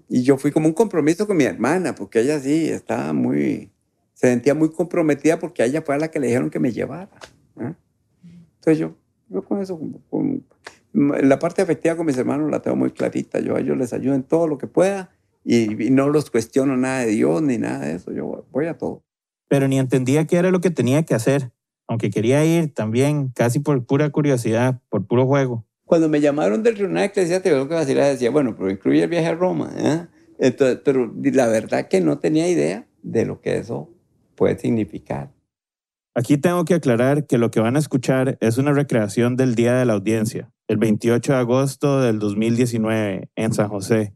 Y 0.10 0.24
yo 0.24 0.38
fui 0.38 0.52
como 0.52 0.68
un 0.68 0.74
compromiso 0.74 1.28
con 1.28 1.38
mi 1.38 1.44
hermana, 1.44 1.94
porque 1.94 2.22
ella 2.22 2.40
sí 2.40 2.68
estaba 2.68 3.14
muy, 3.14 3.72
se 4.16 4.28
sentía 4.28 4.56
muy 4.56 4.72
comprometida 4.72 5.38
porque 5.38 5.64
ella 5.64 5.84
fue 5.84 5.96
a 5.96 6.00
la 6.00 6.10
que 6.10 6.20
le 6.20 6.28
dijeron 6.28 6.50
que 6.50 6.60
me 6.60 6.72
llevara. 6.72 7.10
Entonces 7.56 8.80
yo, 8.80 8.96
yo 9.30 9.44
con 9.44 9.62
eso, 9.62 9.80
con, 10.10 10.44
la 10.92 11.38
parte 11.38 11.62
afectiva 11.62 11.96
con 11.96 12.08
mis 12.08 12.18
hermanos 12.18 12.50
la 12.50 12.62
tengo 12.62 12.76
muy 12.76 12.92
clarita. 12.92 13.40
Yo 13.40 13.56
a 13.56 13.60
ellos 13.60 13.78
les 13.78 13.94
ayudo 13.94 14.16
en 14.16 14.24
todo 14.24 14.48
lo 14.48 14.58
que 14.58 14.66
pueda 14.66 15.12
y, 15.46 15.86
y, 15.86 15.92
no 15.92 16.10
los 16.10 16.32
cuestiono 16.32 16.76
nada 16.76 17.02
de 17.02 17.12
Dios 17.12 17.42
ni 17.44 17.60
nada 17.60 17.86
de 17.86 17.96
eso. 17.96 18.12
Yo 18.12 18.46
voy 18.52 18.66
a 18.66 18.78
todo. 18.78 19.04
Pero 19.48 19.68
ni 19.68 19.78
entendía 19.78 20.26
qué 20.26 20.38
era 20.38 20.50
lo 20.50 20.60
que 20.60 20.72
tenía 20.72 21.04
que 21.04 21.14
hacer, 21.14 21.52
aunque 21.88 22.10
quería 22.10 22.44
ir 22.44 22.74
también, 22.74 23.30
casi 23.30 23.60
por 23.60 23.86
pura 23.86 24.10
curiosidad, 24.10 24.82
por 24.90 25.06
puro 25.06 25.28
juego. 25.28 25.66
Cuando 25.90 26.08
me 26.08 26.22
llamaron 26.22 26.62
del 26.62 26.76
tribunal 26.76 27.06
eclesiástico, 27.06 27.56
lo 27.56 27.68
que 27.68 27.74
hacía 27.74 28.06
decía, 28.06 28.30
bueno, 28.30 28.56
pero 28.56 28.70
incluye 28.70 29.02
el 29.02 29.10
viaje 29.10 29.26
a 29.26 29.34
Roma. 29.34 29.72
¿eh? 29.76 30.06
Entonces, 30.38 30.82
pero 30.86 31.12
la 31.20 31.48
verdad 31.48 31.88
que 31.88 32.00
no 32.00 32.20
tenía 32.20 32.48
idea 32.48 32.86
de 33.02 33.26
lo 33.26 33.42
que 33.42 33.58
eso 33.58 33.90
puede 34.36 34.60
significar. 34.60 35.32
Aquí 36.14 36.38
tengo 36.38 36.64
que 36.64 36.76
aclarar 36.76 37.26
que 37.26 37.40
lo 37.40 37.50
que 37.50 37.60
van 37.60 37.76
a 37.76 37.80
escuchar 37.80 38.38
es 38.40 38.60
una 38.60 38.72
recreación 38.72 39.36
del 39.36 39.56
día 39.56 39.74
de 39.74 39.86
la 39.86 39.94
audiencia, 39.94 40.52
el 40.68 40.78
28 40.78 41.34
de 41.34 41.40
agosto 41.40 42.02
del 42.02 42.20
2019, 42.20 43.32
en 43.36 43.54
San 43.54 43.70
José. 43.70 44.14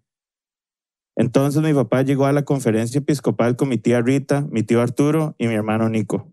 Entonces 1.16 1.64
mi 1.64 1.74
papá 1.74 2.04
llegó 2.04 2.28
a 2.28 2.34
la 2.34 2.46
conferencia 2.46 3.00
episcopal 3.00 3.56
con 3.56 3.70
mi 3.70 3.80
tía 3.80 4.00
Rita, 4.00 4.46
mi 4.52 4.62
tío 4.62 4.80
Arturo 4.80 5.34
y 5.40 5.48
mi 5.48 5.56
hermano 5.56 5.90
Nico. 5.90 6.33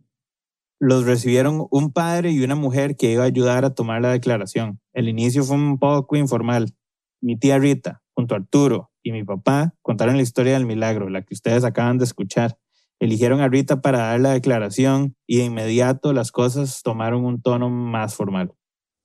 Los 0.83 1.05
recibieron 1.05 1.67
un 1.71 1.93
padre 1.93 2.31
y 2.31 2.43
una 2.43 2.55
mujer 2.55 2.97
que 2.97 3.13
iba 3.13 3.25
a 3.25 3.27
ayudar 3.27 3.67
a 3.67 3.75
tomar 3.75 4.01
la 4.01 4.13
declaración. 4.13 4.81
El 4.95 5.11
inicio 5.11 5.45
fue 5.45 5.57
un 5.57 5.79
poco 5.79 6.17
informal. 6.17 6.75
Mi 7.21 7.39
tía 7.39 7.59
Rita, 7.59 8.01
junto 8.15 8.35
a 8.35 8.39
Arturo 8.39 8.91
y 9.03 9.13
mi 9.13 9.23
papá, 9.23 9.75
contaron 9.83 10.17
la 10.17 10.23
historia 10.23 10.55
del 10.55 10.65
milagro, 10.65 11.11
la 11.11 11.21
que 11.21 11.35
ustedes 11.35 11.65
acaban 11.65 11.99
de 11.99 12.05
escuchar. 12.05 12.57
Eligieron 12.99 13.43
a 13.43 13.49
Rita 13.49 13.83
para 13.83 13.99
dar 13.99 14.21
la 14.21 14.31
declaración 14.31 15.17
y 15.27 15.37
de 15.37 15.45
inmediato 15.45 16.15
las 16.15 16.33
cosas 16.33 16.81
tomaron 16.83 17.27
un 17.27 17.43
tono 17.43 17.69
más 17.69 18.15
formal. 18.15 18.55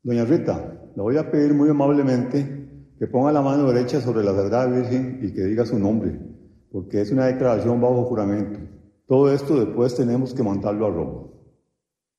Doña 0.02 0.24
Rita, 0.24 0.80
le 0.96 1.02
voy 1.02 1.18
a 1.18 1.30
pedir 1.30 1.54
muy 1.54 1.68
amablemente 1.68 2.70
que 2.98 3.08
ponga 3.08 3.34
la 3.34 3.42
mano 3.42 3.70
derecha 3.70 4.00
sobre 4.00 4.24
la 4.24 4.32
verdad 4.32 4.72
virgen 4.72 5.20
y 5.22 5.34
que 5.34 5.44
diga 5.44 5.66
su 5.66 5.78
nombre, 5.78 6.22
porque 6.72 7.02
es 7.02 7.12
una 7.12 7.26
declaración 7.26 7.82
bajo 7.82 8.06
juramento. 8.06 8.62
Todo 9.10 9.34
esto 9.34 9.60
después 9.60 9.94
tenemos 9.94 10.34
que 10.34 10.42
mandarlo 10.42 10.86
a 10.86 10.90
Roma. 10.90 11.35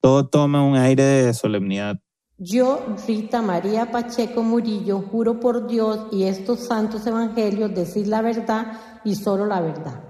Todo 0.01 0.29
toma 0.29 0.63
un 0.63 0.77
aire 0.77 1.03
de 1.03 1.35
solemnidad. 1.35 1.99
Yo, 2.39 2.97
Rita 3.07 3.43
María 3.43 3.91
Pacheco 3.91 4.43
Murillo, 4.43 5.01
juro 5.01 5.41
por 5.41 5.67
Dios 5.67 6.09
y 6.13 6.25
estos 6.25 6.67
santos 6.67 7.07
evangelios 7.07 7.75
decir 7.75 8.09
la 8.09 8.23
verdad 8.23 8.81
y 9.05 9.15
solo 9.15 9.47
la 9.47 9.61
verdad 9.61 10.07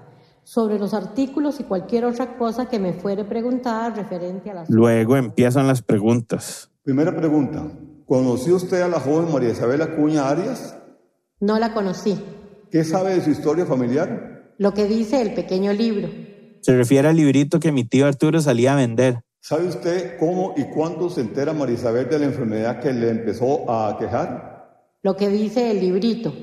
sobre 0.46 0.78
los 0.78 0.94
artículos 0.94 1.58
y 1.58 1.64
cualquier 1.64 2.04
otra 2.04 2.38
cosa 2.38 2.68
que 2.68 2.78
me 2.78 2.92
fuere 2.92 3.24
preguntada 3.24 3.90
referente 3.90 4.48
a 4.48 4.54
las... 4.54 4.70
Luego 4.70 5.16
empiezan 5.16 5.66
las 5.66 5.82
preguntas. 5.82 6.70
Primera 6.84 7.16
pregunta. 7.16 7.64
¿Conoció 8.06 8.54
usted 8.54 8.80
a 8.80 8.86
la 8.86 9.00
joven 9.00 9.32
María 9.32 9.50
Isabel 9.50 9.82
Acuña 9.82 10.28
Arias? 10.28 10.78
No 11.40 11.58
la 11.58 11.74
conocí. 11.74 12.16
¿Qué 12.70 12.84
sabe 12.84 13.16
de 13.16 13.22
su 13.22 13.30
historia 13.30 13.66
familiar? 13.66 14.54
Lo 14.58 14.72
que 14.72 14.86
dice 14.86 15.20
el 15.20 15.34
pequeño 15.34 15.72
libro. 15.72 16.08
Se 16.60 16.76
refiere 16.76 17.08
al 17.08 17.16
librito 17.16 17.58
que 17.58 17.72
mi 17.72 17.82
tío 17.82 18.06
Arturo 18.06 18.40
salía 18.40 18.74
a 18.74 18.76
vender. 18.76 19.22
¿Sabe 19.48 19.68
usted 19.68 20.18
cómo 20.18 20.54
y 20.56 20.64
cuándo 20.64 21.08
se 21.08 21.20
entera 21.20 21.52
María 21.52 21.76
Isabel 21.76 22.08
de 22.08 22.18
la 22.18 22.24
enfermedad 22.24 22.80
que 22.80 22.92
le 22.92 23.10
empezó 23.10 23.70
a 23.70 23.96
quejar? 23.96 24.90
Lo 25.04 25.14
que 25.14 25.28
dice 25.28 25.70
el 25.70 25.78
librito. 25.78 26.34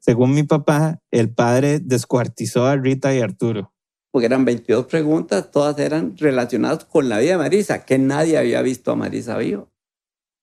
Según 0.00 0.34
mi 0.34 0.42
papá, 0.42 1.00
el 1.10 1.32
padre 1.32 1.80
descuartizó 1.80 2.66
a 2.66 2.76
Rita 2.76 3.14
y 3.14 3.20
Arturo. 3.20 3.72
Porque 4.10 4.26
eran 4.26 4.44
22 4.44 4.84
preguntas, 4.84 5.50
todas 5.50 5.78
eran 5.78 6.14
relacionadas 6.18 6.84
con 6.84 7.08
la 7.08 7.20
vida 7.20 7.30
de 7.30 7.38
Marisa, 7.38 7.86
que 7.86 7.98
nadie 7.98 8.36
había 8.36 8.60
visto 8.60 8.92
a 8.92 8.96
Marisa 8.96 9.38
vivo. 9.38 9.70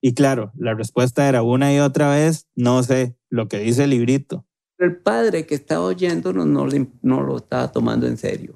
Y 0.01 0.15
claro, 0.15 0.51
la 0.57 0.73
respuesta 0.73 1.29
era 1.29 1.43
una 1.43 1.71
y 1.75 1.77
otra 1.77 2.09
vez, 2.09 2.47
no 2.55 2.81
sé, 2.81 3.19
lo 3.29 3.47
que 3.47 3.59
dice 3.59 3.83
el 3.83 3.91
librito. 3.91 4.47
El 4.79 4.97
padre 4.97 5.45
que 5.45 5.53
estaba 5.53 5.85
oyéndonos 5.85 6.47
no, 6.47 6.67
no 7.03 7.21
lo 7.21 7.37
estaba 7.37 7.71
tomando 7.71 8.07
en 8.07 8.17
serio. 8.17 8.55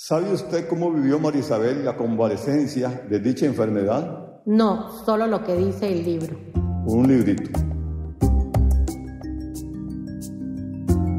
¿Sabe 0.00 0.32
usted 0.32 0.68
cómo 0.68 0.92
vivió 0.92 1.18
Marisabel 1.18 1.84
la 1.84 1.96
convalecencia 1.96 3.02
de 3.10 3.18
dicha 3.18 3.46
enfermedad? 3.46 4.40
No, 4.46 4.92
solo 5.04 5.26
lo 5.26 5.42
que 5.42 5.56
dice 5.56 5.90
el 5.90 6.04
libro. 6.04 6.38
Un 6.86 7.08
librito. 7.08 7.50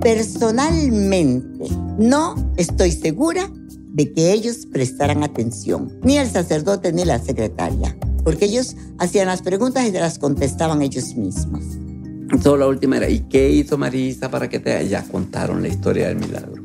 Personalmente, 0.02 1.68
no 1.98 2.36
estoy 2.56 2.94
segura 2.94 3.52
de 3.52 4.14
que 4.14 4.32
ellos 4.32 4.66
prestaran 4.72 5.24
atención, 5.24 6.00
ni 6.02 6.18
el 6.18 6.30
sacerdote 6.30 6.94
ni 6.94 7.04
la 7.04 7.20
secretaria, 7.20 7.98
porque 8.24 8.46
ellos 8.46 8.78
hacían 8.98 9.28
las 9.28 9.42
preguntas 9.42 9.86
y 9.86 9.92
se 9.92 10.00
las 10.00 10.18
contestaban 10.20 10.82
ellos 10.82 11.16
mismos. 11.16 11.66
Solo 12.42 12.60
la 12.60 12.68
última 12.68 12.96
era, 12.96 13.10
¿y 13.10 13.28
qué 13.28 13.50
hizo 13.50 13.78
Marisa 13.78 14.32
para 14.32 14.48
que 14.48 14.60
te 14.60 14.88
Ya 14.88 15.04
contaron 15.04 15.62
la 15.62 15.68
historia 15.68 16.08
del 16.08 16.16
milagro. 16.16 16.59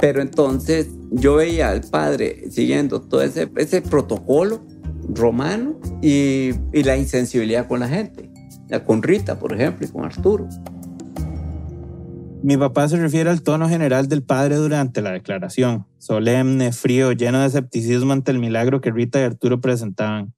Pero 0.00 0.22
entonces 0.22 0.88
yo 1.10 1.36
veía 1.36 1.70
al 1.70 1.82
padre 1.82 2.50
siguiendo 2.50 3.02
todo 3.02 3.22
ese, 3.22 3.82
protocolo 3.82 4.64
romano 5.08 5.78
y, 6.02 6.50
y 6.72 6.82
la 6.82 6.96
insensibilidad 6.96 7.68
con 7.68 7.80
la 7.80 7.88
gente. 7.88 8.30
Con 8.86 9.02
Rita, 9.02 9.38
por 9.38 9.52
ejemplo, 9.52 9.86
y 9.86 9.90
con 9.90 10.04
Arturo. 10.04 10.48
Mi 12.42 12.56
papá 12.56 12.88
se 12.88 12.96
refiere 12.96 13.28
al 13.28 13.42
tono 13.42 13.68
general 13.68 14.08
del 14.08 14.22
padre 14.22 14.54
durante 14.54 15.02
la 15.02 15.10
declaración, 15.10 15.86
solemne, 15.98 16.72
frío, 16.72 17.12
lleno 17.12 17.40
de 17.40 17.46
escepticismo 17.48 18.14
ante 18.14 18.30
el 18.30 18.38
milagro 18.38 18.80
que 18.80 18.90
Rita 18.90 19.20
y 19.20 19.24
Arturo 19.24 19.60
presentaban. 19.60 20.32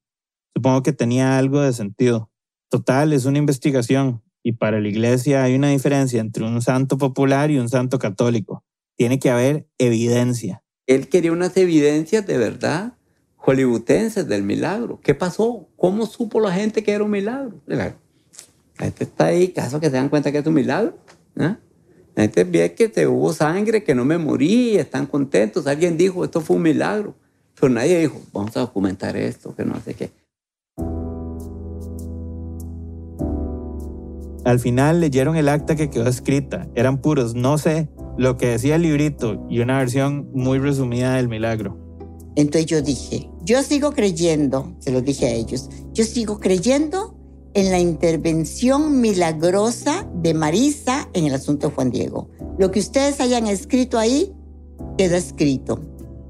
Supongo 0.53 0.83
que 0.83 0.91
tenía 0.91 1.37
algo 1.37 1.61
de 1.61 1.71
sentido. 1.71 2.29
Total, 2.69 3.13
es 3.13 3.23
una 3.23 3.37
investigación, 3.37 4.21
y 4.43 4.51
para 4.53 4.81
la 4.81 4.89
iglesia 4.89 5.43
hay 5.43 5.55
una 5.55 5.69
diferencia 5.69 6.19
entre 6.19 6.43
un 6.43 6.61
santo 6.61 6.97
popular 6.97 7.51
y 7.51 7.57
un 7.57 7.69
santo 7.69 7.99
católico. 7.99 8.65
Tiene 8.95 9.19
que 9.19 9.29
haber 9.29 9.67
evidencia. 9.77 10.63
Él 10.87 11.09
quería 11.09 11.31
unas 11.31 11.55
evidencias 11.57 12.25
de 12.25 12.37
verdad 12.37 12.93
hollywoodenses 13.37 14.27
del 14.27 14.43
milagro. 14.43 14.99
¿Qué 15.03 15.13
pasó? 15.13 15.67
¿Cómo 15.75 16.05
supo 16.05 16.39
la 16.39 16.51
gente 16.51 16.83
que 16.83 16.91
era 16.91 17.03
un 17.03 17.11
milagro? 17.11 17.61
La 17.65 17.93
gente 18.79 19.03
está 19.03 19.25
ahí, 19.25 19.49
caso 19.49 19.79
que 19.79 19.89
se 19.89 19.97
dan 19.97 20.09
cuenta 20.09 20.31
que 20.31 20.37
es 20.37 20.47
un 20.47 20.53
milagro. 20.53 20.97
¿eh? 21.35 21.55
La 22.15 22.23
gente 22.23 22.43
ve 22.45 22.73
que 22.73 22.87
te 22.87 23.05
hubo 23.07 23.33
sangre, 23.33 23.83
que 23.83 23.95
no 23.95 24.05
me 24.05 24.17
morí, 24.17 24.77
están 24.77 25.05
contentos. 25.07 25.67
Alguien 25.67 25.97
dijo, 25.97 26.23
esto 26.23 26.39
fue 26.39 26.55
un 26.55 26.61
milagro. 26.61 27.15
Pero 27.59 27.69
nadie 27.73 27.99
dijo, 27.99 28.21
vamos 28.31 28.55
a 28.55 28.61
documentar 28.61 29.17
esto, 29.17 29.55
que 29.55 29.65
no 29.65 29.79
sé 29.81 29.93
qué. 29.93 30.11
Al 34.45 34.59
final 34.59 34.99
leyeron 34.99 35.35
el 35.35 35.49
acta 35.49 35.75
que 35.75 35.89
quedó 35.89 36.07
escrita. 36.07 36.67
Eran 36.75 37.01
puros, 37.01 37.33
no 37.33 37.57
sé, 37.57 37.89
lo 38.17 38.37
que 38.37 38.47
decía 38.47 38.75
el 38.75 38.83
librito 38.83 39.45
y 39.49 39.59
una 39.59 39.77
versión 39.77 40.29
muy 40.33 40.59
resumida 40.59 41.15
del 41.15 41.27
milagro. 41.27 41.77
Entonces 42.35 42.65
yo 42.65 42.81
dije, 42.81 43.29
yo 43.43 43.61
sigo 43.63 43.91
creyendo, 43.91 44.75
se 44.79 44.91
lo 44.91 45.01
dije 45.01 45.27
a 45.27 45.31
ellos, 45.31 45.69
yo 45.93 46.03
sigo 46.03 46.39
creyendo 46.39 47.15
en 47.53 47.69
la 47.69 47.79
intervención 47.79 49.01
milagrosa 49.01 50.09
de 50.15 50.33
Marisa 50.33 51.09
en 51.13 51.25
el 51.25 51.35
asunto 51.35 51.67
de 51.69 51.75
Juan 51.75 51.91
Diego. 51.91 52.29
Lo 52.57 52.71
que 52.71 52.79
ustedes 52.79 53.19
hayan 53.19 53.47
escrito 53.47 53.99
ahí 53.99 54.33
queda 54.97 55.17
escrito, 55.17 55.79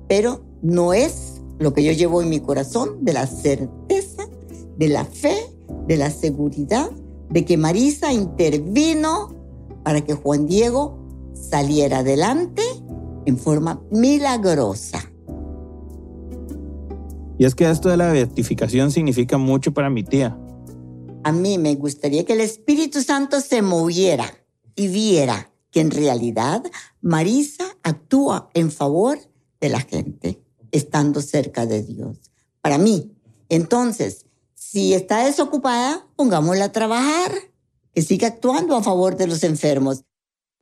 pero 0.07 0.43
no 0.61 0.93
es 0.93 1.41
lo 1.59 1.73
que 1.73 1.83
yo 1.83 1.93
llevo 1.93 2.21
en 2.21 2.29
mi 2.29 2.39
corazón 2.39 3.05
de 3.05 3.13
la 3.13 3.27
certeza, 3.27 4.27
de 4.77 4.87
la 4.89 5.05
fe, 5.05 5.35
de 5.87 5.97
la 5.97 6.09
seguridad 6.09 6.89
de 7.33 7.45
que 7.45 7.57
Marisa 7.57 8.13
intervino 8.13 9.33
para 9.83 10.01
que 10.01 10.13
Juan 10.13 10.45
Diego 10.45 11.02
saliera 11.53 11.99
adelante 11.99 12.63
en 13.27 13.37
forma 13.37 13.79
milagrosa. 13.91 15.11
Y 17.37 17.45
es 17.45 17.53
que 17.53 17.69
esto 17.69 17.89
de 17.89 17.97
la 17.97 18.11
beatificación 18.11 18.89
significa 18.89 19.37
mucho 19.37 19.71
para 19.71 19.91
mi 19.91 20.03
tía, 20.03 20.35
a 21.23 21.31
mí 21.31 21.59
me 21.59 21.75
gustaría 21.75 22.25
que 22.25 22.33
el 22.33 22.41
Espíritu 22.41 23.03
Santo 23.03 23.39
se 23.39 23.61
moviera 23.61 24.25
y 24.75 24.87
viera 24.87 25.51
que 25.69 25.81
en 25.81 25.91
realidad 25.91 26.63
Marisa 27.01 27.65
actúa 27.83 28.49
en 28.55 28.71
favor 28.71 29.19
de 29.61 29.69
la 29.69 29.81
gente, 29.81 30.41
estando 30.71 31.21
cerca 31.21 31.67
de 31.67 31.83
Dios. 31.83 32.17
para 32.61 32.79
mí. 32.79 33.11
Entonces, 33.49 34.25
si 34.55 34.95
está 34.95 35.23
desocupada, 35.23 36.07
pongámosla 36.15 36.65
a 36.65 36.71
trabajar, 36.71 37.31
que 37.93 38.01
siga 38.01 38.29
actuando 38.29 38.75
a 38.75 38.81
favor 38.81 39.17
de 39.17 39.27
los 39.27 39.43
enfermos. 39.43 40.03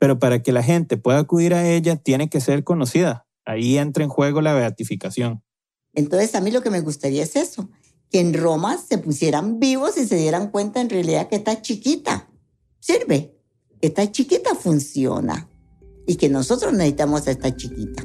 Pero 0.02 0.18
para 0.18 0.42
que 0.42 0.52
la 0.52 0.64
gente 0.64 0.98
pueda 0.98 1.20
acudir 1.20 1.54
a 1.54 1.70
ella, 1.70 1.96
tiene 1.96 2.28
que 2.28 2.42
ser 2.42 2.64
conocida. 2.64 3.28
Ahí 3.46 3.78
entra 3.78 4.04
en 4.04 4.10
juego 4.10 4.42
la 4.42 4.52
beatificación. 4.56 5.44
Entonces, 5.94 6.34
a 6.34 6.42
mí 6.42 6.50
lo 6.50 6.64
que 6.64 6.72
me 6.72 6.82
gustaría 6.82 7.22
es 7.22 7.36
eso, 7.36 7.70
que 8.10 8.20
en 8.20 8.34
Roma 8.34 8.80
se 8.80 8.98
pusieran 8.98 9.60
vivos 9.60 10.00
y 10.00 10.08
se 10.08 10.16
dieran 10.16 10.50
cuenta 10.50 10.82
en 10.82 10.90
realidad 10.90 11.30
que 11.30 11.36
está 11.36 11.62
chiquita. 11.62 12.28
Sirve. 12.80 13.36
Que 13.80 13.90
esta 13.90 14.12
chiquita 14.12 14.56
funciona. 14.56 15.48
Y 16.08 16.16
que 16.16 16.30
nosotros 16.30 16.74
necesitamos 16.74 17.28
a 17.28 17.32
esta 17.32 17.56
chiquita. 17.56 18.04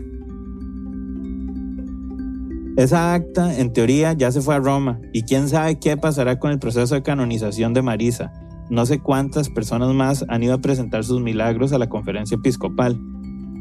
Esa 2.76 3.14
acta, 3.14 3.58
en 3.58 3.72
teoría, 3.72 4.12
ya 4.12 4.30
se 4.30 4.42
fue 4.42 4.54
a 4.54 4.58
Roma. 4.58 5.00
Y 5.14 5.22
quién 5.22 5.48
sabe 5.48 5.80
qué 5.80 5.96
pasará 5.96 6.38
con 6.38 6.50
el 6.50 6.58
proceso 6.58 6.94
de 6.94 7.02
canonización 7.02 7.72
de 7.72 7.80
Marisa. 7.80 8.45
No 8.68 8.84
sé 8.84 8.98
cuántas 8.98 9.48
personas 9.48 9.94
más 9.94 10.24
han 10.28 10.42
ido 10.42 10.54
a 10.54 10.60
presentar 10.60 11.04
sus 11.04 11.20
milagros 11.20 11.72
a 11.72 11.78
la 11.78 11.88
conferencia 11.88 12.36
episcopal. 12.36 13.00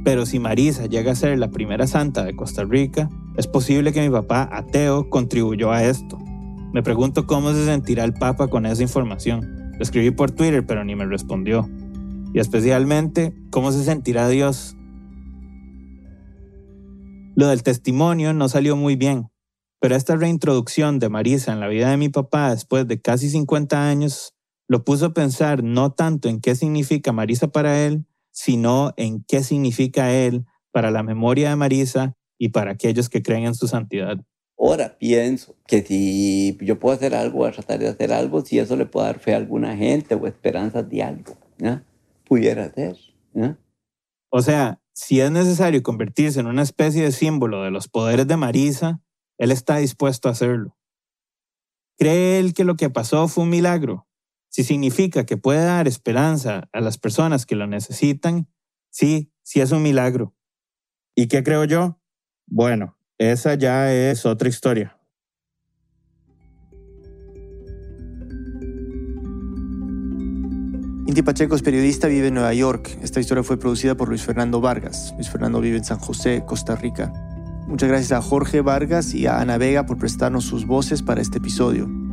Pero 0.03 0.25
si 0.25 0.39
Marisa 0.39 0.87
llega 0.87 1.11
a 1.11 1.15
ser 1.15 1.37
la 1.37 1.51
primera 1.51 1.87
santa 1.87 2.23
de 2.23 2.35
Costa 2.35 2.63
Rica, 2.63 3.09
es 3.37 3.47
posible 3.47 3.93
que 3.93 4.01
mi 4.01 4.09
papá 4.09 4.49
ateo 4.51 5.09
contribuyó 5.09 5.71
a 5.71 5.83
esto. 5.83 6.17
Me 6.73 6.83
pregunto 6.83 7.25
cómo 7.25 7.51
se 7.53 7.65
sentirá 7.65 8.03
el 8.03 8.13
Papa 8.13 8.47
con 8.47 8.65
esa 8.65 8.81
información. 8.81 9.71
Lo 9.77 9.81
escribí 9.81 10.11
por 10.11 10.31
Twitter, 10.31 10.65
pero 10.65 10.83
ni 10.83 10.95
me 10.95 11.05
respondió. 11.05 11.69
Y 12.33 12.39
especialmente, 12.39 13.33
¿cómo 13.49 13.71
se 13.71 13.83
sentirá 13.83 14.27
Dios? 14.27 14.75
Lo 17.35 17.47
del 17.47 17.63
testimonio 17.63 18.33
no 18.33 18.49
salió 18.49 18.75
muy 18.75 18.95
bien, 18.95 19.27
pero 19.79 19.95
esta 19.95 20.15
reintroducción 20.15 20.99
de 20.99 21.09
Marisa 21.09 21.53
en 21.53 21.59
la 21.59 21.67
vida 21.67 21.89
de 21.89 21.97
mi 21.97 22.09
papá 22.09 22.49
después 22.51 22.87
de 22.87 22.99
casi 22.99 23.29
50 23.29 23.87
años 23.87 24.34
lo 24.67 24.83
puso 24.83 25.07
a 25.07 25.13
pensar 25.13 25.63
no 25.63 25.91
tanto 25.91 26.29
en 26.29 26.41
qué 26.41 26.55
significa 26.55 27.11
Marisa 27.11 27.47
para 27.47 27.85
él, 27.85 28.05
sino 28.31 28.93
en 28.97 29.23
qué 29.23 29.43
significa 29.43 30.11
él 30.11 30.45
para 30.71 30.91
la 30.91 31.03
memoria 31.03 31.49
de 31.49 31.55
Marisa 31.55 32.15
y 32.37 32.49
para 32.49 32.71
aquellos 32.71 33.09
que 33.09 33.21
creen 33.21 33.45
en 33.45 33.55
su 33.55 33.67
santidad. 33.67 34.17
Ahora 34.57 34.97
pienso 34.97 35.55
que 35.67 35.81
si 35.81 36.57
yo 36.61 36.79
puedo 36.79 36.95
hacer 36.95 37.13
algo, 37.13 37.49
tratar 37.51 37.79
de 37.79 37.87
hacer 37.87 38.11
algo, 38.11 38.43
si 38.43 38.59
eso 38.59 38.75
le 38.75 38.85
puede 38.85 39.07
dar 39.07 39.19
fe 39.19 39.33
a 39.33 39.37
alguna 39.37 39.75
gente 39.75 40.15
o 40.15 40.27
esperanzas 40.27 40.89
de 40.89 41.03
algo, 41.03 41.37
¿ya? 41.57 41.83
pudiera 42.25 42.71
ser. 42.73 42.97
¿ya? 43.33 43.57
O 44.29 44.41
sea, 44.41 44.81
si 44.93 45.19
es 45.19 45.29
necesario 45.29 45.83
convertirse 45.83 46.39
en 46.39 46.47
una 46.47 46.61
especie 46.61 47.03
de 47.03 47.11
símbolo 47.11 47.63
de 47.63 47.71
los 47.71 47.87
poderes 47.87 48.27
de 48.27 48.37
Marisa, 48.37 49.01
él 49.37 49.51
está 49.51 49.77
dispuesto 49.77 50.29
a 50.29 50.31
hacerlo. 50.31 50.77
¿Cree 51.97 52.39
él 52.39 52.53
que 52.53 52.63
lo 52.63 52.75
que 52.75 52.89
pasó 52.89 53.27
fue 53.27 53.43
un 53.43 53.49
milagro? 53.49 54.07
Si 54.55 54.63
significa 54.63 55.25
que 55.25 55.35
puede 55.35 55.65
dar 55.65 55.85
esperanza 55.85 56.69
a 56.71 56.79
las 56.79 56.97
personas 56.97 57.45
que 57.45 57.57
lo 57.57 57.67
necesitan, 57.67 58.47
sí, 58.89 59.33
sí 59.43 59.59
es 59.59 59.73
un 59.73 59.83
milagro. 59.83 60.33
¿Y 61.13 61.27
qué 61.27 61.43
creo 61.43 61.65
yo? 61.65 61.99
Bueno, 62.45 62.97
esa 63.17 63.55
ya 63.55 63.93
es 63.93 64.25
otra 64.25 64.47
historia. 64.47 64.97
Inti 71.05 71.21
Pacheco 71.21 71.57
es 71.57 71.61
periodista, 71.61 72.07
vive 72.07 72.29
en 72.29 72.35
Nueva 72.35 72.53
York. 72.53 72.97
Esta 73.01 73.19
historia 73.19 73.43
fue 73.43 73.59
producida 73.59 73.95
por 73.95 74.07
Luis 74.07 74.21
Fernando 74.21 74.61
Vargas. 74.61 75.11
Luis 75.15 75.29
Fernando 75.29 75.59
vive 75.59 75.79
en 75.79 75.83
San 75.83 75.99
José, 75.99 76.45
Costa 76.47 76.77
Rica. 76.77 77.11
Muchas 77.67 77.89
gracias 77.89 78.13
a 78.13 78.21
Jorge 78.21 78.61
Vargas 78.61 79.13
y 79.13 79.27
a 79.27 79.41
Ana 79.41 79.57
Vega 79.57 79.85
por 79.85 79.97
prestarnos 79.97 80.45
sus 80.45 80.65
voces 80.65 81.03
para 81.03 81.19
este 81.19 81.39
episodio. 81.39 82.04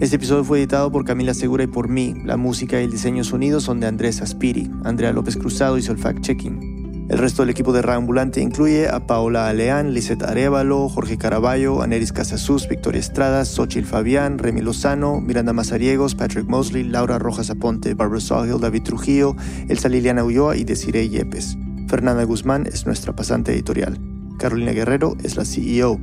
Este 0.00 0.14
episodio 0.14 0.44
fue 0.44 0.58
editado 0.58 0.92
por 0.92 1.04
Camila 1.04 1.34
Segura 1.34 1.64
y 1.64 1.66
por 1.66 1.88
mí. 1.88 2.14
La 2.24 2.36
música 2.36 2.80
y 2.80 2.84
el 2.84 2.90
diseño 2.92 3.24
sonido 3.24 3.58
son 3.58 3.80
de 3.80 3.88
Andrés 3.88 4.22
Aspiri. 4.22 4.70
Andrea 4.84 5.12
López 5.12 5.36
Cruzado 5.36 5.76
hizo 5.76 5.90
el 5.90 5.98
fact-checking. 5.98 7.08
El 7.10 7.18
resto 7.18 7.42
del 7.42 7.50
equipo 7.50 7.72
de 7.72 7.82
Ambulante 7.92 8.40
incluye 8.40 8.86
a 8.88 9.08
Paola 9.08 9.48
Aleán, 9.48 9.94
Lizeth 9.94 10.22
Arevalo, 10.22 10.88
Jorge 10.88 11.18
Caraballo, 11.18 11.82
Aneris 11.82 12.12
Casasus, 12.12 12.68
Victoria 12.68 13.00
Estrada, 13.00 13.44
Xochil 13.44 13.84
Fabián, 13.84 14.38
Remy 14.38 14.60
Lozano, 14.60 15.20
Miranda 15.20 15.52
Mazariegos, 15.52 16.14
Patrick 16.14 16.46
Mosley, 16.46 16.84
Laura 16.84 17.18
Rojas 17.18 17.50
Aponte, 17.50 17.94
Barbara 17.94 18.20
Sawhill, 18.20 18.60
David 18.60 18.84
Trujillo, 18.84 19.34
Elsa 19.68 19.88
Liliana 19.88 20.22
Ulloa 20.22 20.56
y 20.56 20.62
Desiree 20.62 21.08
Yepes. 21.08 21.58
Fernanda 21.88 22.22
Guzmán 22.22 22.66
es 22.66 22.86
nuestra 22.86 23.16
pasante 23.16 23.52
editorial. 23.52 23.98
Carolina 24.38 24.70
Guerrero 24.70 25.16
es 25.24 25.36
la 25.36 25.44
CEO. 25.44 25.98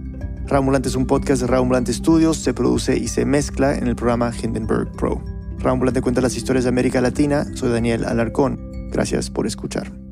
Ambulante 0.51 0.89
es 0.89 0.95
un 0.95 1.05
podcast 1.05 1.41
de 1.41 1.55
Ambulante 1.55 1.91
Studios, 1.91 2.37
se 2.37 2.53
produce 2.53 2.97
y 2.97 3.07
se 3.07 3.25
mezcla 3.25 3.75
en 3.77 3.87
el 3.87 3.95
programa 3.95 4.31
Hindenburg 4.31 4.91
Pro. 4.91 5.21
Ambulante 5.63 6.01
cuenta 6.01 6.21
las 6.21 6.37
historias 6.37 6.63
de 6.63 6.69
América 6.69 7.01
Latina, 7.01 7.45
soy 7.55 7.69
Daniel 7.69 8.05
Alarcón. 8.05 8.89
Gracias 8.91 9.29
por 9.29 9.47
escuchar. 9.47 10.04